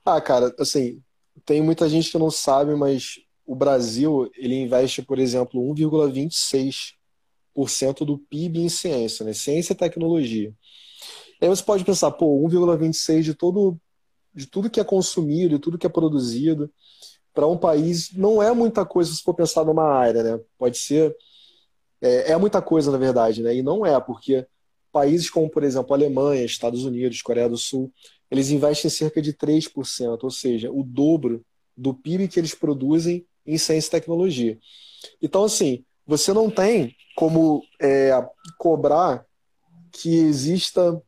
Ah, 0.05 0.21
cara, 0.21 0.53
assim, 0.59 1.01
tem 1.45 1.61
muita 1.61 1.89
gente 1.89 2.11
que 2.11 2.17
não 2.17 2.31
sabe, 2.31 2.75
mas 2.75 3.19
o 3.45 3.55
Brasil, 3.55 4.29
ele 4.35 4.55
investe, 4.55 5.01
por 5.01 5.19
exemplo, 5.19 5.61
1,26% 5.75 8.05
do 8.05 8.17
PIB 8.17 8.59
em 8.59 8.69
ciência, 8.69 9.25
né? 9.25 9.33
Ciência 9.33 9.73
e 9.73 9.75
tecnologia. 9.75 10.53
Aí 11.41 11.49
você 11.49 11.63
pode 11.63 11.83
pensar, 11.83 12.11
pô, 12.11 12.47
1,26 12.47 13.23
de 13.23 13.33
todo 13.33 13.77
de 14.33 14.45
tudo 14.45 14.69
que 14.69 14.79
é 14.79 14.83
consumido, 14.83 15.55
de 15.55 15.59
tudo 15.59 15.77
que 15.77 15.85
é 15.85 15.89
produzido, 15.89 16.71
para 17.33 17.47
um 17.47 17.57
país 17.57 18.11
não 18.13 18.41
é 18.41 18.53
muita 18.53 18.85
coisa 18.85 19.13
se 19.13 19.21
for 19.21 19.33
pensar 19.33 19.63
numa 19.63 19.85
área, 19.85 20.23
né? 20.23 20.39
Pode 20.57 20.77
ser 20.77 21.15
é, 22.01 22.31
é 22.31 22.37
muita 22.37 22.61
coisa 22.61 22.91
na 22.91 22.97
verdade, 22.97 23.41
né? 23.41 23.55
E 23.55 23.61
não 23.61 23.85
é 23.85 23.99
porque 23.99 24.45
países 24.91 25.29
como, 25.29 25.49
por 25.49 25.63
exemplo, 25.63 25.93
Alemanha, 25.93 26.43
Estados 26.43 26.83
Unidos, 26.83 27.21
Coreia 27.21 27.47
do 27.47 27.57
Sul, 27.57 27.91
eles 28.29 28.49
investem 28.49 28.89
cerca 28.89 29.21
de 29.21 29.33
3%, 29.33 30.19
ou 30.23 30.31
seja, 30.31 30.71
o 30.71 30.83
dobro 30.83 31.43
do 31.75 31.93
PIB 31.93 32.27
que 32.27 32.39
eles 32.39 32.53
produzem 32.53 33.25
em 33.45 33.57
ciência 33.57 33.87
e 33.87 33.91
tecnologia. 33.91 34.59
Então, 35.21 35.43
assim, 35.43 35.83
você 36.05 36.33
não 36.33 36.49
tem 36.49 36.95
como 37.15 37.63
é, 37.81 38.11
cobrar 38.57 39.25
que 39.91 40.15
exista 40.15 41.01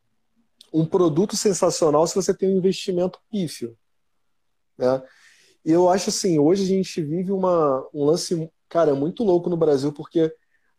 um 0.74 0.84
produto 0.84 1.36
sensacional 1.36 2.04
se 2.04 2.16
você 2.16 2.34
tem 2.34 2.52
um 2.52 2.58
investimento 2.58 3.20
pífio. 3.30 3.78
Né? 4.76 5.00
E 5.64 5.70
eu 5.70 5.88
acho 5.88 6.10
assim, 6.10 6.36
hoje 6.36 6.64
a 6.64 6.66
gente 6.66 7.00
vive 7.00 7.30
uma, 7.30 7.88
um 7.94 8.04
lance, 8.04 8.50
cara, 8.68 8.92
muito 8.92 9.22
louco 9.22 9.48
no 9.48 9.56
Brasil, 9.56 9.92
porque 9.92 10.34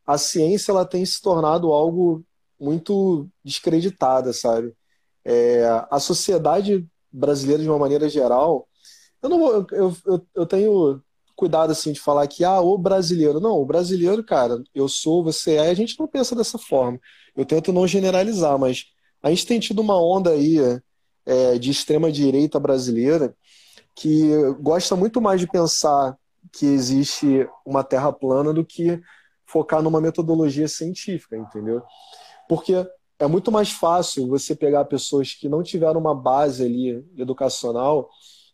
a 0.06 0.18
ciência 0.18 0.74
ela 0.74 0.86
tem 0.86 1.06
se 1.06 1.22
tornado 1.22 1.72
algo 1.72 2.26
muito 2.60 3.30
descreditada, 3.44 4.34
sabe? 4.34 4.74
É, 5.24 5.66
a 5.90 6.00
sociedade 6.00 6.86
brasileira, 7.12 7.64
de 7.64 7.70
uma 7.70 7.80
maneira 7.80 8.10
geral, 8.10 8.68
eu 9.24 9.30
não 9.30 9.66
eu, 9.72 9.96
eu, 10.06 10.28
eu 10.36 10.46
tenho 10.46 11.02
cuidado 11.36 11.72
assim 11.72 11.92
de 11.94 12.00
falar 12.00 12.28
que 12.28 12.44
ah, 12.44 12.60
o 12.60 12.78
brasileiro. 12.78 13.40
Não, 13.40 13.60
o 13.60 13.66
brasileiro, 13.66 14.24
cara, 14.24 14.62
eu 14.74 14.88
sou, 14.88 15.24
você 15.24 15.56
é, 15.56 15.70
a 15.70 15.74
gente 15.74 15.98
não 16.00 16.08
pensa 16.08 16.36
dessa 16.36 16.58
forma. 16.58 17.00
Eu 17.36 17.46
tento 17.46 17.74
não 17.74 17.88
generalizar, 17.88 18.60
mas 18.60 18.86
a 19.26 19.30
gente 19.30 19.48
tem 19.48 19.60
tido 19.60 19.80
uma 19.80 20.00
onda 20.00 20.30
aí 20.30 20.58
é, 21.26 21.58
de 21.58 21.72
extrema 21.72 22.12
direita 22.12 22.60
brasileira 22.60 23.36
que 23.96 24.30
gosta 24.60 24.96
muito 24.96 25.20
mais 25.20 25.42
de 25.42 25.48
pensar 25.48 26.16
que 26.54 26.68
existe 26.68 27.50
uma 27.66 27.84
terra 27.84 28.14
plana 28.14 28.54
do 28.54 28.64
que 28.64 29.02
focar 29.44 29.82
numa 29.82 30.00
metodologia 30.00 30.68
científica, 30.68 31.36
entendeu? 31.36 31.82
Porque 32.48 32.88
é 33.18 33.26
muito 33.26 33.52
mais 33.52 33.72
fácil 33.72 34.28
você 34.28 34.56
pegar 34.56 34.86
pessoas 34.86 35.34
que 35.34 35.50
não 35.50 35.64
tiveram 35.64 36.00
uma 36.00 36.14
base 36.14 36.64
ali 36.64 37.04
educacional 37.18 38.08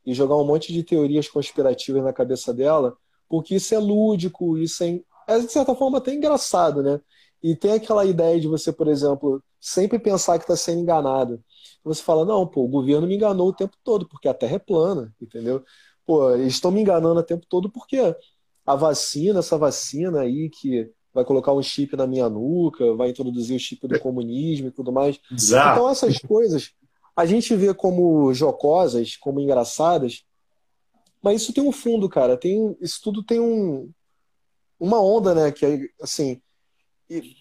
e 0.05 0.13
jogar 0.13 0.37
um 0.37 0.45
monte 0.45 0.71
de 0.71 0.83
teorias 0.83 1.27
conspirativas 1.27 2.01
na 2.01 2.13
cabeça 2.13 2.53
dela, 2.53 2.95
porque 3.27 3.55
isso 3.55 3.75
é 3.75 3.77
lúdico, 3.77 4.57
isso 4.57 4.85
é, 4.85 5.01
é 5.27 5.37
de 5.37 5.51
certa 5.51 5.75
forma 5.75 5.97
até 5.97 6.13
engraçado, 6.13 6.81
né? 6.81 7.01
E 7.43 7.55
tem 7.55 7.73
aquela 7.73 8.05
ideia 8.05 8.39
de 8.39 8.47
você, 8.47 8.71
por 8.71 8.87
exemplo, 8.87 9.43
sempre 9.59 9.97
pensar 9.97 10.37
que 10.37 10.43
está 10.43 10.55
sendo 10.55 10.81
enganado. 10.81 11.43
Você 11.83 12.01
fala, 12.01 12.23
não, 12.23 12.45
pô, 12.45 12.63
o 12.63 12.67
governo 12.67 13.07
me 13.07 13.15
enganou 13.15 13.49
o 13.49 13.53
tempo 13.53 13.75
todo, 13.83 14.07
porque 14.07 14.27
a 14.27 14.33
Terra 14.33 14.55
é 14.55 14.59
plana, 14.59 15.13
entendeu? 15.19 15.63
Pô, 16.05 16.31
eles 16.33 16.53
estão 16.53 16.71
me 16.71 16.81
enganando 16.81 17.19
o 17.19 17.23
tempo 17.23 17.45
todo 17.47 17.69
porque 17.69 18.15
a 18.65 18.75
vacina, 18.75 19.39
essa 19.39 19.57
vacina 19.57 20.21
aí 20.21 20.49
que 20.49 20.89
vai 21.13 21.25
colocar 21.25 21.53
um 21.53 21.61
chip 21.61 21.95
na 21.95 22.07
minha 22.07 22.29
nuca, 22.29 22.93
vai 22.95 23.09
introduzir 23.09 23.55
o 23.55 23.59
chip 23.59 23.87
do 23.87 23.99
comunismo 23.99 24.67
e 24.67 24.71
tudo 24.71 24.91
mais. 24.91 25.19
Exato. 25.31 25.79
Então 25.79 25.89
essas 25.89 26.19
coisas 26.19 26.71
a 27.15 27.25
gente 27.25 27.55
vê 27.55 27.73
como 27.73 28.33
jocosas, 28.33 29.17
como 29.17 29.39
engraçadas, 29.39 30.23
mas 31.21 31.41
isso 31.41 31.53
tem 31.53 31.63
um 31.63 31.71
fundo, 31.71 32.09
cara. 32.09 32.37
Tem, 32.37 32.75
isso 32.81 32.99
tudo 33.03 33.23
tem 33.23 33.39
um, 33.39 33.91
uma 34.79 35.01
onda, 35.01 35.35
né? 35.35 35.51
Que 35.51 35.65
é 35.65 35.79
assim, 37.19 37.35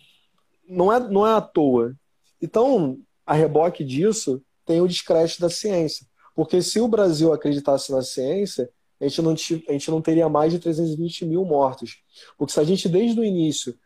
não 0.68 0.92
é, 0.92 1.00
não 1.00 1.26
é 1.26 1.32
à 1.32 1.40
toa. 1.40 1.94
Então, 2.40 2.98
a 3.26 3.34
reboque 3.34 3.84
disso 3.84 4.42
tem 4.64 4.80
o 4.80 4.88
descrédito 4.88 5.40
da 5.40 5.50
ciência. 5.50 6.06
Porque 6.34 6.62
se 6.62 6.80
o 6.80 6.88
Brasil 6.88 7.32
acreditasse 7.32 7.90
na 7.92 8.02
ciência, 8.02 8.70
a 9.00 9.08
gente 9.08 9.22
não, 9.22 9.32
a 9.32 9.72
gente 9.72 9.90
não 9.90 10.00
teria 10.00 10.28
mais 10.28 10.52
de 10.52 10.58
320 10.58 11.24
mil 11.24 11.44
mortos. 11.44 12.02
Porque 12.36 12.52
se 12.52 12.60
a 12.60 12.64
gente, 12.64 12.88
desde 12.88 13.18
o 13.18 13.24
início, 13.24 13.76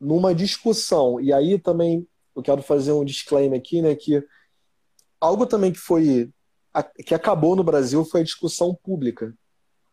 numa 0.00 0.34
discussão, 0.34 1.20
e 1.20 1.32
aí 1.32 1.58
também 1.58 2.06
eu 2.34 2.42
quero 2.42 2.62
fazer 2.62 2.92
um 2.92 3.04
disclaimer 3.04 3.58
aqui, 3.58 3.82
né, 3.82 3.94
que 3.94 4.22
algo 5.20 5.46
também 5.46 5.72
que 5.72 5.78
foi 5.78 6.32
que 7.04 7.14
acabou 7.14 7.54
no 7.54 7.62
Brasil 7.62 8.02
foi 8.02 8.22
a 8.22 8.24
discussão 8.24 8.74
pública. 8.82 9.34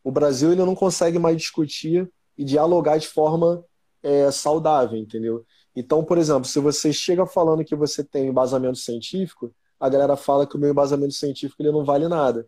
O 0.01 0.11
Brasil 0.11 0.51
ele 0.51 0.63
não 0.63 0.73
consegue 0.73 1.19
mais 1.19 1.35
discutir 1.35 2.09
e 2.37 2.45
dialogar 2.45 2.97
de 2.97 3.07
forma 3.07 3.63
é, 4.03 4.31
saudável, 4.31 4.97
entendeu? 4.97 5.45
Então, 5.75 6.03
por 6.03 6.17
exemplo, 6.17 6.45
se 6.45 6.59
você 6.59 6.91
chega 6.91 7.25
falando 7.25 7.63
que 7.63 7.75
você 7.75 8.03
tem 8.03 8.27
embasamento 8.27 8.77
científico, 8.77 9.53
a 9.79 9.87
galera 9.87 10.15
fala 10.17 10.45
que 10.45 10.55
o 10.55 10.59
meu 10.59 10.71
embasamento 10.71 11.13
científico 11.13 11.61
ele 11.61 11.71
não 11.71 11.85
vale 11.85 12.07
nada. 12.07 12.45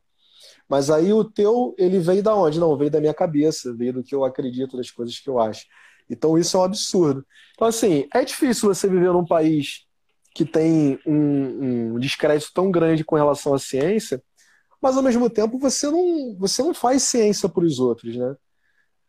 Mas 0.67 0.89
aí 0.89 1.13
o 1.13 1.23
teu, 1.23 1.75
ele 1.77 1.99
veio 1.99 2.23
da 2.23 2.35
onde? 2.35 2.59
Não, 2.59 2.77
veio 2.77 2.91
da 2.91 2.99
minha 2.99 3.13
cabeça, 3.13 3.73
veio 3.73 3.93
do 3.93 4.03
que 4.03 4.15
eu 4.15 4.23
acredito, 4.23 4.77
das 4.77 4.91
coisas 4.91 5.19
que 5.19 5.29
eu 5.29 5.39
acho. 5.39 5.65
Então 6.09 6.37
isso 6.37 6.57
é 6.57 6.59
um 6.59 6.63
absurdo. 6.63 7.25
Então, 7.53 7.67
assim, 7.67 8.07
é 8.13 8.23
difícil 8.23 8.67
você 8.67 8.87
viver 8.87 9.11
num 9.13 9.25
país 9.25 9.85
que 10.33 10.45
tem 10.45 10.99
um, 11.05 11.93
um 11.95 11.99
descrédito 11.99 12.51
tão 12.53 12.71
grande 12.71 13.03
com 13.03 13.15
relação 13.15 13.53
à 13.53 13.59
ciência, 13.59 14.21
mas 14.81 14.97
ao 14.97 15.03
mesmo 15.03 15.29
tempo 15.29 15.59
você 15.59 15.89
não, 15.89 16.35
você 16.37 16.63
não 16.63 16.73
faz 16.73 17.03
ciência 17.03 17.47
para 17.47 17.63
os 17.63 17.79
outros, 17.79 18.15
né? 18.15 18.35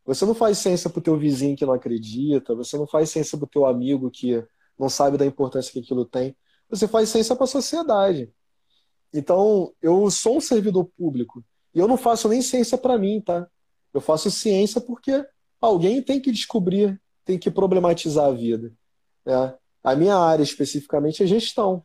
Você 0.04 0.24
não 0.26 0.34
faz 0.34 0.58
ciência 0.58 0.90
para 0.90 0.98
o 0.98 1.02
teu 1.02 1.16
vizinho 1.16 1.56
que 1.56 1.64
não 1.64 1.72
acredita, 1.72 2.54
você 2.54 2.76
não 2.76 2.86
faz 2.86 3.10
ciência 3.10 3.38
para 3.38 3.44
o 3.44 3.48
teu 3.48 3.66
amigo 3.66 4.10
que 4.10 4.44
não 4.78 4.88
sabe 4.88 5.16
da 5.16 5.24
importância 5.24 5.72
que 5.72 5.78
aquilo 5.78 6.04
tem. 6.04 6.36
Você 6.68 6.88
faz 6.88 7.08
ciência 7.08 7.36
para 7.36 7.44
a 7.44 7.48
sociedade. 7.48 8.32
Então, 9.12 9.72
eu 9.80 10.10
sou 10.10 10.38
um 10.38 10.40
servidor 10.40 10.86
público 10.96 11.44
e 11.74 11.78
eu 11.78 11.86
não 11.86 11.96
faço 11.96 12.28
nem 12.28 12.42
ciência 12.42 12.76
para 12.78 12.98
mim, 12.98 13.20
tá? 13.20 13.46
Eu 13.92 14.00
faço 14.00 14.30
ciência 14.30 14.80
porque 14.80 15.24
alguém 15.60 16.02
tem 16.02 16.20
que 16.20 16.32
descobrir, 16.32 17.00
tem 17.24 17.38
que 17.38 17.50
problematizar 17.50 18.26
a 18.26 18.32
vida. 18.32 18.72
Né? 19.24 19.54
A 19.84 19.94
minha 19.94 20.16
área 20.16 20.42
especificamente 20.42 21.22
é 21.22 21.26
gestão. 21.26 21.84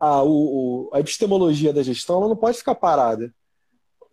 A, 0.00 0.22
o, 0.22 0.90
a 0.92 1.00
epistemologia 1.00 1.72
da 1.72 1.82
gestão 1.82 2.18
ela 2.18 2.28
não 2.28 2.36
pode 2.36 2.58
ficar 2.58 2.74
parada. 2.74 3.32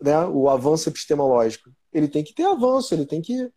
Né? 0.01 0.17
O 0.25 0.49
avanço 0.49 0.89
epistemológico. 0.89 1.71
Ele 1.93 2.07
tem 2.07 2.23
que 2.23 2.33
ter 2.33 2.43
avanço, 2.43 2.93
ele 2.93 3.05
tem 3.05 3.21
que. 3.21 3.49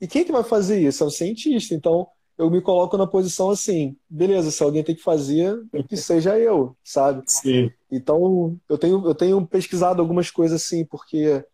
E 0.00 0.06
quem 0.06 0.24
que 0.24 0.32
vai 0.32 0.42
fazer 0.42 0.80
isso? 0.80 1.04
É 1.04 1.06
o 1.06 1.10
cientista. 1.10 1.74
Então, 1.74 2.08
eu 2.36 2.50
me 2.50 2.60
coloco 2.60 2.96
na 2.96 3.06
posição 3.06 3.50
assim, 3.50 3.96
beleza, 4.08 4.50
se 4.50 4.62
alguém 4.62 4.82
tem 4.82 4.96
que 4.96 5.02
fazer, 5.02 5.56
que 5.88 5.96
seja 5.96 6.38
eu, 6.38 6.76
sabe? 6.82 7.22
Sim. 7.26 7.70
Então, 7.90 8.58
eu 8.68 8.78
tenho, 8.78 9.06
eu 9.06 9.14
tenho 9.14 9.46
pesquisado 9.46 10.00
algumas 10.00 10.30
coisas 10.30 10.60
assim, 10.60 10.84
porque 10.84 11.44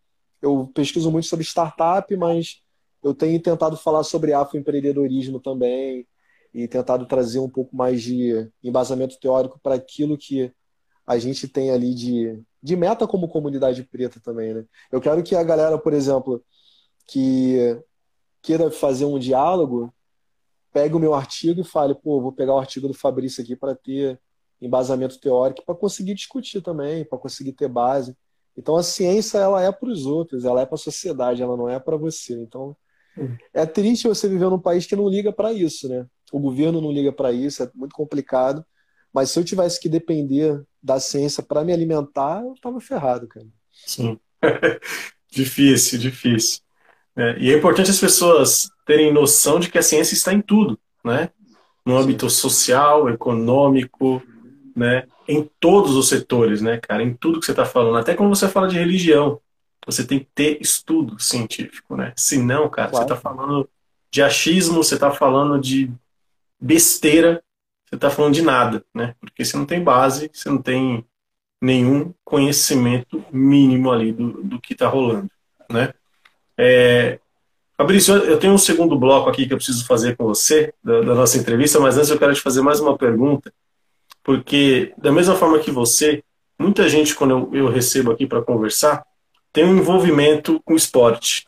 eu 0.41 0.71
pesquiso 0.73 1.11
muito 1.11 1.27
sobre 1.27 1.45
startup, 1.45 2.15
mas 2.15 2.61
eu 3.03 3.13
tenho 3.13 3.39
tentado 3.41 3.77
falar 3.77 4.03
sobre 4.03 4.33
afroempreendedorismo 4.33 5.39
também 5.39 6.07
e 6.53 6.67
tentado 6.67 7.05
trazer 7.05 7.39
um 7.39 7.49
pouco 7.49 7.75
mais 7.75 8.01
de 8.01 8.49
embasamento 8.63 9.19
teórico 9.19 9.59
para 9.61 9.75
aquilo 9.75 10.17
que 10.17 10.51
a 11.05 11.17
gente 11.17 11.47
tem 11.47 11.71
ali 11.71 11.93
de, 11.93 12.41
de 12.61 12.75
meta 12.75 13.07
como 13.07 13.29
comunidade 13.29 13.83
preta 13.83 14.19
também, 14.19 14.53
né? 14.53 14.65
Eu 14.91 14.99
quero 14.99 15.23
que 15.23 15.35
a 15.35 15.43
galera, 15.43 15.77
por 15.77 15.93
exemplo, 15.93 16.43
que 17.07 17.79
queira 18.41 18.69
fazer 18.69 19.05
um 19.05 19.19
diálogo, 19.19 19.93
pegue 20.71 20.95
o 20.95 20.99
meu 20.99 21.13
artigo 21.13 21.61
e 21.61 21.63
fale, 21.63 21.95
pô, 21.95 22.21
vou 22.21 22.31
pegar 22.31 22.53
o 22.53 22.59
artigo 22.59 22.87
do 22.87 22.93
Fabrício 22.93 23.43
aqui 23.43 23.55
para 23.55 23.75
ter 23.75 24.19
embasamento 24.61 25.19
teórico, 25.19 25.63
para 25.65 25.75
conseguir 25.75 26.13
discutir 26.13 26.61
também, 26.61 27.05
para 27.05 27.17
conseguir 27.17 27.53
ter 27.53 27.67
base. 27.67 28.15
Então 28.57 28.75
a 28.75 28.83
ciência 28.83 29.37
ela 29.37 29.63
é 29.63 29.71
para 29.71 29.89
os 29.89 30.05
outros, 30.05 30.43
ela 30.43 30.61
é 30.61 30.65
para 30.65 30.75
a 30.75 30.79
sociedade, 30.79 31.41
ela 31.41 31.55
não 31.55 31.69
é 31.69 31.79
para 31.79 31.95
você. 31.95 32.41
Então 32.41 32.75
é 33.53 33.65
triste 33.65 34.07
você 34.07 34.27
viver 34.27 34.49
num 34.49 34.59
país 34.59 34.85
que 34.85 34.95
não 34.95 35.07
liga 35.07 35.31
para 35.31 35.53
isso, 35.53 35.87
né? 35.87 36.05
O 36.31 36.39
governo 36.39 36.81
não 36.81 36.91
liga 36.91 37.11
para 37.11 37.31
isso, 37.31 37.63
é 37.63 37.71
muito 37.73 37.93
complicado. 37.95 38.63
Mas 39.13 39.31
se 39.31 39.39
eu 39.39 39.43
tivesse 39.43 39.79
que 39.79 39.89
depender 39.89 40.61
da 40.81 40.99
ciência 40.99 41.43
para 41.43 41.63
me 41.63 41.73
alimentar, 41.73 42.41
eu 42.43 42.53
tava 42.61 42.79
ferrado, 42.79 43.27
cara. 43.27 43.47
Sim. 43.85 44.19
difícil, 45.31 45.99
difícil. 45.99 46.61
É, 47.15 47.37
e 47.39 47.51
é 47.51 47.57
importante 47.57 47.91
as 47.91 47.99
pessoas 47.99 48.69
terem 48.85 49.11
noção 49.11 49.59
de 49.59 49.69
que 49.69 49.77
a 49.77 49.83
ciência 49.83 50.13
está 50.13 50.33
em 50.33 50.41
tudo, 50.41 50.79
né? 51.03 51.29
No 51.85 51.97
âmbito 51.97 52.29
social, 52.29 53.09
econômico, 53.09 54.21
né? 54.75 55.05
Em 55.27 55.49
todos 55.59 55.95
os 55.95 56.07
setores, 56.07 56.61
né, 56.61 56.77
cara? 56.77 57.03
Em 57.03 57.13
tudo 57.13 57.39
que 57.39 57.45
você 57.45 57.51
está 57.51 57.65
falando. 57.65 57.97
Até 57.97 58.15
quando 58.15 58.35
você 58.35 58.47
fala 58.47 58.67
de 58.67 58.77
religião, 58.77 59.39
você 59.85 60.05
tem 60.05 60.19
que 60.19 60.27
ter 60.33 60.61
estudo 60.61 61.19
científico, 61.19 61.95
né? 61.95 62.13
Senão, 62.15 62.69
cara, 62.69 62.89
claro. 62.89 63.07
você 63.07 63.13
está 63.13 63.15
falando 63.15 63.69
de 64.11 64.21
achismo, 64.21 64.83
você 64.83 64.95
está 64.95 65.11
falando 65.11 65.59
de 65.59 65.91
besteira, 66.59 67.43
você 67.89 67.95
está 67.95 68.09
falando 68.09 68.35
de 68.35 68.43
nada, 68.43 68.85
né? 68.93 69.15
Porque 69.19 69.43
você 69.43 69.57
não 69.57 69.65
tem 69.65 69.83
base, 69.83 70.29
você 70.31 70.47
não 70.47 70.61
tem 70.61 71.03
nenhum 71.59 72.13
conhecimento 72.23 73.25
mínimo 73.31 73.91
ali 73.91 74.11
do, 74.11 74.43
do 74.43 74.61
que 74.61 74.73
está 74.73 74.87
rolando, 74.87 75.29
né? 75.69 75.93
É, 76.55 77.19
Fabrício, 77.75 78.13
eu 78.13 78.37
tenho 78.37 78.53
um 78.53 78.57
segundo 78.57 78.99
bloco 78.99 79.29
aqui 79.29 79.47
que 79.47 79.53
eu 79.53 79.57
preciso 79.57 79.85
fazer 79.85 80.15
com 80.15 80.25
você, 80.25 80.73
da, 80.83 80.99
da, 80.99 81.15
nossa 81.15 81.37
entrevista, 81.37 81.79
mas 81.79 81.97
antes 81.97 82.09
eu 82.09 82.19
quero 82.19 82.33
te 82.33 82.41
fazer 82.41 82.61
mais 82.61 82.79
uma 82.79 82.97
pergunta, 82.97 83.53
porque 84.21 84.93
da 84.97 85.11
mesma 85.11 85.35
forma 85.35 85.59
que 85.59 85.71
você, 85.71 86.21
muita 86.59 86.87
gente, 86.89 87.15
quando 87.15 87.31
eu, 87.31 87.55
eu 87.55 87.69
recebo 87.69 88.11
aqui 88.11 88.27
para 88.27 88.41
conversar, 88.41 89.03
tem 89.51 89.63
um 89.63 89.77
envolvimento 89.77 90.61
com 90.63 90.75
esporte, 90.75 91.47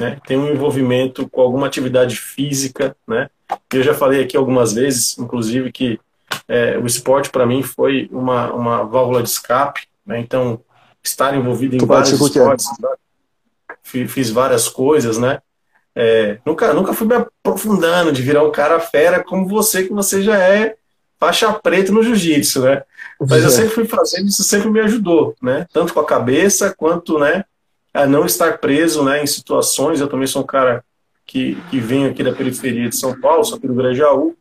né? 0.00 0.18
tem 0.26 0.36
um 0.36 0.50
envolvimento 0.50 1.28
com 1.28 1.40
alguma 1.40 1.66
atividade 1.66 2.16
física, 2.16 2.96
né? 3.06 3.28
Eu 3.72 3.82
já 3.82 3.94
falei 3.94 4.22
aqui 4.22 4.36
algumas 4.36 4.72
vezes, 4.72 5.18
inclusive, 5.18 5.72
que 5.72 6.00
é, 6.48 6.78
o 6.78 6.86
esporte 6.86 7.30
para 7.30 7.46
mim 7.46 7.62
foi 7.62 8.08
uma, 8.12 8.52
uma 8.52 8.84
válvula 8.84 9.22
de 9.22 9.28
escape, 9.28 9.82
né? 10.06 10.18
Então, 10.20 10.60
estar 11.02 11.34
envolvido 11.36 11.76
em 11.76 11.78
tu 11.78 11.86
vários 11.86 12.12
esportes, 12.12 12.66
fiz 13.82 14.30
várias 14.30 14.68
coisas, 14.68 15.18
né? 15.18 15.40
É, 15.94 16.38
nunca, 16.46 16.72
nunca 16.72 16.92
fui 16.92 17.06
me 17.06 17.14
aprofundando 17.14 18.12
de 18.12 18.22
virar 18.22 18.44
um 18.44 18.52
cara 18.52 18.78
fera 18.78 19.22
como 19.22 19.48
você, 19.48 19.84
que 19.84 19.92
você 19.92 20.22
já 20.22 20.38
é 20.38 20.76
faixa 21.18 21.52
preta 21.52 21.92
no 21.92 22.02
jiu-jitsu, 22.02 22.62
né? 22.62 22.82
Mas 23.20 23.44
eu 23.44 23.50
sempre 23.50 23.70
fui 23.70 23.84
fazendo, 23.84 24.28
isso 24.28 24.42
sempre 24.42 24.70
me 24.70 24.80
ajudou, 24.80 25.34
né? 25.42 25.66
Tanto 25.72 25.92
com 25.92 26.00
a 26.00 26.06
cabeça 26.06 26.74
quanto, 26.74 27.18
né, 27.18 27.44
a 27.92 28.06
não 28.06 28.24
estar 28.24 28.58
preso, 28.58 29.04
né, 29.04 29.22
em 29.22 29.26
situações. 29.26 30.00
Eu 30.00 30.08
também 30.08 30.26
sou 30.26 30.42
um 30.42 30.46
cara 30.46 30.84
que, 31.26 31.56
que 31.70 31.78
venho 31.78 32.10
aqui 32.10 32.22
da 32.22 32.32
periferia 32.32 32.88
de 32.88 32.96
São 32.96 33.18
Paulo, 33.20 33.44
sou 33.44 33.58
aqui 33.58 33.66
do 33.66 33.74
Grajaú. 33.74 34.36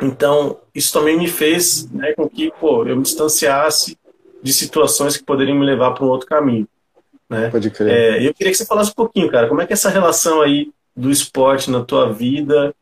Então, 0.00 0.58
isso 0.74 0.92
também 0.92 1.16
me 1.18 1.28
fez, 1.28 1.90
né, 1.90 2.12
com 2.12 2.28
que, 2.28 2.52
pô, 2.60 2.86
eu 2.86 2.96
me 2.96 3.02
distanciasse 3.02 3.98
de 4.42 4.52
situações 4.52 5.16
que 5.16 5.24
poderiam 5.24 5.58
me 5.58 5.64
levar 5.64 5.92
para 5.92 6.04
um 6.04 6.08
outro 6.08 6.26
caminho. 6.26 6.68
Né? 7.28 7.50
Pode 7.50 7.70
crer. 7.70 7.92
É, 7.92 8.26
eu 8.26 8.32
queria 8.34 8.52
que 8.52 8.58
você 8.58 8.66
falasse 8.66 8.90
um 8.90 8.94
pouquinho, 8.94 9.30
cara, 9.30 9.48
como 9.48 9.60
é 9.60 9.66
que 9.66 9.72
é 9.72 9.74
essa 9.74 9.88
relação 9.88 10.42
aí 10.42 10.70
do 10.94 11.10
esporte 11.10 11.70
na 11.70 11.82
tua 11.82 12.12
vida, 12.12 12.74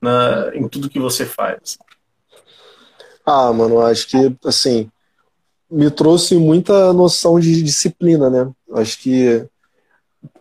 na, 0.00 0.50
em 0.54 0.66
tudo 0.68 0.88
que 0.88 0.98
você 0.98 1.26
faz? 1.26 1.78
Ah, 3.26 3.52
mano, 3.52 3.80
acho 3.80 4.08
que, 4.08 4.36
assim, 4.44 4.90
me 5.70 5.90
trouxe 5.90 6.36
muita 6.36 6.92
noção 6.92 7.38
de 7.38 7.62
disciplina, 7.62 8.28
né? 8.28 8.50
Acho 8.72 8.98
que 8.98 9.46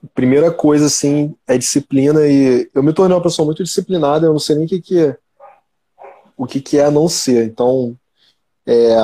a 0.04 0.08
primeira 0.14 0.52
coisa, 0.52 0.88
assim, 0.88 1.36
é 1.48 1.58
disciplina 1.58 2.28
e 2.28 2.70
eu 2.74 2.82
me 2.82 2.94
tornei 2.94 3.16
uma 3.16 3.24
pessoa 3.24 3.46
muito 3.46 3.64
disciplinada, 3.64 4.26
eu 4.26 4.32
não 4.32 4.40
sei 4.40 4.56
nem 4.56 4.66
o 4.66 4.68
que, 4.68 4.82
que 4.82 5.00
é, 5.00 5.18
o 6.36 6.46
que, 6.46 6.60
que 6.60 6.78
é 6.78 6.90
não 6.90 7.08
ser. 7.08 7.46
Então, 7.46 7.96
é, 8.66 8.96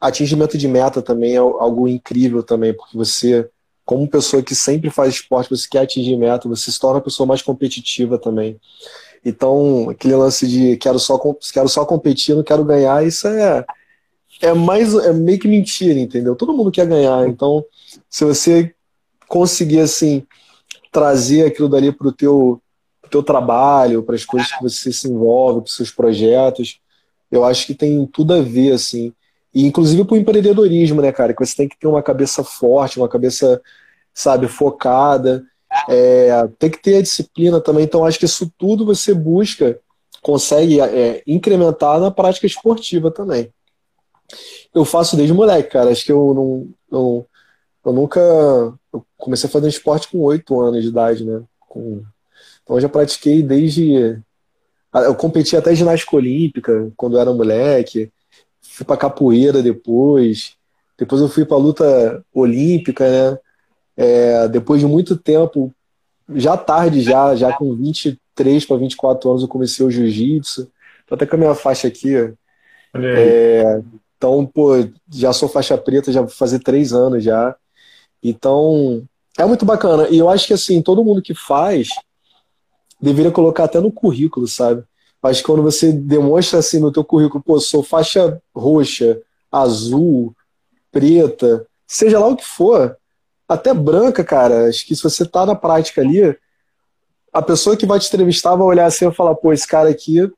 atingimento 0.00 0.58
de 0.58 0.66
meta 0.66 1.00
também 1.00 1.34
é 1.34 1.38
algo 1.38 1.86
incrível 1.86 2.42
também, 2.42 2.74
porque 2.74 2.96
você 2.96 3.48
como 3.90 4.08
pessoa 4.08 4.40
que 4.40 4.54
sempre 4.54 4.88
faz 4.88 5.14
esporte, 5.14 5.50
você 5.50 5.66
quer 5.68 5.80
atingir 5.80 6.16
meta, 6.16 6.48
você 6.48 6.70
se 6.70 6.78
torna 6.78 6.98
uma 6.98 7.02
pessoa 7.02 7.26
mais 7.26 7.42
competitiva 7.42 8.18
também. 8.18 8.56
Então, 9.24 9.90
aquele 9.90 10.14
lance 10.14 10.46
de 10.46 10.76
quero 10.76 10.96
só, 11.00 11.18
quero 11.52 11.68
só 11.68 11.84
competir, 11.84 12.36
não 12.36 12.44
quero 12.44 12.64
ganhar, 12.64 13.04
isso 13.04 13.26
é, 13.26 13.66
é 14.40 14.52
mais 14.52 14.94
é 14.94 15.12
meio 15.12 15.38
que 15.38 15.48
mentira, 15.48 15.98
entendeu? 15.98 16.34
Todo 16.34 16.52
mundo 16.52 16.70
quer 16.70 16.86
ganhar. 16.86 17.28
Então, 17.28 17.64
se 18.08 18.24
você 18.24 18.74
conseguir 19.28 19.80
assim 19.80 20.26
trazer 20.90 21.46
aquilo 21.46 21.68
dali 21.68 21.92
para 21.92 22.08
o 22.08 22.12
teu, 22.12 22.60
teu 23.10 23.22
trabalho, 23.22 24.02
para 24.02 24.14
as 24.14 24.24
coisas 24.24 24.50
que 24.50 24.62
você 24.62 24.92
se 24.92 25.08
envolve, 25.08 25.60
para 25.60 25.68
os 25.68 25.76
seus 25.76 25.90
projetos, 25.90 26.80
eu 27.30 27.44
acho 27.44 27.66
que 27.66 27.74
tem 27.74 28.06
tudo 28.06 28.34
a 28.34 28.40
ver 28.40 28.72
assim. 28.72 29.12
E 29.54 29.64
inclusive 29.64 30.04
para 30.04 30.14
o 30.14 30.18
empreendedorismo, 30.18 31.00
né, 31.02 31.12
cara? 31.12 31.34
Que 31.34 31.44
você 31.44 31.56
tem 31.56 31.68
que 31.68 31.78
ter 31.78 31.86
uma 31.86 32.02
cabeça 32.02 32.42
forte, 32.42 32.98
uma 32.98 33.08
cabeça, 33.08 33.60
sabe, 34.14 34.48
focada. 34.48 35.44
É, 35.88 36.30
tem 36.58 36.70
que 36.70 36.80
ter 36.80 36.96
a 36.96 37.02
disciplina 37.02 37.60
também. 37.60 37.84
Então, 37.84 38.04
acho 38.04 38.18
que 38.18 38.24
isso 38.24 38.50
tudo 38.58 38.84
você 38.84 39.14
busca, 39.14 39.78
consegue 40.22 40.80
é, 40.80 41.22
incrementar 41.26 42.00
na 42.00 42.10
prática 42.10 42.46
esportiva 42.46 43.10
também. 43.10 43.52
Eu 44.74 44.84
faço 44.84 45.16
desde 45.16 45.34
moleque, 45.34 45.70
cara. 45.70 45.90
Acho 45.90 46.04
que 46.04 46.12
eu 46.12 46.34
não. 46.34 46.68
não 46.90 47.26
eu 47.84 47.92
nunca. 47.92 48.20
Eu 48.92 49.04
comecei 49.16 49.48
a 49.48 49.52
fazer 49.52 49.68
esporte 49.68 50.08
com 50.08 50.18
oito 50.20 50.60
anos 50.60 50.82
de 50.82 50.88
idade, 50.88 51.24
né? 51.24 51.42
Com, 51.60 52.02
então, 52.62 52.76
eu 52.76 52.80
já 52.80 52.88
pratiquei 52.88 53.42
desde 53.42 54.22
Eu 54.94 55.14
competi 55.14 55.56
até 55.56 55.74
ginástica 55.74 56.16
olímpica 56.16 56.92
quando 56.96 57.16
eu 57.16 57.20
era 57.20 57.32
moleque. 57.32 58.10
Fui 58.60 58.86
pra 58.86 58.96
capoeira 58.96 59.62
depois. 59.62 60.54
Depois 60.96 61.20
eu 61.20 61.28
fui 61.28 61.44
pra 61.44 61.56
luta 61.56 62.24
olímpica, 62.32 63.08
né? 63.08 63.38
É, 63.96 64.48
depois 64.48 64.80
de 64.80 64.86
muito 64.86 65.16
tempo, 65.16 65.74
já 66.34 66.56
tarde, 66.56 67.02
já, 67.02 67.34
já 67.34 67.52
com 67.52 67.74
23 67.74 68.64
para 68.64 68.76
24 68.76 69.30
anos, 69.30 69.42
eu 69.42 69.48
comecei 69.48 69.84
o 69.84 69.90
jiu-jitsu. 69.90 70.70
Tô 71.06 71.14
até 71.14 71.26
com 71.26 71.36
a 71.36 71.38
minha 71.38 71.54
faixa 71.54 71.88
aqui. 71.88 72.14
É, 72.94 73.82
então, 74.20 74.44
pô, 74.44 74.72
já 75.10 75.32
sou 75.32 75.48
faixa 75.48 75.78
preta, 75.78 76.12
já 76.12 76.20
vou 76.20 76.28
fazer 76.28 76.58
três 76.58 76.92
anos 76.92 77.24
já. 77.24 77.56
Então, 78.22 79.02
é 79.38 79.46
muito 79.46 79.64
bacana. 79.64 80.10
E 80.10 80.18
eu 80.18 80.28
acho 80.28 80.46
que, 80.46 80.52
assim, 80.52 80.82
todo 80.82 81.02
mundo 81.02 81.22
que 81.22 81.32
faz 81.34 81.88
deveria 83.00 83.30
colocar 83.30 83.64
até 83.64 83.80
no 83.80 83.90
currículo, 83.90 84.46
sabe? 84.46 84.84
Que 85.22 85.42
quando 85.42 85.62
você 85.62 85.90
demonstra, 85.90 86.58
assim, 86.58 86.78
no 86.78 86.92
teu 86.92 87.02
currículo, 87.02 87.42
pô, 87.42 87.58
sou 87.58 87.82
faixa 87.82 88.38
roxa, 88.54 89.18
azul, 89.50 90.36
preta, 90.92 91.66
seja 91.86 92.18
lá 92.18 92.26
o 92.26 92.36
que 92.36 92.44
for, 92.44 92.94
até 93.48 93.72
branca, 93.72 94.22
cara, 94.22 94.68
acho 94.68 94.86
que 94.86 94.94
se 94.94 95.02
você 95.02 95.24
tá 95.24 95.46
na 95.46 95.54
prática 95.54 96.02
ali, 96.02 96.36
a 97.32 97.40
pessoa 97.40 97.74
que 97.74 97.86
vai 97.86 97.98
te 97.98 98.08
entrevistar 98.08 98.54
vai 98.54 98.66
olhar 98.66 98.84
assim 98.84 99.08
e 99.08 99.14
falar, 99.14 99.34
pô, 99.34 99.50
esse 99.50 99.66
cara 99.66 99.88
aqui, 99.88 100.30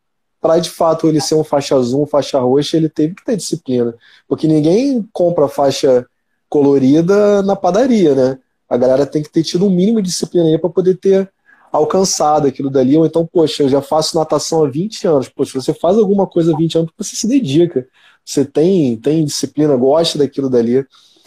para 0.42 0.58
de 0.58 0.68
fato 0.68 1.06
ele 1.06 1.20
ser 1.20 1.36
um 1.36 1.44
faixa 1.44 1.76
azul, 1.76 2.04
faixa 2.04 2.40
roxa, 2.40 2.76
ele 2.76 2.88
teve 2.88 3.14
que 3.14 3.24
ter 3.24 3.36
disciplina. 3.36 3.94
Porque 4.26 4.48
ninguém 4.48 5.08
compra 5.12 5.46
faixa 5.46 6.04
colorida 6.48 7.40
na 7.42 7.54
padaria, 7.54 8.12
né? 8.12 8.38
A 8.68 8.76
galera 8.76 9.06
tem 9.06 9.22
que 9.22 9.30
ter 9.30 9.44
tido 9.44 9.64
um 9.66 9.70
mínimo 9.70 10.02
de 10.02 10.08
disciplina 10.08 10.48
aí 10.48 10.58
para 10.58 10.68
poder 10.68 10.96
ter 10.96 11.30
alcançado 11.70 12.48
aquilo 12.48 12.68
dali. 12.68 12.96
Ou 12.96 13.06
então, 13.06 13.24
poxa, 13.24 13.62
eu 13.62 13.68
já 13.68 13.80
faço 13.80 14.18
natação 14.18 14.64
há 14.64 14.68
20 14.68 15.06
anos. 15.06 15.28
Poxa, 15.28 15.60
você 15.60 15.72
faz 15.72 15.96
alguma 15.96 16.26
coisa 16.26 16.52
há 16.52 16.56
20 16.56 16.76
anos, 16.76 16.92
você 16.98 17.14
se 17.14 17.28
dedica. 17.28 17.86
Você 18.24 18.44
tem, 18.44 18.96
tem 18.96 19.24
disciplina, 19.24 19.76
gosta 19.76 20.18
daquilo 20.18 20.50
dali. 20.50 20.84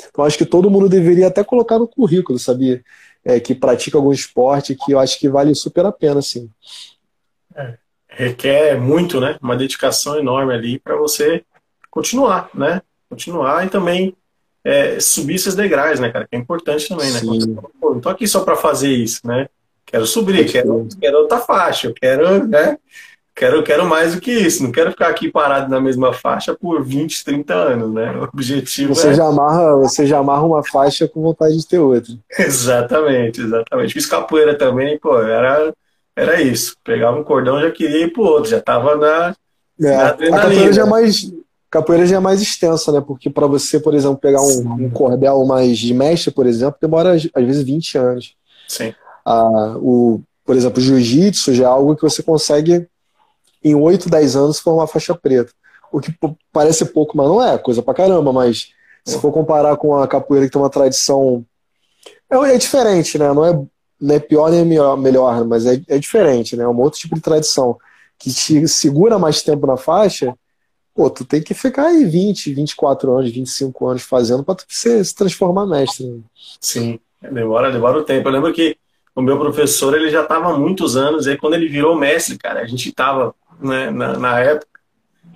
Então, 0.10 0.26
acho 0.26 0.38
que 0.38 0.46
todo 0.46 0.70
mundo 0.70 0.90
deveria 0.90 1.28
até 1.28 1.42
colocar 1.42 1.80
no 1.80 1.88
currículo, 1.88 2.38
sabia? 2.38 2.84
É, 3.24 3.40
que 3.40 3.56
pratica 3.56 3.98
algum 3.98 4.12
esporte 4.12 4.76
que 4.76 4.92
eu 4.92 5.00
acho 5.00 5.18
que 5.18 5.30
vale 5.30 5.56
super 5.56 5.86
a 5.86 5.92
pena, 5.92 6.20
assim. 6.20 6.50
É, 7.56 7.78
requer 8.16 8.80
muito, 8.80 9.20
né? 9.20 9.38
Uma 9.42 9.56
dedicação 9.56 10.18
enorme 10.18 10.54
ali 10.54 10.80
para 10.80 10.96
você 10.96 11.44
continuar, 11.92 12.50
né? 12.54 12.82
Continuar 13.10 13.66
e 13.66 13.70
também 13.70 14.16
é, 14.64 15.00
subir 15.00 15.36
esses 15.36 15.54
degraus, 15.54 16.00
né, 16.00 16.10
cara? 16.12 16.28
Que 16.28 16.36
é 16.36 16.40
importante 16.40 16.88
também, 16.88 17.12
né? 17.12 17.20
Você, 17.20 17.48
Pô, 17.80 17.94
não 17.94 18.00
tô 18.00 18.10
aqui 18.10 18.28
só 18.28 18.44
para 18.44 18.56
fazer 18.56 18.90
isso, 18.90 19.22
né? 19.26 19.48
Quero 19.86 20.06
subir, 20.08 20.50
quero, 20.52 20.88
quero 21.00 21.20
outra 21.20 21.40
faixa, 21.40 21.88
eu 21.88 21.94
quero, 21.94 22.48
né? 22.48 22.78
Quero, 23.36 23.62
quero 23.64 23.86
mais 23.86 24.16
do 24.16 24.22
que 24.22 24.32
isso, 24.32 24.64
não 24.64 24.72
quero 24.72 24.92
ficar 24.92 25.10
aqui 25.10 25.30
parado 25.30 25.70
na 25.70 25.80
mesma 25.80 26.14
faixa 26.14 26.56
por 26.56 26.82
20, 26.84 27.26
30 27.26 27.54
anos, 27.54 27.94
né? 27.94 28.18
O 28.18 28.24
objetivo 28.24 28.96
você 28.96 29.10
é... 29.10 29.14
Já 29.14 29.26
amarra, 29.26 29.76
você 29.76 30.06
já 30.08 30.20
amarra 30.20 30.44
uma 30.44 30.64
faixa 30.66 31.06
com 31.06 31.22
vontade 31.22 31.58
de 31.58 31.68
ter 31.68 31.78
outra. 31.78 32.14
Exatamente, 32.40 33.42
exatamente. 33.42 33.94
Fiz 33.94 34.06
capoeira 34.06 34.58
também, 34.58 34.98
pô, 34.98 35.22
era, 35.22 35.74
era 36.16 36.42
isso. 36.42 36.76
Pegava 36.84 37.20
um 37.20 37.24
cordão, 37.24 37.62
já 37.62 37.72
queria 37.72 38.06
ir 38.06 38.14
pro 38.14 38.24
outro, 38.24 38.50
já 38.50 38.62
tava 38.62 38.96
na, 38.96 39.36
é, 39.82 40.30
na 40.30 40.38
A 40.38 40.42
capoeira 40.42 40.74
já 40.74 40.84
é 40.84 40.86
mais, 40.86 41.32
capoeira 41.70 42.06
já 42.06 42.16
é 42.16 42.20
mais 42.20 42.42
extensa, 42.42 42.92
né? 42.92 43.04
Porque 43.06 43.30
para 43.30 43.48
você, 43.48 43.80
por 43.80 43.94
exemplo, 43.94 44.18
pegar 44.18 44.42
um, 44.42 44.86
um, 44.86 44.90
cordel 44.90 45.46
mais 45.46 45.78
de 45.78 45.94
mestre, 45.94 46.32
por 46.32 46.46
exemplo, 46.46 46.78
demora 46.82 47.14
às 47.14 47.46
vezes 47.46 47.64
20 47.64 47.98
anos. 47.98 48.36
Sim. 48.68 48.94
Ah, 49.26 49.76
o, 49.78 50.22
por 50.46 50.56
exemplo, 50.56 50.80
o 50.80 50.82
jiu-jitsu 50.82 51.54
já 51.54 51.66
é 51.66 51.68
algo 51.68 51.96
que 51.96 52.04
você 52.04 52.24
consegue 52.24 52.88
em 53.64 53.76
8, 53.76 54.10
10 54.10 54.36
anos 54.36 54.60
formar 54.60 54.88
faixa 54.88 55.16
preta. 55.16 55.52
O 55.92 56.00
que 56.00 56.14
parece 56.52 56.86
pouco, 56.86 57.18
mas 57.18 57.28
não 57.28 57.44
é, 57.44 57.58
coisa 57.58 57.82
pra 57.82 57.94
caramba, 57.94 58.32
mas 58.32 58.70
se 59.04 59.20
for 59.20 59.32
comparar 59.32 59.78
com 59.78 59.96
a 59.96 60.08
capoeira 60.08 60.46
que 60.46 60.52
tem 60.52 60.62
uma 60.62 60.70
tradição. 60.70 61.46
É, 62.30 62.36
é 62.36 62.58
diferente, 62.58 63.18
né? 63.18 63.32
Não 63.34 63.46
é, 63.46 63.60
não 64.00 64.16
é 64.16 64.20
pior 64.20 64.52
nem 64.52 64.66
melhor, 64.66 65.46
mas 65.46 65.66
é, 65.66 65.82
é 65.88 65.98
diferente, 65.98 66.56
né? 66.56 66.64
É 66.64 66.68
um 66.68 66.80
outro 66.80 67.00
tipo 67.00 67.16
de 67.16 67.22
tradição. 67.22 67.78
Que 68.18 68.34
te 68.34 68.68
segura 68.68 69.20
mais 69.20 69.42
tempo 69.42 69.68
na 69.68 69.78
faixa, 69.78 70.34
pô, 70.94 71.10
tu 71.10 71.26
tem 71.26 71.42
que 71.42 71.54
ficar 71.54 71.88
aí 71.88 72.06
20, 72.06 72.54
24 72.54 73.18
anos, 73.18 73.32
25 73.32 73.88
anos 73.88 74.04
fazendo 74.04 74.44
pra 74.44 74.56
tu 74.56 74.66
se, 74.70 75.04
se 75.04 75.14
transformar 75.14 75.66
mestre. 75.66 76.06
Né? 76.06 76.20
Sim, 76.60 77.00
demora, 77.22 77.72
demora 77.72 77.98
o 77.98 78.04
tempo. 78.04 78.30
Eu 78.30 78.32
lembro 78.32 78.54
que 78.54 78.78
o 79.16 79.22
meu 79.22 79.38
professor, 79.40 79.96
ele 79.96 80.10
já 80.10 80.24
estava 80.24 80.50
há 80.50 80.58
muitos 80.58 80.98
anos, 80.98 81.26
e 81.26 81.32
aí 81.32 81.38
quando 81.38 81.54
ele 81.54 81.68
virou 81.68 81.96
mestre, 81.96 82.38
cara, 82.38 82.62
a 82.62 82.66
gente 82.66 82.90
estava 82.90 83.34
né, 83.60 83.90
na, 83.90 84.18
na, 84.18 84.40
época, 84.40 84.68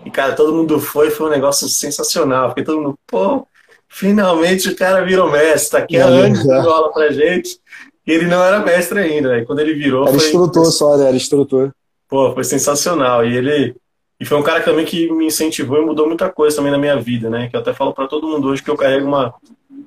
e 0.06 0.12
cara, 0.12 0.34
todo 0.34 0.54
mundo 0.54 0.80
foi, 0.80 1.10
foi 1.10 1.28
um 1.28 1.32
negócio 1.32 1.68
sensacional, 1.70 2.50
porque 2.50 2.64
todo 2.64 2.82
mundo, 2.82 3.00
pô, 3.08 3.48
finalmente 3.88 4.70
o 4.70 4.76
cara 4.76 5.04
virou 5.06 5.32
mestre, 5.32 5.72
tá 5.72 5.78
aqui 5.84 5.98
há 5.98 6.06
anos 6.06 6.46
dando 6.46 6.70
aula 6.70 6.92
pra 6.92 7.12
gente, 7.12 7.58
ele 8.12 8.28
não 8.28 8.44
era 8.44 8.60
mestre 8.60 9.00
ainda, 9.00 9.30
né? 9.30 9.46
quando 9.46 9.60
ele 9.60 9.74
virou... 9.74 10.08
Era 10.08 10.18
foi, 10.18 10.28
instrutor 10.28 10.66
só, 10.66 10.98
né? 10.98 11.08
Era 11.08 11.16
instrutor. 11.16 11.72
Pô, 12.08 12.34
foi 12.34 12.44
sensacional, 12.44 13.26
e 13.26 13.36
ele... 13.36 13.76
E 14.20 14.26
foi 14.26 14.38
um 14.38 14.44
cara 14.44 14.62
também 14.62 14.84
que 14.84 15.10
me 15.12 15.28
incentivou 15.28 15.82
e 15.82 15.86
mudou 15.86 16.06
muita 16.06 16.30
coisa 16.30 16.58
também 16.58 16.72
na 16.72 16.78
minha 16.78 17.00
vida, 17.00 17.30
né? 17.30 17.48
Que 17.48 17.56
eu 17.56 17.62
até 17.62 17.74
falo 17.74 17.94
para 17.94 18.08
todo 18.08 18.28
mundo 18.28 18.50
hoje 18.50 18.62
que 18.62 18.70
eu 18.70 18.76
carrego 18.76 19.08
uma, 19.08 19.34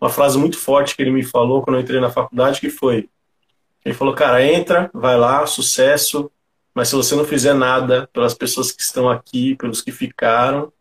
uma 0.00 0.08
frase 0.08 0.38
muito 0.38 0.58
forte 0.58 0.96
que 0.96 1.02
ele 1.02 1.10
me 1.10 1.22
falou 1.22 1.60
quando 1.60 1.76
eu 1.76 1.82
entrei 1.82 2.00
na 2.00 2.08
faculdade, 2.08 2.58
que 2.58 2.70
foi 2.70 3.08
ele 3.84 3.94
falou, 3.94 4.14
cara, 4.14 4.44
entra, 4.44 4.90
vai 4.94 5.18
lá, 5.18 5.44
sucesso, 5.46 6.30
mas 6.74 6.88
se 6.88 6.94
você 6.94 7.14
não 7.14 7.24
fizer 7.24 7.54
nada 7.54 8.08
pelas 8.12 8.34
pessoas 8.34 8.70
que 8.70 8.80
estão 8.80 9.10
aqui, 9.10 9.56
pelos 9.56 9.82
que 9.82 9.90
ficaram, 9.90 10.72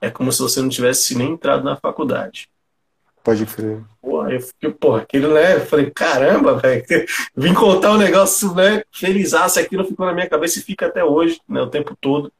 é 0.00 0.10
como 0.10 0.32
se 0.32 0.42
você 0.42 0.60
não 0.60 0.68
tivesse 0.68 1.16
nem 1.16 1.32
entrado 1.32 1.62
na 1.62 1.76
faculdade. 1.76 2.48
Pode 3.22 3.46
crer. 3.46 3.80
Pô, 4.00 4.26
eu 4.28 4.40
fiquei, 4.40 4.70
porra, 4.70 5.02
aquilo, 5.02 5.32
né? 5.34 5.56
Eu 5.56 5.66
falei, 5.66 5.90
caramba, 5.90 6.58
velho, 6.58 6.84
vim 7.36 7.54
contar 7.54 7.92
um 7.92 7.98
negócio, 7.98 8.52
né? 8.54 8.82
Felizaço, 8.92 9.60
aquilo 9.60 9.84
ficou 9.84 10.06
na 10.06 10.12
minha 10.12 10.28
cabeça 10.28 10.58
e 10.58 10.62
fica 10.62 10.86
até 10.86 11.04
hoje, 11.04 11.40
né? 11.48 11.60
O 11.60 11.70
tempo 11.70 11.96
todo, 12.00 12.32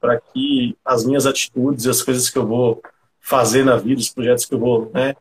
para 0.00 0.20
que 0.20 0.76
as 0.84 1.04
minhas 1.04 1.24
atitudes 1.24 1.84
e 1.84 1.90
as 1.90 2.02
coisas 2.02 2.28
que 2.28 2.36
eu 2.36 2.46
vou 2.46 2.82
fazer 3.20 3.64
na 3.64 3.76
vida, 3.76 4.00
os 4.00 4.10
projetos 4.10 4.44
que 4.44 4.54
eu 4.54 4.58
vou, 4.58 4.90
né? 4.92 5.14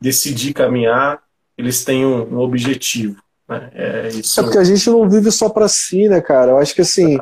Decidir 0.00 0.52
caminhar, 0.52 1.20
eles 1.58 1.84
tenham 1.84 2.24
um 2.24 2.38
objetivo. 2.38 3.20
Né? 3.48 3.70
É, 3.74 4.08
isso... 4.08 4.40
é 4.40 4.42
porque 4.42 4.58
a 4.58 4.64
gente 4.64 4.88
não 4.88 5.08
vive 5.08 5.30
só 5.30 5.48
para 5.48 5.68
si, 5.68 6.08
né, 6.08 6.20
cara? 6.20 6.52
Eu 6.52 6.58
acho 6.58 6.74
que 6.74 6.80
assim, 6.80 7.18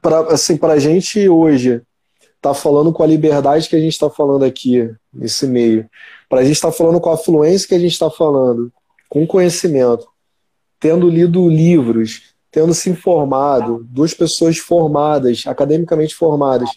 para 0.00 0.20
assim, 0.32 0.58
a 0.62 0.78
gente 0.78 1.28
hoje 1.28 1.82
tá 2.40 2.54
falando 2.54 2.92
com 2.92 3.02
a 3.02 3.06
liberdade 3.06 3.68
que 3.68 3.76
a 3.76 3.80
gente 3.80 3.92
está 3.92 4.10
falando 4.10 4.44
aqui 4.44 4.92
nesse 5.12 5.46
meio, 5.46 5.88
para 6.32 6.40
a 6.40 6.44
gente 6.44 6.54
estar 6.54 6.70
tá 6.70 6.72
falando 6.72 6.98
com 6.98 7.10
a 7.10 7.16
fluência 7.18 7.68
que 7.68 7.74
a 7.74 7.78
gente 7.78 7.92
está 7.92 8.08
falando, 8.08 8.72
com 9.06 9.26
conhecimento, 9.26 10.06
tendo 10.80 11.06
lido 11.10 11.46
livros, 11.46 12.32
tendo 12.50 12.72
se 12.72 12.88
informado, 12.88 13.86
duas 13.90 14.14
pessoas 14.14 14.56
formadas, 14.56 15.42
academicamente 15.46 16.14
formadas, 16.14 16.70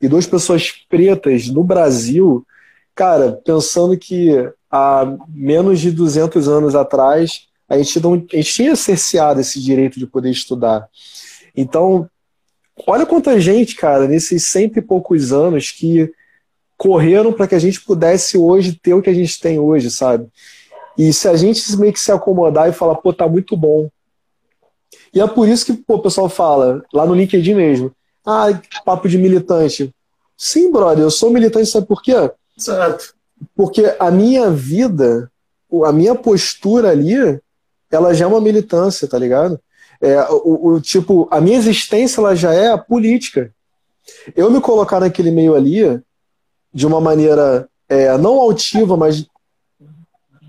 e 0.00 0.06
duas 0.06 0.26
pessoas 0.26 0.70
pretas 0.88 1.48
no 1.48 1.64
Brasil, 1.64 2.46
cara, 2.94 3.32
pensando 3.44 3.98
que 3.98 4.48
há 4.70 5.12
menos 5.28 5.80
de 5.80 5.90
200 5.90 6.46
anos 6.46 6.76
atrás 6.76 7.48
a 7.68 7.76
gente, 7.78 7.98
não, 7.98 8.14
a 8.14 8.36
gente 8.36 8.52
tinha 8.52 8.76
cerceado 8.76 9.40
esse 9.40 9.60
direito 9.60 9.98
de 9.98 10.06
poder 10.06 10.30
estudar. 10.30 10.88
Então, 11.56 12.08
olha 12.86 13.04
quanta 13.04 13.40
gente, 13.40 13.74
cara, 13.74 14.06
nesses 14.06 14.46
cento 14.46 14.78
e 14.78 14.82
poucos 14.82 15.32
anos 15.32 15.72
que 15.72 16.12
correram 16.78 17.32
para 17.32 17.48
que 17.48 17.56
a 17.56 17.58
gente 17.58 17.80
pudesse 17.80 18.38
hoje 18.38 18.78
ter 18.80 18.94
o 18.94 19.02
que 19.02 19.10
a 19.10 19.14
gente 19.14 19.38
tem 19.40 19.58
hoje, 19.58 19.90
sabe? 19.90 20.28
E 20.96 21.12
se 21.12 21.28
a 21.28 21.36
gente 21.36 21.76
meio 21.76 21.92
que 21.92 22.00
se 22.00 22.12
acomodar 22.12 22.68
e 22.68 22.72
falar, 22.72 22.94
pô, 22.94 23.12
tá 23.12 23.28
muito 23.28 23.56
bom. 23.56 23.90
E 25.12 25.20
é 25.20 25.26
por 25.26 25.48
isso 25.48 25.66
que 25.66 25.72
pô, 25.72 25.96
o 25.96 26.02
pessoal 26.02 26.28
fala, 26.28 26.82
lá 26.94 27.04
no 27.04 27.14
LinkedIn 27.14 27.54
mesmo, 27.54 27.92
ah, 28.24 28.46
papo 28.84 29.08
de 29.08 29.18
militante. 29.18 29.92
Sim, 30.36 30.70
brother, 30.70 31.04
eu 31.04 31.10
sou 31.10 31.30
militante, 31.30 31.68
sabe 31.68 31.86
por 31.86 32.00
quê? 32.00 32.14
Certo. 32.56 33.14
Porque 33.56 33.96
a 33.98 34.10
minha 34.10 34.50
vida, 34.50 35.30
a 35.84 35.92
minha 35.92 36.14
postura 36.14 36.90
ali, 36.90 37.40
ela 37.90 38.14
já 38.14 38.24
é 38.24 38.28
uma 38.28 38.40
militância, 38.40 39.08
tá 39.08 39.18
ligado? 39.18 39.60
É, 40.00 40.20
o, 40.30 40.74
o, 40.74 40.80
tipo, 40.80 41.26
a 41.30 41.40
minha 41.40 41.56
existência 41.56 42.20
ela 42.20 42.36
já 42.36 42.54
é 42.54 42.68
a 42.68 42.78
política. 42.78 43.52
Eu 44.36 44.50
me 44.50 44.60
colocar 44.60 45.00
naquele 45.00 45.32
meio 45.32 45.56
ali 45.56 46.00
de 46.78 46.86
uma 46.86 47.00
maneira 47.00 47.68
é, 47.88 48.16
não 48.16 48.38
altiva, 48.38 48.96
mas 48.96 49.26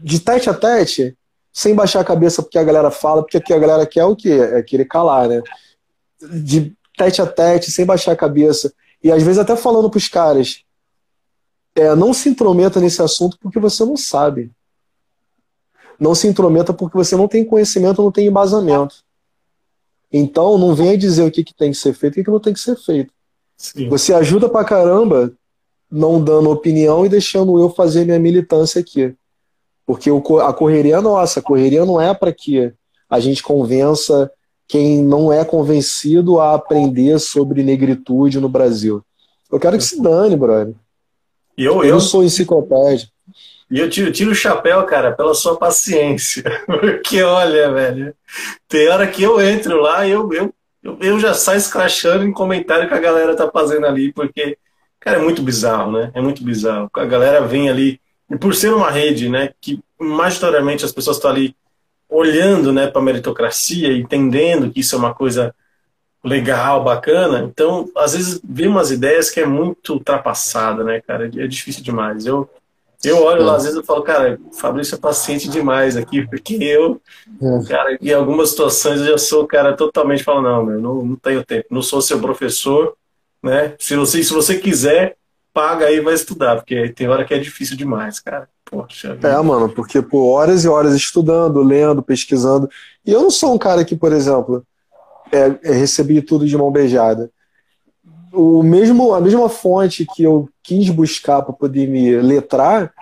de 0.04 0.20
tete 0.20 0.50
a 0.50 0.54
tete, 0.54 1.18
sem 1.52 1.74
baixar 1.74 2.02
a 2.02 2.06
cabeça 2.06 2.42
porque 2.42 2.58
a 2.58 2.64
galera 2.64 2.92
fala, 2.92 3.22
porque 3.22 3.38
aqui 3.38 3.54
a 3.54 3.60
galera 3.60 3.86
quer 3.86 4.06
o 4.06 4.16
quê? 4.16 4.32
É 4.54 4.62
querer 4.62 4.86
calar, 4.86 5.28
né? 5.28 5.42
De 6.22 6.76
tete 6.98 7.22
a 7.22 7.26
tete, 7.26 7.72
sem 7.72 7.86
baixar 7.86 8.12
a 8.12 8.16
cabeça. 8.16 8.72
E 9.04 9.12
às 9.12 9.24
vezes 9.24 9.40
até 9.40 9.56
falando 9.56 9.90
pros 9.90 10.08
caras, 10.08 10.64
é, 11.76 11.96
não 11.96 12.14
se 12.14 12.30
intrometa 12.30 12.80
nesse 12.80 13.02
assunto 13.02 13.38
porque 13.42 13.60
você 13.60 13.84
não 13.84 13.98
sabe 13.98 14.52
não 16.00 16.16
se 16.16 16.28
intrometa 16.28 16.74
porque 16.74 16.96
você 16.96 17.16
não 17.16 17.28
tem 17.28 17.44
conhecimento, 17.44 18.02
não 18.02 18.12
tem 18.12 18.28
embasamento. 18.28 19.04
Então, 20.12 20.58
não 20.58 20.74
venha 20.74 20.98
dizer 20.98 21.24
o 21.24 21.32
que, 21.32 21.44
que 21.44 21.54
tem 21.54 21.72
que 21.72 21.78
ser 21.78 21.94
feito 21.94 22.18
e 22.18 22.22
o 22.22 22.24
que, 22.24 22.32
não 22.32 22.40
tem 22.40 22.54
que 22.54 22.60
ser 22.60 22.78
feito. 22.78 23.14
Sim. 23.58 23.90
Você 23.90 24.14
ajuda 24.14 24.48
pra 24.48 24.64
caramba 24.64 25.34
não 25.92 26.22
dando 26.22 26.50
opinião 26.50 27.06
e 27.06 27.10
deixando 27.10 27.60
eu 27.60 27.70
fazer 27.70 28.06
minha 28.06 28.20
militância 28.20 28.80
aqui. 28.82 29.14
Porque 29.86 30.10
a 30.44 30.54
correria 30.54 30.98
é 30.98 31.02
nossa, 31.02 31.40
a 31.40 31.44
correria 31.44 31.84
não 31.86 32.00
é 32.00 32.14
para 32.14 32.32
que 32.32 32.72
a 33.10 33.20
gente 33.20 33.42
convença 33.42 34.32
quem 34.68 35.02
não 35.04 35.34
é 35.34 35.44
convencido 35.44 36.40
a 36.40 36.54
aprender 36.54 37.20
sobre 37.20 37.64
negritude 37.64 38.40
no 38.40 38.48
Brasil. 38.48 39.04
Eu 39.52 39.60
quero 39.60 39.78
que 39.78 39.84
se 39.84 40.00
dane, 40.00 40.38
brother. 40.38 40.76
Eu, 41.58 41.78
eu, 41.78 41.86
eu 41.86 42.00
sou 42.00 42.24
enciclopédia. 42.24 43.08
E 43.72 43.80
eu 43.80 43.90
tiro, 43.90 44.12
tiro 44.12 44.32
o 44.32 44.36
chapéu, 44.36 44.84
cara, 44.86 45.12
pela 45.12 45.34
sua 45.34 45.58
paciência. 45.58 46.44
Porque, 46.66 47.22
olha, 47.22 47.72
velho, 47.72 48.16
tem 48.68 48.88
hora 48.90 49.08
que 49.08 49.24
eu 49.24 49.42
entro 49.42 49.82
lá 49.82 50.08
e 50.08 50.12
eu, 50.12 50.32
eu, 50.34 50.54
eu 51.02 51.20
já 51.20 51.34
saio 51.34 51.58
escrachando 51.58 52.24
em 52.24 52.32
comentário 52.32 52.88
que 52.88 52.94
a 52.94 53.00
galera 53.00 53.36
tá 53.36 53.50
fazendo 53.52 53.86
ali, 53.86 54.14
porque, 54.14 54.58
cara, 55.00 55.18
é 55.18 55.22
muito 55.22 55.42
bizarro, 55.42 55.92
né? 55.92 56.12
É 56.14 56.22
muito 56.22 56.44
bizarro. 56.44 56.90
A 56.94 57.06
galera 57.06 57.42
vem 57.46 57.70
ali, 57.70 58.00
e 58.30 58.38
por 58.38 58.54
ser 58.54 58.74
uma 58.74 58.92
rede, 58.92 59.30
né, 59.30 59.52
que 59.60 59.80
majoritariamente 60.00 60.86
as 60.86 60.92
pessoas 60.92 61.18
estão 61.18 61.32
ali 61.32 61.56
olhando, 62.10 62.72
né, 62.72 62.88
para 62.88 63.02
a 63.02 63.04
meritocracia, 63.04 63.96
entendendo 63.96 64.72
que 64.72 64.80
isso 64.80 64.96
é 64.96 64.98
uma 64.98 65.14
coisa 65.14 65.54
legal, 66.24 66.84
bacana. 66.84 67.40
Então, 67.40 67.90
às 67.96 68.14
vezes, 68.14 68.42
vê 68.44 68.68
umas 68.68 68.92
ideias 68.92 69.30
que 69.30 69.40
é 69.40 69.46
muito 69.46 69.94
ultrapassada, 69.94 70.84
né, 70.84 71.02
cara? 71.02 71.28
É 71.28 71.48
difícil 71.48 71.84
demais. 71.84 72.26
Eu, 72.26 72.50
eu 73.04 73.24
olho 73.24 73.44
lá, 73.44 73.56
às 73.56 73.64
vezes 73.64 73.78
eu 73.78 73.84
falo, 73.84 74.02
cara, 74.02 74.40
Fabrício 74.60 74.96
é 74.96 74.98
paciente 74.98 75.50
demais 75.50 75.96
aqui, 75.96 76.28
porque 76.28 76.56
eu, 76.56 77.02
é. 77.42 77.68
cara, 77.68 77.98
em 78.02 78.12
algumas 78.12 78.50
situações 78.50 79.00
eu 79.00 79.08
já 79.08 79.18
sou, 79.18 79.48
cara, 79.48 79.76
totalmente 79.76 80.24
falo, 80.24 80.42
não, 80.42 80.66
meu, 80.66 80.82
não, 80.82 81.06
não 81.06 81.16
tenho 81.16 81.44
tempo, 81.46 81.68
não 81.72 81.82
sou 81.82 82.02
seu 82.02 82.20
professor, 82.20 82.96
né? 83.44 83.76
Se 83.80 83.96
você, 83.96 84.24
se 84.24 84.34
você 84.34 84.58
quiser, 84.58 85.16
paga 85.54 85.86
aí 85.86 85.98
e 85.98 86.02
vai 86.02 86.14
estudar, 86.14 86.58
porque 86.58 86.90
tem 86.90 87.08
hora 87.08 87.26
que 87.26 87.34
é 87.34 87.40
difícil 87.40 87.76
demais, 87.76 88.20
cara. 88.20 88.48
Poxa. 88.66 89.18
É, 89.24 89.42
mano, 89.42 89.70
porque 89.70 90.02
por 90.02 90.32
horas 90.32 90.64
e 90.64 90.68
horas 90.68 90.94
estudando, 90.94 91.62
lendo, 91.64 92.04
pesquisando. 92.04 92.70
E 93.06 93.12
eu 93.12 93.22
não 93.22 93.32
sou 93.32 93.54
um 93.54 93.58
cara 93.58 93.84
que, 93.84 93.96
por 93.96 94.14
exemplo, 94.14 94.64
é, 95.32 95.72
é, 95.72 95.74
recebi 95.74 96.22
tudo 96.22 96.46
de 96.46 96.56
mão 96.56 96.72
beijada. 96.72 97.32
O 98.32 98.62
mesmo, 98.62 99.14
a 99.14 99.20
mesma 99.20 99.50
fonte 99.50 100.06
que 100.16 100.22
eu 100.22 100.48
quis 100.62 100.90
buscar 100.90 101.42
para 101.42 101.54
poder 101.54 101.88
me 101.88 102.16
letrar 102.22 102.94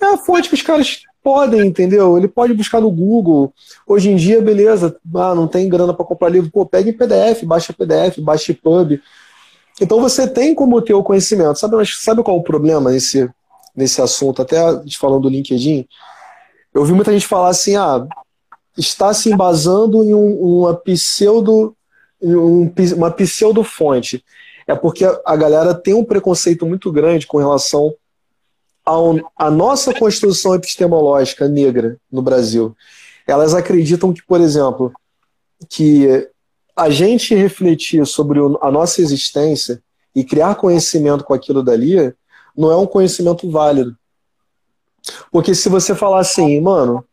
é 0.00 0.06
a 0.06 0.16
fonte 0.16 0.48
que 0.48 0.54
os 0.56 0.62
caras 0.62 1.02
podem, 1.22 1.66
entendeu? 1.66 2.18
Ele 2.18 2.28
pode 2.28 2.52
buscar 2.52 2.80
no 2.80 2.90
Google. 2.90 3.54
Hoje 3.86 4.10
em 4.10 4.16
dia, 4.16 4.42
beleza, 4.42 4.96
ah, 5.14 5.34
não 5.34 5.46
tem 5.46 5.68
grana 5.68 5.94
para 5.94 6.04
comprar 6.04 6.28
livro, 6.28 6.50
pô, 6.50 6.66
pega 6.66 6.90
em 6.90 6.92
PDF, 6.92 7.44
baixa 7.44 7.72
PDF, 7.72 8.18
baixa 8.18 8.52
EPUB. 8.52 9.00
Então 9.80 10.00
você 10.00 10.26
tem 10.28 10.54
como 10.54 10.80
ter 10.80 10.94
o 10.94 11.02
conhecimento. 11.02 11.58
Sabe, 11.58 11.76
mas 11.76 11.96
sabe 12.02 12.22
qual 12.22 12.36
é 12.36 12.40
o 12.40 12.44
problema 12.44 12.90
nesse, 12.90 13.28
nesse 13.74 14.00
assunto? 14.00 14.42
Até 14.42 14.56
falando 14.98 15.22
do 15.22 15.28
LinkedIn, 15.28 15.86
eu 16.72 16.84
vi 16.84 16.92
muita 16.92 17.12
gente 17.12 17.26
falar 17.26 17.48
assim, 17.48 17.76
ah, 17.76 18.06
está 18.76 19.12
se 19.12 19.30
embasando 19.30 20.04
em 20.04 20.14
um, 20.14 20.60
uma 20.60 20.74
pseudo 20.74 21.76
um, 22.20 22.72
uma 22.96 23.10
pseudo 23.10 23.62
fonte. 23.62 24.24
É 24.66 24.74
porque 24.74 25.04
a 25.04 25.36
galera 25.36 25.74
tem 25.74 25.92
um 25.92 26.04
preconceito 26.04 26.64
muito 26.66 26.90
grande 26.90 27.26
com 27.26 27.36
relação 27.38 27.94
à 29.36 29.50
nossa 29.50 29.92
construção 29.94 30.54
epistemológica 30.54 31.48
negra 31.48 31.98
no 32.10 32.22
Brasil. 32.22 32.74
Elas 33.26 33.54
acreditam 33.54 34.12
que, 34.12 34.22
por 34.22 34.40
exemplo, 34.40 34.92
que 35.68 36.28
a 36.76 36.90
gente 36.90 37.34
refletir 37.34 38.04
sobre 38.06 38.40
a 38.60 38.70
nossa 38.70 39.00
existência 39.00 39.82
e 40.14 40.24
criar 40.24 40.56
conhecimento 40.56 41.24
com 41.24 41.34
aquilo 41.34 41.62
dali 41.62 42.14
não 42.56 42.70
é 42.70 42.76
um 42.76 42.86
conhecimento 42.86 43.50
válido. 43.50 43.96
Porque 45.30 45.54
se 45.54 45.68
você 45.68 45.94
falar 45.94 46.20
assim, 46.20 46.60
mano, 46.60 47.04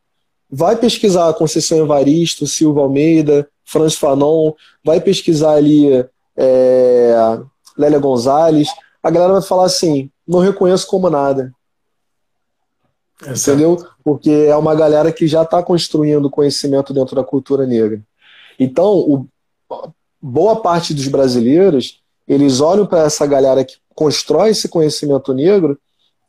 vai 0.49 0.75
pesquisar 0.75 1.29
a 1.29 1.33
Conceição 1.33 1.79
Evaristo, 1.79 2.47
Silva 2.47 2.81
Almeida, 2.81 3.47
Franz 3.65 3.95
Fanon, 3.95 4.53
vai 4.83 4.99
pesquisar 4.99 5.53
ali 5.53 6.05
é, 6.35 7.39
Lélia 7.77 7.99
Gonzalez, 7.99 8.67
a 9.01 9.09
galera 9.09 9.33
vai 9.33 9.41
falar 9.41 9.65
assim, 9.65 10.09
não 10.27 10.39
reconheço 10.39 10.87
como 10.87 11.09
nada. 11.09 11.53
Exato. 13.21 13.51
Entendeu? 13.51 13.87
Porque 14.03 14.31
é 14.31 14.55
uma 14.55 14.73
galera 14.73 15.11
que 15.11 15.27
já 15.27 15.43
está 15.43 15.61
construindo 15.61 16.29
conhecimento 16.29 16.93
dentro 16.93 17.15
da 17.15 17.23
cultura 17.23 17.65
negra. 17.65 18.01
Então, 18.59 18.97
o, 18.97 19.27
boa 20.21 20.61
parte 20.61 20.93
dos 20.93 21.07
brasileiros, 21.07 21.99
eles 22.27 22.61
olham 22.61 22.85
para 22.85 23.03
essa 23.03 23.25
galera 23.25 23.65
que 23.65 23.75
constrói 23.95 24.51
esse 24.51 24.69
conhecimento 24.69 25.33
negro 25.33 25.77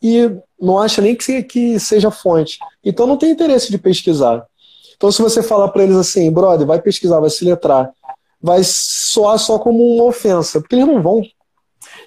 e 0.02 0.30
não 0.60 0.78
acha 0.78 1.00
nem 1.00 1.14
que, 1.14 1.42
que 1.42 1.78
seja 1.78 2.10
fonte. 2.10 2.58
Então 2.84 3.06
não 3.06 3.16
tem 3.16 3.30
interesse 3.30 3.70
de 3.70 3.78
pesquisar. 3.78 4.44
Então 4.96 5.12
se 5.12 5.22
você 5.22 5.42
falar 5.42 5.68
para 5.68 5.84
eles 5.84 5.96
assim, 5.96 6.30
brother, 6.30 6.66
vai 6.66 6.80
pesquisar, 6.80 7.20
vai 7.20 7.30
se 7.30 7.44
letrar, 7.44 7.92
vai 8.40 8.62
soar 8.64 9.38
só 9.38 9.58
como 9.58 9.94
uma 9.94 10.04
ofensa, 10.04 10.60
porque 10.60 10.74
eles 10.74 10.86
não 10.86 11.02
vão. 11.02 11.22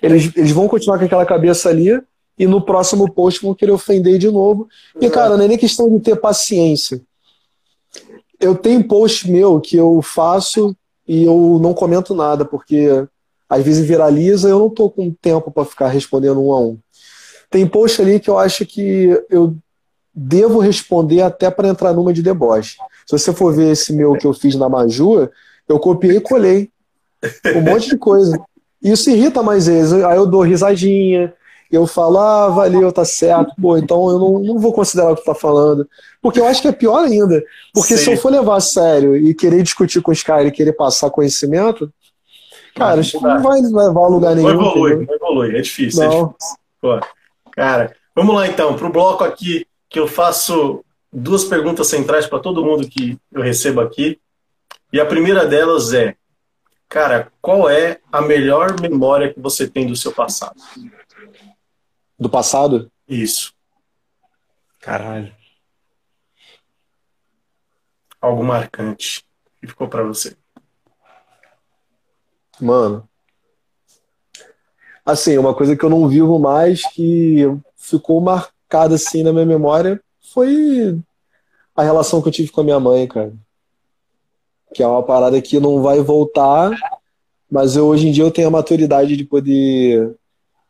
Eles, 0.01 0.31
eles 0.35 0.51
vão 0.51 0.67
continuar 0.67 0.99
com 0.99 1.05
aquela 1.05 1.25
cabeça 1.25 1.69
ali 1.69 2.01
e 2.37 2.45
no 2.45 2.61
próximo 2.61 3.09
post 3.11 3.41
vão 3.41 3.55
querer 3.55 3.71
ofender 3.71 4.17
de 4.17 4.29
novo. 4.29 4.67
E, 4.99 5.09
cara, 5.09 5.37
não 5.37 5.45
é 5.45 5.47
nem 5.47 5.57
questão 5.57 5.89
de 5.89 5.99
ter 6.01 6.15
paciência. 6.17 7.01
Eu 8.39 8.55
tenho 8.55 8.87
post 8.87 9.29
meu 9.31 9.61
que 9.61 9.77
eu 9.77 10.01
faço 10.01 10.75
e 11.07 11.23
eu 11.23 11.59
não 11.61 11.73
comento 11.73 12.15
nada, 12.15 12.43
porque 12.43 13.05
às 13.49 13.63
vezes 13.63 13.85
viraliza, 13.85 14.49
eu 14.49 14.59
não 14.59 14.69
tô 14.69 14.89
com 14.89 15.11
tempo 15.11 15.51
para 15.51 15.65
ficar 15.65 15.87
respondendo 15.89 16.41
um 16.41 16.51
a 16.51 16.59
um. 16.59 16.77
Tem 17.49 17.67
post 17.67 18.01
ali 18.01 18.19
que 18.19 18.29
eu 18.29 18.37
acho 18.37 18.65
que 18.65 19.21
eu 19.29 19.55
devo 20.13 20.59
responder 20.59 21.21
até 21.21 21.51
para 21.51 21.67
entrar 21.67 21.93
numa 21.93 22.13
de 22.13 22.23
deboche. 22.23 22.77
Se 23.05 23.17
você 23.17 23.33
for 23.33 23.53
ver 23.53 23.71
esse 23.71 23.93
meu 23.93 24.13
que 24.13 24.25
eu 24.25 24.33
fiz 24.33 24.55
na 24.55 24.67
Maju, 24.67 25.29
eu 25.67 25.79
copiei 25.79 26.17
e 26.17 26.21
colei. 26.21 26.69
Um 27.55 27.61
monte 27.61 27.89
de 27.89 27.97
coisa. 27.97 28.39
Isso 28.81 29.09
irrita 29.09 29.43
mais 29.43 29.67
eles. 29.67 29.93
Aí 29.93 30.15
eu 30.15 30.25
dou 30.25 30.41
risadinha, 30.41 31.33
eu 31.71 31.87
falo, 31.87 32.19
ah, 32.19 32.49
valeu, 32.49 32.91
tá 32.91 33.03
certo, 33.03 33.53
pô, 33.59 33.77
então 33.77 34.09
eu 34.09 34.19
não, 34.19 34.39
não 34.39 34.59
vou 34.59 34.71
considerar 34.71 35.11
o 35.11 35.15
que 35.15 35.21
tu 35.21 35.25
tá 35.25 35.35
falando. 35.35 35.87
Porque 36.21 36.39
eu 36.39 36.45
acho 36.45 36.61
que 36.61 36.67
é 36.67 36.71
pior 36.71 37.03
ainda. 37.03 37.43
Porque 37.73 37.97
Sim. 37.97 38.03
se 38.03 38.11
eu 38.11 38.17
for 38.17 38.31
levar 38.31 38.57
a 38.57 38.61
sério 38.61 39.15
e 39.15 39.33
querer 39.33 39.61
discutir 39.63 40.01
com 40.01 40.11
os 40.11 40.23
caras 40.23 40.47
e 40.47 40.51
querer 40.51 40.73
passar 40.73 41.09
conhecimento, 41.09 41.91
cara, 42.75 43.01
acho 43.01 43.17
que 43.17 43.23
não 43.23 43.41
vai 43.41 43.61
levar 43.61 44.01
a 44.01 44.07
lugar 44.07 44.35
nenhum. 44.35 44.53
Não 44.53 44.69
evolui, 44.69 45.05
não 45.05 45.15
evolui, 45.15 45.57
é 45.57 45.61
difícil. 45.61 46.01
Não. 46.01 46.07
É 46.07 46.25
difícil. 46.27 46.57
Pô. 46.81 46.99
Cara, 47.51 47.95
vamos 48.15 48.35
lá 48.35 48.47
então, 48.47 48.75
para 48.75 48.87
o 48.87 48.91
bloco 48.91 49.23
aqui, 49.23 49.65
que 49.89 49.99
eu 49.99 50.07
faço 50.07 50.83
duas 51.11 51.45
perguntas 51.45 51.87
centrais 51.87 52.27
para 52.27 52.39
todo 52.39 52.63
mundo 52.63 52.87
que 52.87 53.17
eu 53.31 53.41
recebo 53.41 53.79
aqui. 53.79 54.19
E 54.91 54.99
a 54.99 55.05
primeira 55.05 55.45
delas 55.45 55.93
é, 55.93 56.15
cara, 56.89 57.31
qual 57.41 57.69
é 57.69 57.99
a 58.11 58.21
melhor 58.21 58.79
memória 58.79 59.33
que 59.33 59.39
você 59.39 59.67
tem 59.67 59.87
do 59.87 59.95
seu 59.95 60.11
passado? 60.11 60.55
Do 62.17 62.29
passado? 62.29 62.91
Isso. 63.07 63.53
Caralho. 64.79 65.33
Algo 68.21 68.43
marcante 68.43 69.23
que 69.59 69.67
ficou 69.67 69.87
para 69.87 70.03
você. 70.03 70.35
Mano, 72.59 73.07
assim, 75.05 75.37
uma 75.37 75.53
coisa 75.53 75.75
que 75.75 75.83
eu 75.83 75.89
não 75.89 76.07
vivo 76.07 76.39
mais, 76.39 76.81
que 76.93 77.43
ficou 77.75 78.21
marcada 78.21 78.95
assim 78.95 79.21
na 79.21 79.33
minha 79.33 79.45
memória, 79.45 80.01
foi 80.33 80.99
a 81.75 81.83
relação 81.83 82.21
que 82.21 82.29
eu 82.29 82.31
tive 82.31 82.51
com 82.51 82.61
a 82.61 82.63
minha 82.63 82.79
mãe, 82.79 83.07
cara. 83.07 83.33
Que 84.73 84.81
é 84.81 84.87
uma 84.87 85.03
parada 85.03 85.41
que 85.41 85.59
não 85.59 85.81
vai 85.81 85.99
voltar, 86.01 86.71
mas 87.49 87.75
eu, 87.75 87.85
hoje 87.85 88.07
em 88.07 88.11
dia 88.11 88.23
eu 88.23 88.31
tenho 88.31 88.47
a 88.47 88.51
maturidade 88.51 89.15
de 89.15 89.23
poder 89.23 90.15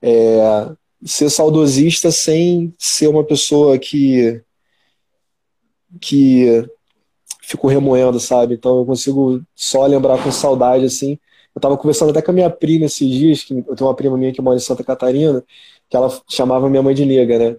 é, 0.02 0.76
ser 1.06 1.30
saudosista 1.30 2.12
sem 2.12 2.74
ser 2.78 3.08
uma 3.08 3.24
pessoa 3.24 3.78
que 3.80 4.42
que 6.02 6.68
fico 7.42 7.68
remoendo, 7.68 8.20
sabe? 8.20 8.56
Então 8.56 8.80
eu 8.80 8.86
consigo 8.86 9.42
só 9.56 9.86
lembrar 9.86 10.22
com 10.24 10.32
saudade 10.32 10.86
assim 10.86 11.18
eu 11.56 11.60
estava 11.60 11.78
conversando 11.78 12.10
até 12.10 12.22
com 12.22 12.32
a 12.32 12.34
minha 12.34 12.50
prima 12.50 12.86
esses 12.86 13.10
dias, 13.10 13.44
que 13.44 13.54
eu 13.54 13.76
tenho 13.76 13.88
uma 13.90 13.96
prima 13.96 14.18
minha 14.18 14.34
que 14.34 14.42
mora 14.42 14.58
em 14.58 14.60
Santa 14.60 14.84
Catarina, 14.84 15.42
que 15.90 15.96
ela 15.96 16.10
chamava 16.30 16.70
minha 16.70 16.84
mãe 16.84 16.94
de 16.94 17.06
nega, 17.06 17.40
né? 17.40 17.58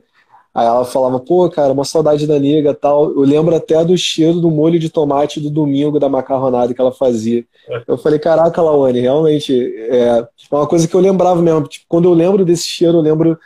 Aí 0.56 0.64
ela 0.64 0.86
falava, 0.86 1.20
pô, 1.20 1.50
cara, 1.50 1.70
uma 1.70 1.84
saudade 1.84 2.26
da 2.26 2.38
nega 2.38 2.72
tal. 2.72 3.10
Eu 3.10 3.20
lembro 3.20 3.54
até 3.54 3.84
do 3.84 3.94
cheiro 3.98 4.40
do 4.40 4.50
molho 4.50 4.78
de 4.78 4.88
tomate 4.88 5.38
do 5.38 5.50
domingo 5.50 6.00
da 6.00 6.08
macarronada 6.08 6.72
que 6.72 6.80
ela 6.80 6.92
fazia. 6.92 7.44
É. 7.68 7.82
Eu 7.86 7.98
falei, 7.98 8.18
caraca, 8.18 8.62
Laone, 8.62 8.98
realmente 8.98 9.52
é, 9.90 10.20
é 10.20 10.28
uma 10.50 10.66
coisa 10.66 10.88
que 10.88 10.94
eu 10.94 11.00
lembrava 11.00 11.42
mesmo. 11.42 11.68
Tipo, 11.68 11.84
quando 11.86 12.06
eu 12.06 12.14
lembro 12.14 12.42
desse 12.42 12.66
cheiro, 12.66 12.96
eu 12.96 13.02
lembro 13.02 13.38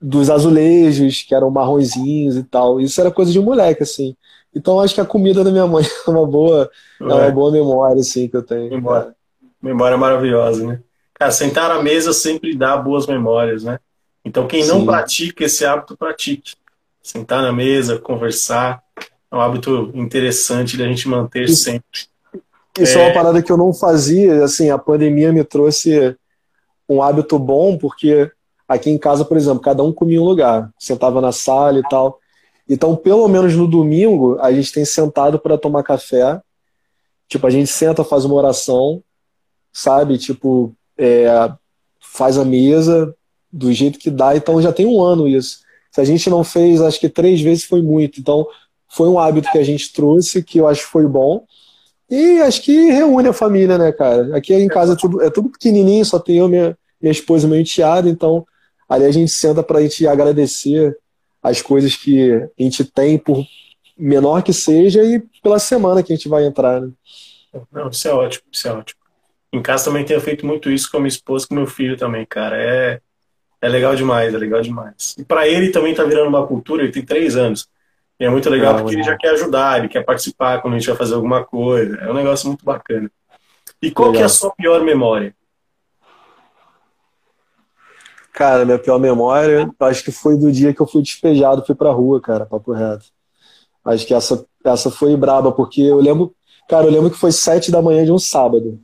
dos 0.00 0.30
azulejos, 0.30 1.22
que 1.24 1.34
eram 1.34 1.50
marronzinhos 1.50 2.38
e 2.38 2.42
tal. 2.42 2.80
Isso 2.80 2.98
era 2.98 3.10
coisa 3.10 3.30
de 3.30 3.38
moleque, 3.38 3.82
assim. 3.82 4.16
Então 4.56 4.80
acho 4.80 4.94
que 4.94 5.00
a 5.02 5.04
comida 5.04 5.44
da 5.44 5.50
minha 5.50 5.66
mãe 5.66 5.84
é 6.08 6.10
uma 6.10 6.26
boa, 6.26 6.70
é 6.98 7.04
uma 7.04 7.30
boa 7.30 7.52
memória, 7.52 8.00
assim, 8.00 8.28
que 8.28 8.36
eu 8.38 8.42
tenho. 8.42 8.70
Memória, 8.70 9.14
memória 9.60 9.98
maravilhosa, 9.98 10.66
né? 10.66 10.80
Cara, 11.12 11.32
sentar 11.32 11.70
à 11.70 11.82
mesa 11.82 12.14
sempre 12.14 12.56
dá 12.56 12.78
boas 12.78 13.06
memórias, 13.06 13.62
né? 13.62 13.78
Então 14.24 14.46
quem 14.46 14.64
não 14.66 14.80
Sim. 14.80 14.86
pratica 14.86 15.44
esse 15.44 15.64
hábito, 15.64 15.96
pratique. 15.96 16.54
Sentar 17.02 17.42
na 17.42 17.52
mesa, 17.52 17.98
conversar, 17.98 18.82
é 19.30 19.36
um 19.36 19.40
hábito 19.40 19.90
interessante 19.94 20.76
da 20.76 20.86
gente 20.86 21.08
manter 21.08 21.44
isso, 21.44 21.64
sempre. 21.64 22.08
Isso 22.78 22.98
é... 22.98 23.02
é 23.02 23.06
uma 23.06 23.14
parada 23.14 23.42
que 23.42 23.50
eu 23.50 23.56
não 23.56 23.72
fazia, 23.72 24.44
assim, 24.44 24.70
a 24.70 24.78
pandemia 24.78 25.32
me 25.32 25.42
trouxe 25.42 26.16
um 26.88 27.02
hábito 27.02 27.38
bom, 27.38 27.78
porque 27.78 28.30
aqui 28.68 28.90
em 28.90 28.98
casa, 28.98 29.24
por 29.24 29.36
exemplo, 29.36 29.60
cada 29.60 29.82
um 29.82 29.92
comia 29.92 30.20
um 30.20 30.24
lugar, 30.24 30.70
sentava 30.78 31.20
na 31.20 31.32
sala 31.32 31.78
e 31.78 31.82
tal. 31.88 32.18
Então, 32.68 32.94
pelo 32.94 33.26
menos 33.26 33.56
no 33.56 33.66
domingo, 33.66 34.38
a 34.40 34.52
gente 34.52 34.72
tem 34.72 34.84
sentado 34.84 35.38
para 35.38 35.58
tomar 35.58 35.82
café. 35.82 36.40
Tipo, 37.28 37.46
a 37.46 37.50
gente 37.50 37.68
senta, 37.68 38.04
faz 38.04 38.24
uma 38.24 38.34
oração, 38.34 39.02
sabe? 39.72 40.18
Tipo, 40.18 40.72
é, 40.98 41.50
faz 42.00 42.36
a 42.36 42.44
mesa 42.44 43.14
do 43.52 43.72
jeito 43.72 43.98
que 43.98 44.10
dá. 44.10 44.36
Então, 44.36 44.60
já 44.60 44.72
tem 44.72 44.86
um 44.86 45.02
ano 45.02 45.26
isso. 45.26 45.60
Se 45.90 46.00
a 46.00 46.04
gente 46.04 46.30
não 46.30 46.44
fez, 46.44 46.80
acho 46.80 47.00
que 47.00 47.08
três 47.08 47.40
vezes 47.40 47.64
foi 47.64 47.82
muito. 47.82 48.20
Então, 48.20 48.46
foi 48.88 49.08
um 49.08 49.18
hábito 49.18 49.50
que 49.50 49.58
a 49.58 49.64
gente 49.64 49.92
trouxe, 49.92 50.42
que 50.42 50.58
eu 50.58 50.68
acho 50.68 50.82
que 50.82 50.90
foi 50.90 51.06
bom. 51.06 51.44
E 52.08 52.40
acho 52.40 52.62
que 52.62 52.90
reúne 52.90 53.28
a 53.28 53.32
família, 53.32 53.78
né, 53.78 53.92
cara? 53.92 54.36
Aqui 54.36 54.52
em 54.52 54.68
casa 54.68 54.94
é 54.94 54.96
tudo, 54.96 55.22
é 55.22 55.30
tudo 55.30 55.48
pequenininho, 55.48 56.04
só 56.04 56.18
tem 56.18 56.38
eu, 56.38 56.48
minha, 56.48 56.76
minha 57.00 57.12
esposa 57.12 57.46
e 57.46 57.50
meu 57.50 57.60
enteado. 57.60 58.08
Então, 58.08 58.44
ali 58.88 59.04
a 59.04 59.12
gente 59.12 59.30
senta 59.30 59.62
para 59.62 59.78
a 59.78 59.82
gente 59.82 60.06
agradecer 60.06 60.96
as 61.40 61.62
coisas 61.62 61.94
que 61.94 62.32
a 62.32 62.62
gente 62.62 62.84
tem, 62.84 63.16
por 63.16 63.44
menor 63.96 64.42
que 64.42 64.52
seja, 64.52 65.04
e 65.04 65.22
pela 65.42 65.58
semana 65.58 66.02
que 66.02 66.12
a 66.12 66.16
gente 66.16 66.28
vai 66.28 66.44
entrar, 66.44 66.80
né? 66.80 66.90
Não, 67.72 67.88
isso 67.88 68.08
é 68.08 68.12
ótimo, 68.12 68.44
isso 68.50 68.68
é 68.68 68.72
ótimo. 68.72 69.00
Em 69.52 69.62
casa 69.62 69.86
também 69.86 70.04
tenho 70.04 70.20
feito 70.20 70.46
muito 70.46 70.70
isso 70.70 70.90
com 70.90 70.98
a 70.98 71.00
minha 71.00 71.08
esposa 71.08 71.44
e 71.44 71.48
com 71.48 71.54
meu 71.54 71.66
filho 71.66 71.96
também, 71.96 72.24
cara. 72.24 72.56
É, 72.56 73.00
é 73.60 73.68
legal 73.68 73.94
demais, 73.94 74.32
é 74.32 74.38
legal 74.38 74.62
demais. 74.62 75.14
E 75.18 75.24
para 75.24 75.46
ele 75.46 75.70
também 75.70 75.94
tá 75.94 76.02
virando 76.04 76.28
uma 76.28 76.46
cultura, 76.46 76.82
ele 76.82 76.92
tem 76.92 77.04
três 77.04 77.36
anos. 77.36 77.68
E 78.18 78.24
é 78.24 78.30
muito 78.30 78.48
legal 78.50 78.76
porque 78.76 78.94
ele 78.94 79.02
já 79.02 79.16
quer 79.16 79.30
ajudar, 79.30 79.78
ele 79.78 79.88
quer 79.88 80.04
participar 80.04 80.60
quando 80.60 80.74
a 80.74 80.78
gente 80.78 80.88
vai 80.88 80.96
fazer 80.96 81.14
alguma 81.14 81.44
coisa. 81.44 81.96
É 81.96 82.10
um 82.10 82.14
negócio 82.14 82.48
muito 82.48 82.64
bacana. 82.64 83.10
E 83.82 83.90
qual 83.90 84.12
que 84.12 84.18
é 84.18 84.24
a 84.24 84.28
sua 84.28 84.52
pior 84.54 84.82
memória? 84.82 85.34
Cara, 88.32 88.64
minha 88.64 88.78
pior 88.78 88.98
memória, 88.98 89.70
acho 89.80 90.04
que 90.04 90.12
foi 90.12 90.36
do 90.36 90.52
dia 90.52 90.72
que 90.72 90.80
eu 90.80 90.86
fui 90.86 91.02
despejado, 91.02 91.64
fui 91.64 91.74
pra 91.74 91.90
rua, 91.90 92.20
cara, 92.20 92.46
papo 92.46 92.72
reto. 92.72 93.06
Acho 93.84 94.06
que 94.06 94.14
essa, 94.14 94.46
essa 94.64 94.90
foi 94.90 95.16
braba, 95.16 95.50
porque 95.50 95.82
eu 95.82 95.96
lembro, 95.96 96.34
cara, 96.68 96.86
eu 96.86 96.90
lembro 96.90 97.10
que 97.10 97.18
foi 97.18 97.32
sete 97.32 97.70
da 97.70 97.82
manhã 97.82 98.04
de 98.04 98.12
um 98.12 98.18
sábado. 98.18 98.80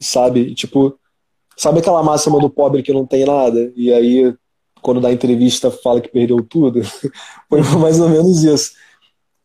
Sabe? 0.00 0.54
Tipo, 0.54 0.98
sabe 1.56 1.80
aquela 1.80 2.02
máxima 2.02 2.38
do 2.38 2.50
pobre 2.50 2.82
que 2.82 2.92
não 2.92 3.06
tem 3.06 3.24
nada? 3.24 3.72
E 3.74 3.92
aí, 3.92 4.34
quando 4.82 5.00
dá 5.00 5.12
entrevista, 5.12 5.70
fala 5.70 6.00
que 6.00 6.08
perdeu 6.08 6.42
tudo? 6.42 6.82
foi 7.48 7.62
mais 7.78 7.98
ou 8.00 8.08
menos 8.08 8.44
isso. 8.44 8.72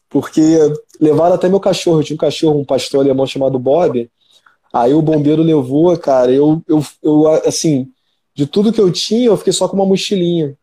Porque 0.09 0.57
levaram 0.99 1.35
até 1.35 1.47
meu 1.47 1.59
cachorro, 1.59 1.99
eu 1.99 2.03
tinha 2.03 2.15
um 2.15 2.19
cachorro, 2.19 2.59
um 2.59 2.65
pastor 2.65 3.01
alemão 3.01 3.25
chamado 3.25 3.57
Bob, 3.57 4.09
Aí 4.73 4.93
o 4.93 5.01
bombeiro 5.01 5.43
levou, 5.43 5.95
cara, 5.97 6.31
eu, 6.31 6.63
eu, 6.67 6.83
eu, 7.03 7.27
assim, 7.45 7.91
de 8.33 8.45
tudo 8.45 8.71
que 8.71 8.79
eu 8.79 8.91
tinha, 8.91 9.25
eu 9.25 9.35
fiquei 9.35 9.51
só 9.51 9.67
com 9.67 9.75
uma 9.75 9.85
mochilinha. 9.85 10.57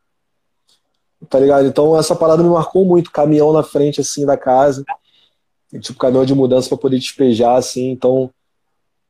Tá 1.29 1.39
ligado? 1.39 1.67
Então 1.67 1.99
essa 1.99 2.17
parada 2.17 2.43
me 2.43 2.49
marcou 2.49 2.85
muito. 2.87 3.11
Caminhão 3.11 3.53
na 3.53 3.63
frente, 3.63 4.01
assim, 4.01 4.25
da 4.25 4.37
casa. 4.37 4.85
Tipo, 5.81 5.99
caminhão 5.99 6.25
de 6.25 6.35
mudança 6.35 6.69
para 6.69 6.79
poder 6.79 6.99
despejar, 6.99 7.57
assim. 7.57 7.91
Então, 7.91 8.31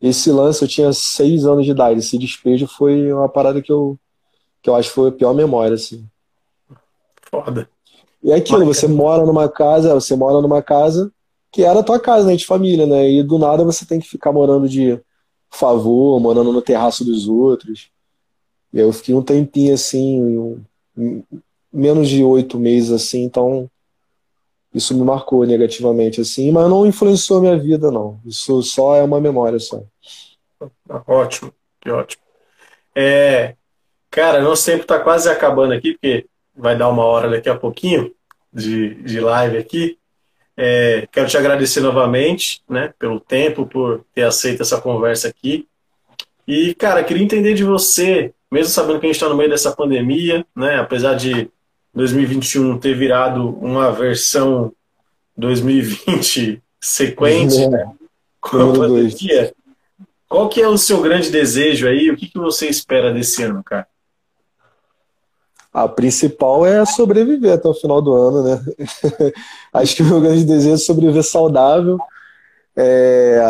esse 0.00 0.30
lance, 0.30 0.62
eu 0.62 0.68
tinha 0.68 0.92
seis 0.92 1.44
anos 1.44 1.64
de 1.64 1.72
idade. 1.72 1.98
Esse 1.98 2.16
despejo 2.16 2.66
foi 2.66 3.12
uma 3.12 3.28
parada 3.28 3.60
que 3.60 3.72
eu, 3.72 3.98
que 4.62 4.70
eu 4.70 4.74
acho 4.74 4.88
que 4.88 4.94
foi 4.94 5.08
a 5.08 5.12
pior 5.12 5.34
memória, 5.34 5.74
assim. 5.74 6.06
Foda. 7.30 7.68
E 8.22 8.30
é 8.30 8.36
aquilo, 8.36 8.64
você 8.64 8.86
mora 8.86 9.24
numa 9.24 9.48
casa, 9.48 9.94
você 9.94 10.16
mora 10.16 10.40
numa 10.40 10.62
casa 10.62 11.12
que 11.50 11.62
era 11.62 11.80
a 11.80 11.82
tua 11.82 11.98
casa, 11.98 12.26
né, 12.26 12.36
de 12.36 12.46
família, 12.46 12.86
né? 12.86 13.10
E 13.10 13.22
do 13.22 13.38
nada 13.38 13.64
você 13.64 13.86
tem 13.86 13.98
que 14.00 14.08
ficar 14.08 14.32
morando 14.32 14.68
de 14.68 15.00
favor, 15.50 16.20
morando 16.20 16.52
no 16.52 16.62
terraço 16.62 17.04
dos 17.04 17.28
outros. 17.28 17.90
E 18.72 18.78
aí 18.78 18.86
eu 18.86 18.92
fiquei 18.92 19.14
um 19.14 19.22
tempinho 19.22 19.72
assim, 19.72 20.20
um, 20.96 21.22
menos 21.72 22.08
de 22.08 22.22
oito 22.22 22.58
meses 22.58 22.90
assim, 22.92 23.22
então 23.24 23.70
isso 24.74 24.94
me 24.94 25.02
marcou 25.02 25.44
negativamente 25.44 26.20
assim, 26.20 26.50
mas 26.52 26.68
não 26.68 26.86
influenciou 26.86 27.40
minha 27.40 27.58
vida 27.58 27.90
não. 27.90 28.20
Isso 28.24 28.62
só 28.62 28.96
é 28.96 29.02
uma 29.02 29.20
memória 29.20 29.58
só. 29.58 29.82
Ótimo, 31.06 31.52
que 31.80 31.90
ótimo. 31.90 32.22
É, 32.94 33.54
cara, 34.10 34.42
nosso 34.42 34.66
tempo 34.66 34.82
está 34.82 34.98
quase 34.98 35.28
acabando 35.28 35.72
aqui, 35.72 35.92
porque 35.92 36.26
vai 36.54 36.76
dar 36.76 36.88
uma 36.88 37.04
hora 37.04 37.30
daqui 37.30 37.48
a 37.48 37.56
pouquinho 37.56 38.12
de, 38.52 38.94
de 39.02 39.20
live 39.20 39.56
aqui. 39.56 39.98
É, 40.56 41.06
quero 41.12 41.28
te 41.28 41.38
agradecer 41.38 41.80
novamente, 41.80 42.60
né, 42.68 42.92
pelo 42.98 43.20
tempo, 43.20 43.64
por 43.64 44.04
ter 44.12 44.24
aceito 44.24 44.62
essa 44.62 44.80
conversa 44.80 45.28
aqui. 45.28 45.68
E, 46.46 46.74
cara, 46.74 47.04
queria 47.04 47.22
entender 47.22 47.54
de 47.54 47.62
você, 47.62 48.34
mesmo 48.50 48.72
sabendo 48.72 48.98
que 48.98 49.06
a 49.06 49.08
gente 49.08 49.16
está 49.16 49.28
no 49.28 49.36
meio 49.36 49.50
dessa 49.50 49.74
pandemia, 49.74 50.44
né, 50.56 50.80
apesar 50.80 51.14
de 51.14 51.48
2021 51.98 52.78
ter 52.78 52.94
virado 52.94 53.50
uma 53.58 53.90
versão 53.90 54.72
2020 55.36 56.62
sequente, 56.80 57.60
é, 57.60 57.68
né, 57.68 57.92
com 58.40 58.56
a 58.56 58.72
pandemia, 58.72 59.52
qual 60.28 60.48
que 60.48 60.62
é 60.62 60.68
o 60.68 60.78
seu 60.78 61.00
grande 61.02 61.30
desejo 61.30 61.88
aí? 61.88 62.10
O 62.10 62.16
que, 62.16 62.28
que 62.28 62.38
você 62.38 62.68
espera 62.68 63.12
desse 63.12 63.42
ano, 63.42 63.64
cara? 63.64 63.86
A 65.72 65.88
principal 65.88 66.64
é 66.64 66.84
sobreviver 66.86 67.52
até 67.52 67.68
o 67.68 67.74
final 67.74 68.00
do 68.00 68.14
ano, 68.14 68.42
né? 68.44 68.64
Acho 69.72 69.96
que 69.96 70.02
o 70.02 70.06
meu 70.06 70.20
grande 70.20 70.44
desejo 70.44 70.74
é 70.74 70.78
sobreviver 70.78 71.24
saudável. 71.24 71.98
É... 72.76 73.40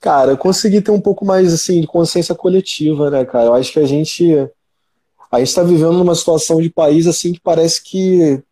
Cara, 0.00 0.32
eu 0.32 0.36
consegui 0.36 0.80
ter 0.82 0.90
um 0.90 1.00
pouco 1.00 1.24
mais 1.24 1.52
assim 1.54 1.80
de 1.80 1.86
consciência 1.86 2.34
coletiva, 2.34 3.10
né, 3.10 3.24
cara? 3.24 3.46
Eu 3.46 3.54
acho 3.54 3.72
que 3.72 3.78
a 3.78 3.86
gente 3.86 4.50
a 5.32 5.38
gente 5.38 5.48
está 5.48 5.62
vivendo 5.62 5.94
numa 5.94 6.14
situação 6.14 6.60
de 6.60 6.70
país 6.70 7.06
assim 7.06 7.32
que 7.32 7.40
parece 7.40 7.82
que 7.82 8.42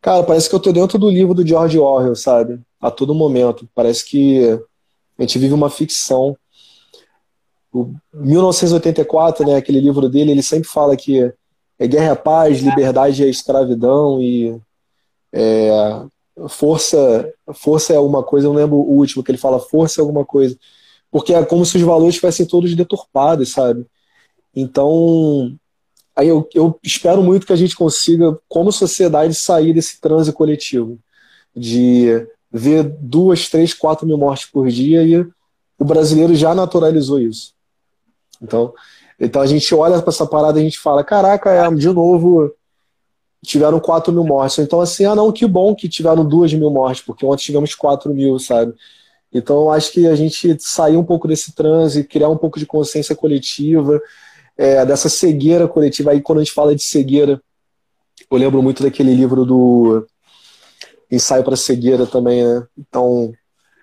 cara, 0.00 0.22
parece 0.24 0.48
que 0.48 0.54
eu 0.54 0.60
tô 0.60 0.72
dentro 0.72 0.98
do 0.98 1.10
livro 1.10 1.34
do 1.34 1.46
George 1.46 1.78
Orwell, 1.78 2.16
sabe? 2.16 2.60
A 2.80 2.90
todo 2.90 3.14
momento. 3.14 3.68
Parece 3.74 4.04
que 4.04 4.42
a 5.18 5.22
gente 5.22 5.38
vive 5.38 5.52
uma 5.52 5.68
ficção 5.68 6.36
o 7.76 7.94
1984, 8.14 9.46
né, 9.46 9.56
aquele 9.56 9.80
livro 9.80 10.08
dele, 10.08 10.30
ele 10.30 10.42
sempre 10.42 10.68
fala 10.68 10.96
que 10.96 11.30
é 11.78 11.86
guerra 11.86 12.12
é 12.12 12.14
paz, 12.14 12.60
liberdade 12.60 13.22
é 13.22 13.28
escravidão 13.28 14.20
e 14.22 14.58
é, 15.30 15.70
força 16.48 17.30
força 17.54 17.92
é 17.92 17.96
alguma 17.96 18.22
coisa, 18.22 18.46
eu 18.46 18.52
não 18.52 18.60
lembro 18.60 18.76
o 18.76 18.96
último 18.96 19.22
que 19.22 19.30
ele 19.30 19.38
fala 19.38 19.60
força 19.60 20.00
é 20.00 20.02
alguma 20.02 20.24
coisa, 20.24 20.56
porque 21.10 21.34
é 21.34 21.44
como 21.44 21.66
se 21.66 21.76
os 21.76 21.82
valores 21.82 22.14
estivessem 22.14 22.46
todos 22.46 22.74
deturpados, 22.74 23.52
sabe? 23.52 23.86
Então, 24.54 25.54
aí 26.16 26.28
eu, 26.28 26.48
eu 26.54 26.78
espero 26.82 27.22
muito 27.22 27.46
que 27.46 27.52
a 27.52 27.56
gente 27.56 27.76
consiga, 27.76 28.38
como 28.48 28.72
sociedade, 28.72 29.34
sair 29.34 29.74
desse 29.74 30.00
transe 30.00 30.32
coletivo, 30.32 30.98
de 31.54 32.26
ver 32.50 32.84
duas, 32.84 33.48
três, 33.48 33.74
quatro 33.74 34.06
mil 34.06 34.16
mortes 34.16 34.46
por 34.50 34.68
dia 34.68 35.02
e 35.02 35.20
o 35.78 35.84
brasileiro 35.84 36.34
já 36.34 36.54
naturalizou 36.54 37.20
isso. 37.20 37.52
Então, 38.40 38.72
então 39.20 39.42
a 39.42 39.46
gente 39.46 39.74
olha 39.74 40.00
para 40.00 40.10
essa 40.10 40.26
parada 40.26 40.58
e 40.58 40.62
a 40.62 40.64
gente 40.64 40.78
fala: 40.78 41.04
caraca, 41.04 41.50
é, 41.50 41.70
de 41.74 41.88
novo 41.88 42.52
tiveram 43.44 43.78
4 43.78 44.12
mil 44.12 44.24
mortes. 44.24 44.58
Então, 44.58 44.80
assim, 44.80 45.04
ah, 45.04 45.14
não, 45.14 45.30
que 45.30 45.46
bom 45.46 45.74
que 45.74 45.88
tiveram 45.88 46.24
2 46.24 46.54
mil 46.54 46.70
mortes, 46.70 47.04
porque 47.04 47.24
ontem 47.24 47.44
tivemos 47.44 47.74
4 47.74 48.12
mil, 48.12 48.38
sabe? 48.38 48.74
Então, 49.32 49.70
acho 49.70 49.92
que 49.92 50.06
a 50.06 50.14
gente 50.14 50.56
sair 50.60 50.96
um 50.96 51.04
pouco 51.04 51.28
desse 51.28 51.52
transe, 51.52 52.04
criar 52.04 52.28
um 52.28 52.36
pouco 52.36 52.58
de 52.58 52.66
consciência 52.66 53.14
coletiva, 53.14 54.00
é, 54.56 54.84
dessa 54.84 55.08
cegueira 55.08 55.68
coletiva. 55.68 56.10
Aí, 56.10 56.20
quando 56.20 56.38
a 56.38 56.44
gente 56.44 56.54
fala 56.54 56.74
de 56.74 56.82
cegueira, 56.82 57.40
eu 58.30 58.38
lembro 58.38 58.62
muito 58.62 58.82
daquele 58.82 59.14
livro 59.14 59.44
do 59.44 60.06
Ensaio 61.10 61.44
para 61.44 61.56
Cegueira 61.56 62.06
também, 62.06 62.44
né? 62.44 62.66
Então, 62.76 63.32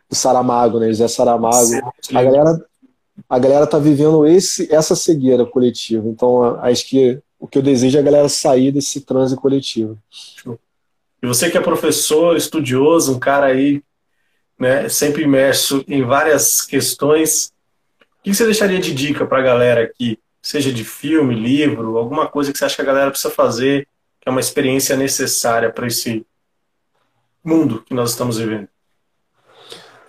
o 0.10 0.16
Saramago, 0.16 0.80
né? 0.80 0.88
José 0.88 1.08
Saramago. 1.08 1.66
Sim, 1.66 1.82
sim. 2.02 2.18
A 2.18 2.24
galera 2.24 2.66
a 3.30 3.40
galera 3.40 3.68
tá 3.68 3.78
vivendo 3.78 4.26
esse, 4.26 4.74
essa 4.74 4.96
cegueira 4.96 5.46
coletiva. 5.46 6.08
Então, 6.08 6.60
acho 6.62 6.88
que 6.88 7.20
o 7.40 7.48
que 7.48 7.58
eu 7.58 7.62
desejo 7.62 7.98
é 7.98 8.02
a 8.02 8.04
galera 8.04 8.30
sair 8.30 8.72
desse 8.72 9.02
transe 9.02 9.36
coletivo. 9.36 9.98
E 11.22 11.28
você 11.28 11.50
que 11.50 11.58
é 11.58 11.62
professor, 11.62 12.36
estudioso, 12.36 13.16
um 13.16 13.20
cara 13.20 13.48
aí, 13.48 13.82
né, 14.60 14.90
sempre 14.90 15.24
imerso 15.24 15.84
em 15.88 16.04
várias 16.04 16.62
questões, 16.62 17.52
o 18.20 18.24
que 18.24 18.34
você 18.34 18.46
deixaria 18.46 18.80
de 18.80 18.94
dica 18.94 19.26
para 19.26 19.40
a 19.40 19.44
galera 19.44 19.84
aqui? 19.84 20.18
Seja 20.44 20.74
de 20.74 20.84
filme, 20.84 21.34
livro, 21.34 21.98
alguma 21.98 22.28
coisa 22.28 22.52
que 22.52 22.60
você 22.60 22.66
acha 22.66 22.76
que 22.76 22.82
a 22.82 22.86
galera 22.86 23.10
precisa 23.10 23.34
fazer 23.34 23.88
que 24.20 24.30
é 24.30 24.32
uma 24.32 24.40
experiência 24.40 24.96
necessária 24.96 25.70
para 25.70 25.88
esse 25.88 26.26
mundo 27.44 27.84
que 27.86 27.94
nós 27.94 28.12
estamos 28.12 28.38
vivendo? 28.38 28.70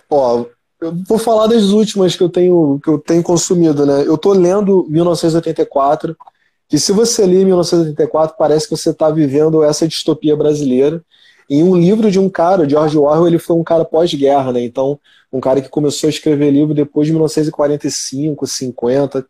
Ó, 0.09 0.45
eu 0.79 0.93
vou 1.07 1.17
falar 1.17 1.47
das 1.47 1.63
últimas 1.65 2.15
que 2.15 2.23
eu 2.23 2.29
tenho 2.29 2.79
que 2.81 2.89
eu 2.89 2.97
tenho 2.97 3.23
consumido, 3.23 3.85
né? 3.85 4.03
Eu 4.05 4.17
tô 4.17 4.31
lendo 4.31 4.85
1984, 4.89 6.15
que 6.69 6.77
se 6.79 6.93
você 6.93 7.25
ler 7.25 7.45
1984 7.45 8.37
parece 8.37 8.69
que 8.69 8.77
você 8.77 8.91
está 8.91 9.09
vivendo 9.09 9.63
essa 9.63 9.87
distopia 9.87 10.35
brasileira. 10.35 11.03
Em 11.47 11.61
um 11.61 11.75
livro 11.75 12.09
de 12.09 12.17
um 12.17 12.27
cara, 12.27 12.67
George 12.67 12.97
Orwell, 12.97 13.27
ele 13.27 13.37
foi 13.37 13.55
um 13.55 13.63
cara 13.63 13.85
pós-guerra, 13.85 14.51
né? 14.51 14.63
Então, 14.63 14.99
um 15.31 15.39
cara 15.39 15.61
que 15.61 15.69
começou 15.69 16.07
a 16.07 16.09
escrever 16.09 16.49
livro 16.49 16.73
depois 16.73 17.05
de 17.05 17.13
1945, 17.13 18.47
50. 18.47 19.27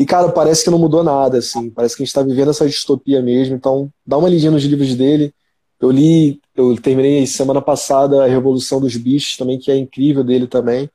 E, 0.00 0.06
cara, 0.06 0.32
parece 0.32 0.64
que 0.64 0.70
não 0.70 0.78
mudou 0.78 1.04
nada, 1.04 1.36
assim. 1.36 1.68
Parece 1.68 1.94
que 1.94 2.02
a 2.02 2.04
gente 2.06 2.08
está 2.08 2.22
vivendo 2.22 2.48
essa 2.48 2.66
distopia 2.66 3.20
mesmo. 3.20 3.54
Então, 3.54 3.92
dá 4.06 4.16
uma 4.16 4.30
lidinha 4.30 4.50
nos 4.50 4.64
livros 4.64 4.94
dele. 4.94 5.34
Eu 5.78 5.90
li, 5.90 6.40
eu 6.56 6.74
terminei 6.80 7.26
semana 7.26 7.60
passada 7.60 8.24
a 8.24 8.26
Revolução 8.26 8.80
dos 8.80 8.96
Bichos 8.96 9.36
também, 9.36 9.58
que 9.58 9.70
é 9.70 9.76
incrível 9.76 10.24
dele 10.24 10.46
também. 10.46 10.88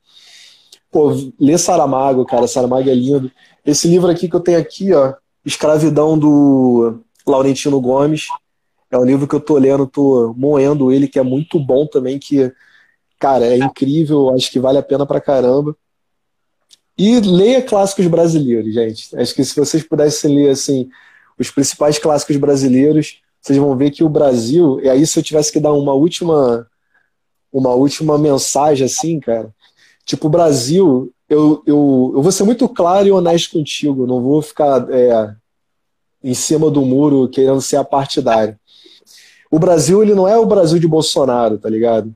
Pô, 0.90 1.12
lê 1.38 1.56
Saramago, 1.56 2.26
cara. 2.26 2.48
Saramago 2.48 2.90
é 2.90 2.94
lindo. 2.94 3.30
Esse 3.64 3.86
livro 3.86 4.10
aqui 4.10 4.28
que 4.28 4.34
eu 4.34 4.40
tenho 4.40 4.58
aqui, 4.58 4.92
ó, 4.92 5.14
Escravidão 5.44 6.18
do 6.18 6.98
Laurentino 7.24 7.80
Gomes. 7.80 8.26
É 8.90 8.98
um 8.98 9.04
livro 9.04 9.28
que 9.28 9.36
eu 9.36 9.40
tô 9.40 9.56
lendo, 9.56 9.86
tô 9.86 10.34
moendo 10.36 10.90
ele, 10.90 11.06
que 11.06 11.20
é 11.20 11.22
muito 11.22 11.60
bom 11.60 11.86
também, 11.86 12.18
que, 12.18 12.52
cara, 13.20 13.46
é 13.46 13.56
incrível, 13.56 14.34
acho 14.34 14.50
que 14.50 14.58
vale 14.58 14.78
a 14.78 14.82
pena 14.82 15.06
pra 15.06 15.20
caramba. 15.20 15.76
E 16.98 17.20
leia 17.20 17.62
clássicos 17.62 18.06
brasileiros, 18.06 18.72
gente. 18.72 19.14
Acho 19.16 19.34
que 19.34 19.44
se 19.44 19.54
vocês 19.54 19.82
pudessem 19.82 20.34
ler 20.34 20.50
assim 20.50 20.88
os 21.38 21.50
principais 21.50 21.98
clássicos 21.98 22.36
brasileiros, 22.36 23.20
vocês 23.40 23.58
vão 23.58 23.76
ver 23.76 23.90
que 23.90 24.02
o 24.02 24.08
Brasil, 24.08 24.80
e 24.80 24.88
aí 24.88 25.06
se 25.06 25.18
eu 25.18 25.22
tivesse 25.22 25.52
que 25.52 25.60
dar 25.60 25.72
uma 25.72 25.92
última 25.92 26.66
uma 27.52 27.74
última 27.74 28.18
mensagem 28.18 28.84
assim, 28.84 29.18
cara, 29.18 29.54
tipo, 30.04 30.26
o 30.26 30.30
Brasil, 30.30 31.10
eu, 31.28 31.62
eu, 31.66 32.12
eu 32.14 32.22
vou 32.22 32.30
ser 32.30 32.44
muito 32.44 32.68
claro 32.68 33.06
e 33.08 33.12
honesto 33.12 33.52
contigo, 33.52 34.06
não 34.06 34.20
vou 34.20 34.42
ficar 34.42 34.86
é, 34.90 35.34
em 36.22 36.34
cima 36.34 36.70
do 36.70 36.82
muro 36.82 37.28
querendo 37.28 37.60
ser 37.62 37.76
apartidário. 37.76 38.58
O 39.50 39.58
Brasil, 39.58 40.02
ele 40.02 40.14
não 40.14 40.28
é 40.28 40.36
o 40.36 40.44
Brasil 40.44 40.78
de 40.78 40.88
Bolsonaro, 40.88 41.56
tá 41.56 41.70
ligado? 41.70 42.12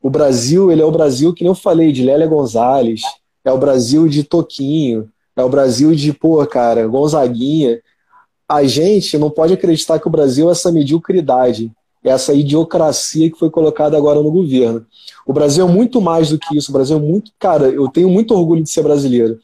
O 0.00 0.10
Brasil, 0.10 0.70
ele 0.70 0.82
é 0.82 0.84
o 0.84 0.92
Brasil 0.92 1.34
que 1.34 1.42
nem 1.42 1.50
eu 1.50 1.56
falei, 1.56 1.90
de 1.90 2.04
Lélia 2.04 2.26
Gonzalez, 2.26 3.02
é 3.44 3.52
o 3.52 3.58
Brasil 3.58 4.08
de 4.08 4.24
Toquinho, 4.24 5.10
é 5.36 5.42
o 5.42 5.48
Brasil 5.48 5.94
de, 5.94 6.12
pô, 6.12 6.44
cara, 6.46 6.86
Gonzaguinha. 6.86 7.80
A 8.48 8.64
gente 8.64 9.18
não 9.18 9.30
pode 9.30 9.52
acreditar 9.52 9.98
que 9.98 10.06
o 10.06 10.10
Brasil 10.10 10.48
é 10.48 10.52
essa 10.52 10.70
mediocridade, 10.70 11.72
é 12.04 12.10
essa 12.10 12.32
idiocracia 12.32 13.30
que 13.30 13.38
foi 13.38 13.50
colocada 13.50 13.96
agora 13.96 14.22
no 14.22 14.30
governo. 14.30 14.86
O 15.26 15.32
Brasil 15.32 15.66
é 15.66 15.70
muito 15.70 16.00
mais 16.00 16.28
do 16.28 16.38
que 16.38 16.56
isso. 16.56 16.70
O 16.70 16.74
Brasil 16.74 16.96
é 16.98 17.00
muito. 17.00 17.32
Cara, 17.38 17.68
eu 17.68 17.88
tenho 17.88 18.10
muito 18.10 18.34
orgulho 18.34 18.62
de 18.62 18.70
ser 18.70 18.82
brasileiro. 18.82 19.38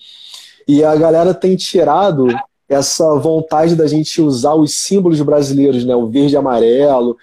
E 0.69 0.85
a 0.85 0.95
galera 0.95 1.33
tem 1.33 1.57
tirado 1.57 2.29
essa 2.69 3.17
vontade 3.17 3.75
da 3.75 3.87
gente 3.87 4.21
usar 4.21 4.55
os 4.55 4.75
símbolos 4.75 5.21
brasileiros, 5.23 5.85
né? 5.85 5.97
O 5.97 6.07
verde 6.07 6.35
e 6.35 6.37
amarelo, 6.37 7.17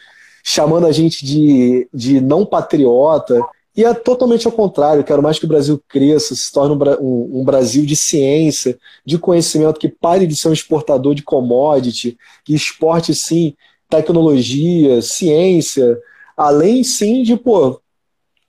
chamando 0.44 0.88
a 0.88 0.92
gente 0.92 1.24
de, 1.24 1.88
de 1.94 2.20
não 2.20 2.46
patriota. 2.46 3.40
E 3.78 3.86
é 3.86 3.94
totalmente 3.94 4.48
ao 4.48 4.52
contrário, 4.52 5.04
quero 5.04 5.22
mais 5.22 5.38
que 5.38 5.46
o 5.46 5.48
Brasil 5.48 5.80
cresça, 5.88 6.34
se 6.34 6.52
torne 6.52 6.76
um, 7.00 7.42
um, 7.42 7.46
Brasil 7.46 7.86
de 7.86 7.96
ciência, 7.96 8.76
de 9.06 9.20
conhecimento, 9.20 9.80
que 9.80 9.88
pare 9.88 10.26
de 10.26 10.36
ser 10.36 10.50
um 10.50 10.54
exportador 10.54 11.14
de 11.14 11.22
commodity, 11.22 12.18
que 12.44 12.56
exporte, 12.56 13.14
sim, 13.14 13.56
tecnologia, 13.88 15.00
ciência, 15.04 15.96
além, 16.36 16.84
sim, 16.84 17.22
de, 17.22 17.38
pô, 17.38 17.80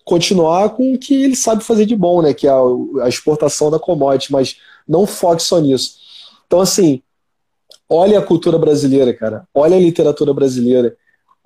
continuar 0.03 0.71
com 0.71 0.95
o 0.95 0.99
que 0.99 1.23
ele 1.23 1.37
sabe 1.37 1.63
fazer 1.63 1.85
de 1.85 1.95
bom, 1.95 2.23
né, 2.23 2.33
que 2.33 2.47
é 2.47 2.51
a, 2.51 2.63
a 3.03 3.09
exportação 3.11 3.71
da 3.71 3.79
commodity, 3.79 4.33
mas 4.33 4.57
não 4.89 5.07
foque 5.07 5.43
só 5.43 5.61
nisso. 5.61 5.99
Então, 6.47 6.59
assim, 6.59 7.03
olha 7.87 8.19
a 8.19 8.25
cultura 8.25 8.59
brasileira, 8.59 9.13
cara, 9.13 9.47
olha 9.53 9.77
a 9.77 9.81
literatura 9.81 10.33
brasileira, 10.33 10.97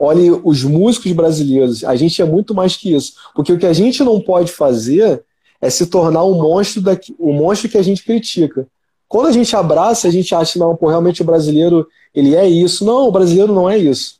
olhe 0.03 0.31
os 0.43 0.65
músicos 0.65 1.13
brasileiros. 1.13 1.85
A 1.85 1.95
gente 1.95 2.21
é 2.21 2.25
muito 2.25 2.53
mais 2.53 2.77
que 2.77 2.93
isso. 2.93 3.15
Porque 3.37 3.53
o 3.53 3.59
que 3.59 3.67
a 3.67 3.73
gente 3.73 4.03
não 4.03 4.21
pode 4.21 4.51
fazer 4.51 5.23
é 5.61 5.71
se 5.71 5.87
tornar 5.87 6.25
um 6.25 6.35
monstro, 6.35 6.83
o 7.21 7.33
monstro 7.33 7.69
que 7.69 7.79
a 7.79 7.83
gente 7.83 8.03
critica. 8.03 8.67
Quando 9.07 9.29
a 9.29 9.33
gente 9.33 9.55
abraça, 9.55 10.09
a 10.09 10.11
gente 10.11 10.35
acha, 10.35 10.59
não, 10.59 10.75
pô, 10.75 10.89
realmente 10.89 11.23
o 11.23 11.25
brasileiro, 11.25 11.87
ele 12.13 12.35
é 12.35 12.49
isso. 12.49 12.85
Não, 12.85 13.07
o 13.07 13.13
brasileiro 13.13 13.55
não 13.55 13.71
é 13.71 13.79
isso. 13.79 14.17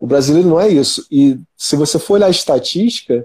O 0.00 0.08
brasileiro 0.08 0.48
não 0.48 0.60
é 0.60 0.68
isso. 0.68 1.06
E 1.08 1.38
se 1.56 1.76
você 1.76 2.00
for 2.00 2.14
olhar 2.14 2.26
a 2.26 2.30
estatística, 2.30 3.24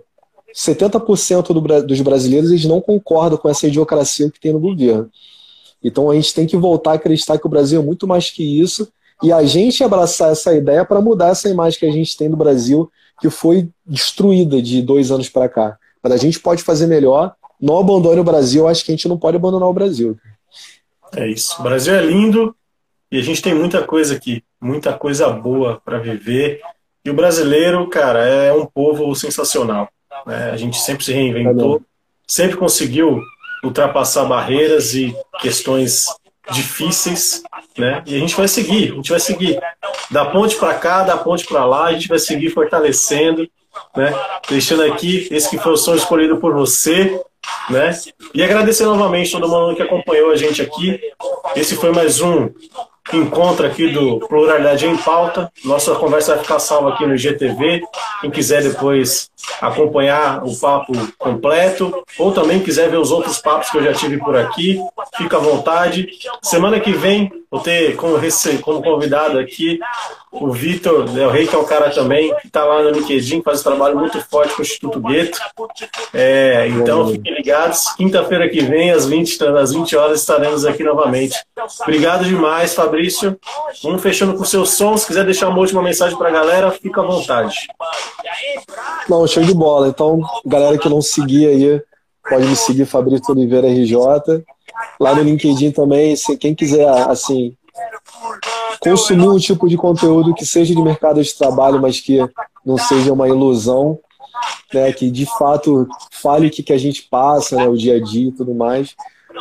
70% 0.55 1.47
do, 1.47 1.81
dos 1.81 2.01
brasileiros 2.01 2.51
eles 2.51 2.65
não 2.65 2.79
concordam 2.79 3.39
com 3.39 3.49
essa 3.49 3.65
idiocracia 3.65 4.29
que 4.29 4.39
tem 4.39 4.53
no 4.53 4.59
governo. 4.59 5.09
Então 5.83 6.11
a 6.11 6.13
gente 6.13 6.31
tem 6.31 6.45
que 6.45 6.55
voltar 6.55 6.91
a 6.91 6.95
acreditar 6.95 7.39
que 7.39 7.47
o 7.47 7.49
Brasil 7.49 7.81
é 7.81 7.83
muito 7.83 8.05
mais 8.05 8.29
que 8.29 8.43
isso 8.43 8.87
e 9.21 9.31
a 9.31 9.43
gente 9.43 9.83
abraçar 9.83 10.31
essa 10.31 10.53
ideia 10.53 10.83
para 10.83 11.01
mudar 11.01 11.29
essa 11.29 11.49
imagem 11.49 11.79
que 11.79 11.85
a 11.85 11.91
gente 11.91 12.17
tem 12.17 12.29
do 12.29 12.37
Brasil, 12.37 12.91
que 13.19 13.29
foi 13.29 13.69
destruída 13.85 14.61
de 14.61 14.81
dois 14.81 15.11
anos 15.11 15.29
para 15.29 15.47
cá. 15.47 15.77
Mas 16.01 16.13
a 16.13 16.17
gente 16.17 16.39
pode 16.39 16.63
fazer 16.63 16.87
melhor. 16.87 17.35
Não 17.59 17.77
abandone 17.77 18.19
o 18.19 18.23
Brasil, 18.23 18.67
acho 18.67 18.83
que 18.83 18.91
a 18.91 18.95
gente 18.95 19.07
não 19.07 19.17
pode 19.17 19.37
abandonar 19.37 19.69
o 19.69 19.73
Brasil. 19.73 20.17
É 21.15 21.27
isso. 21.27 21.59
O 21.59 21.63
Brasil 21.63 21.93
é 21.93 22.01
lindo 22.01 22.55
e 23.11 23.19
a 23.19 23.21
gente 23.21 23.41
tem 23.41 23.53
muita 23.53 23.83
coisa 23.83 24.15
aqui, 24.15 24.43
muita 24.59 24.93
coisa 24.93 25.29
boa 25.29 25.79
para 25.83 25.99
viver. 25.99 26.61
E 27.05 27.09
o 27.09 27.13
brasileiro, 27.13 27.87
cara, 27.89 28.25
é 28.25 28.53
um 28.53 28.65
povo 28.65 29.13
sensacional. 29.15 29.89
Né? 30.25 30.49
A 30.51 30.57
gente 30.57 30.77
sempre 30.79 31.03
se 31.03 31.11
reinventou, 31.11 31.81
sempre 32.27 32.57
conseguiu 32.57 33.21
ultrapassar 33.63 34.25
barreiras 34.25 34.95
e 34.95 35.15
questões 35.39 36.05
difíceis, 36.51 37.43
né? 37.81 38.03
E 38.05 38.15
a 38.15 38.19
gente 38.19 38.35
vai 38.35 38.47
seguir, 38.47 38.91
a 38.91 38.95
gente 38.95 39.09
vai 39.09 39.19
seguir. 39.19 39.59
Da 40.11 40.25
ponte 40.25 40.55
para 40.55 40.75
cá, 40.75 41.03
da 41.03 41.17
ponte 41.17 41.45
para 41.45 41.65
lá, 41.65 41.85
a 41.85 41.93
gente 41.93 42.07
vai 42.07 42.19
seguir 42.19 42.51
fortalecendo, 42.51 43.49
né? 43.95 44.13
Deixando 44.47 44.83
aqui 44.83 45.27
esse 45.31 45.49
que 45.49 45.57
foi 45.57 45.73
o 45.73 45.77
som 45.77 45.95
escolhido 45.95 46.37
por 46.37 46.53
você, 46.53 47.19
né? 47.69 47.91
E 48.33 48.43
agradecer 48.43 48.85
novamente 48.85 49.31
todo 49.31 49.47
mundo 49.47 49.75
que 49.75 49.81
acompanhou 49.81 50.31
a 50.31 50.35
gente 50.35 50.61
aqui. 50.61 50.99
Esse 51.55 51.75
foi 51.75 51.91
mais 51.91 52.21
um 52.21 52.49
encontro 53.17 53.65
aqui 53.65 53.87
do 53.87 54.19
Pluralidade 54.27 54.85
em 54.85 54.97
Pauta. 54.97 55.51
Nossa 55.63 55.95
conversa 55.95 56.35
vai 56.35 56.43
ficar 56.43 56.59
salva 56.59 56.93
aqui 56.93 57.05
no 57.05 57.17
GTV. 57.17 57.81
Quem 58.21 58.31
quiser 58.31 58.63
depois 58.63 59.29
acompanhar 59.59 60.43
o 60.43 60.55
papo 60.57 60.93
completo, 61.17 62.03
ou 62.17 62.31
também 62.31 62.59
quiser 62.59 62.89
ver 62.89 62.97
os 62.97 63.11
outros 63.11 63.39
papos 63.39 63.69
que 63.69 63.77
eu 63.77 63.83
já 63.83 63.93
tive 63.93 64.17
por 64.17 64.35
aqui, 64.35 64.79
fica 65.17 65.37
à 65.37 65.39
vontade. 65.39 66.07
Semana 66.41 66.79
que 66.79 66.91
vem 66.91 67.31
vou 67.51 67.59
ter 67.59 67.97
como, 67.97 68.17
como 68.61 68.81
convidado 68.81 69.37
aqui 69.37 69.77
o 70.31 70.49
Vitor 70.53 71.03
Del 71.09 71.29
Rey, 71.29 71.45
que 71.45 71.53
é 71.53 71.59
um 71.59 71.65
cara 71.65 71.89
também 71.89 72.33
que 72.37 72.47
está 72.47 72.63
lá 72.63 72.81
no 72.81 72.91
LinkedIn, 72.91 73.41
faz 73.41 73.59
um 73.59 73.63
trabalho 73.63 73.99
muito 73.99 74.21
forte 74.21 74.55
com 74.55 74.61
o 74.61 74.65
Instituto 74.65 75.01
Gueto. 75.01 75.37
É, 76.13 76.69
então 76.69 77.09
fiquem 77.09 77.35
ligados. 77.35 77.93
Quinta-feira 77.97 78.47
que 78.47 78.61
vem, 78.61 78.91
às 78.91 79.05
20, 79.05 79.43
às 79.43 79.73
20 79.73 79.97
horas, 79.97 80.21
estaremos 80.21 80.65
aqui 80.65 80.83
novamente. 80.83 81.35
Obrigado 81.81 82.23
demais, 82.23 82.73
Fabrício. 82.73 83.00
Vamos 83.83 84.01
fechando 84.01 84.35
com 84.35 84.43
o 84.43 84.45
seu 84.45 84.65
som. 84.65 84.97
Se 84.97 85.07
quiser 85.07 85.25
deixar 85.25 85.49
uma 85.49 85.59
última 85.59 85.81
mensagem 85.81 86.17
para 86.17 86.29
a 86.29 86.31
galera, 86.31 86.71
fica 86.71 87.01
à 87.01 87.05
vontade. 87.05 87.55
Não, 89.09 89.25
show 89.27 89.43
de 89.43 89.53
bola. 89.53 89.87
Então, 89.87 90.21
galera 90.45 90.77
que 90.77 90.89
não 90.89 91.01
seguia 91.01 91.49
aí, 91.49 91.81
pode 92.29 92.45
me 92.45 92.55
seguir, 92.55 92.85
Fabrício 92.85 93.33
Oliveira 93.33 93.67
RJ. 93.67 94.43
Lá 94.99 95.15
no 95.15 95.23
LinkedIn 95.23 95.71
também, 95.71 96.15
se 96.15 96.37
quem 96.37 96.55
quiser, 96.55 96.87
assim, 97.09 97.55
consumir 98.79 99.27
um 99.27 99.37
tipo 99.37 99.67
de 99.67 99.77
conteúdo 99.77 100.33
que 100.33 100.45
seja 100.45 100.73
de 100.73 100.81
mercado 100.81 101.21
de 101.21 101.33
trabalho, 101.33 101.81
mas 101.81 101.99
que 101.99 102.19
não 102.65 102.77
seja 102.77 103.13
uma 103.13 103.27
ilusão, 103.27 103.99
né, 104.73 104.91
que 104.91 105.09
de 105.09 105.25
fato 105.37 105.87
fale 106.11 106.47
o 106.47 106.51
que, 106.51 106.63
que 106.63 106.73
a 106.73 106.77
gente 106.77 107.03
passa, 107.03 107.55
né, 107.55 107.67
o 107.67 107.77
dia 107.77 107.97
a 107.97 107.99
dia 107.99 108.29
e 108.29 108.31
tudo 108.31 108.53
mais. 108.53 108.95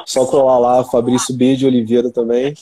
Só 0.07 0.25
colar 0.27 0.59
lá, 0.59 0.85
Fabrício 0.85 1.35
B 1.35 1.57
de 1.57 1.67
Oliveira 1.67 2.11
também. 2.11 2.55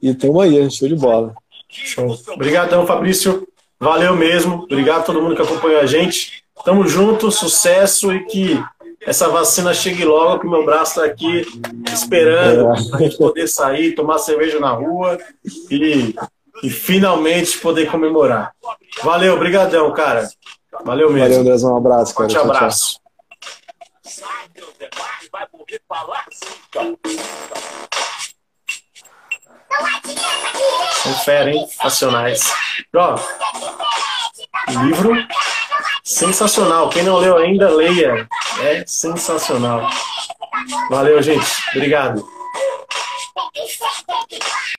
E 0.00 0.14
tamo 0.14 0.40
aí, 0.40 0.70
show 0.70 0.88
de 0.88 0.94
bola. 0.94 1.34
Show. 1.68 2.16
Obrigadão, 2.28 2.86
Fabrício. 2.86 3.46
Valeu 3.80 4.14
mesmo. 4.14 4.64
Obrigado 4.64 5.00
a 5.00 5.04
todo 5.04 5.20
mundo 5.20 5.34
que 5.34 5.42
acompanhou 5.42 5.80
a 5.80 5.86
gente. 5.86 6.44
Tamo 6.64 6.86
junto, 6.86 7.32
sucesso 7.32 8.12
e 8.12 8.24
que 8.26 8.62
essa 9.04 9.28
vacina 9.28 9.74
chegue 9.74 10.04
logo, 10.04 10.40
que 10.40 10.46
meu 10.46 10.64
braço 10.64 11.00
está 11.00 11.04
aqui 11.04 11.44
esperando 11.92 12.68
é. 12.68 12.72
a 12.72 12.98
gente 12.98 13.18
poder 13.18 13.48
sair, 13.48 13.94
tomar 13.94 14.18
cerveja 14.18 14.60
na 14.60 14.70
rua 14.70 15.18
e, 15.70 16.14
e 16.62 16.70
finalmente 16.70 17.58
poder 17.58 17.90
comemorar. 17.90 18.52
Valeu, 19.02 19.38
brigadão, 19.38 19.92
cara. 19.92 20.28
Valeu 20.84 21.10
mesmo. 21.10 21.28
Valeu, 21.28 21.44
Deus, 21.44 21.64
um 21.64 21.76
abraço, 21.76 22.14
cara. 22.14 22.30
Forte 22.30 22.38
abraço. 22.38 23.00
São 24.02 24.28
fera, 24.62 24.90
hein? 31.48 31.66
Racionais. 31.80 32.52
Ó, 32.94 33.18
livro 34.84 35.12
sensacional. 36.04 36.88
Quem 36.88 37.02
não 37.02 37.18
leu 37.18 37.36
ainda, 37.38 37.70
leia. 37.70 38.28
É 38.62 38.84
sensacional. 38.86 39.88
Valeu, 40.90 41.22
gente. 41.22 41.46
Obrigado. 41.74 42.26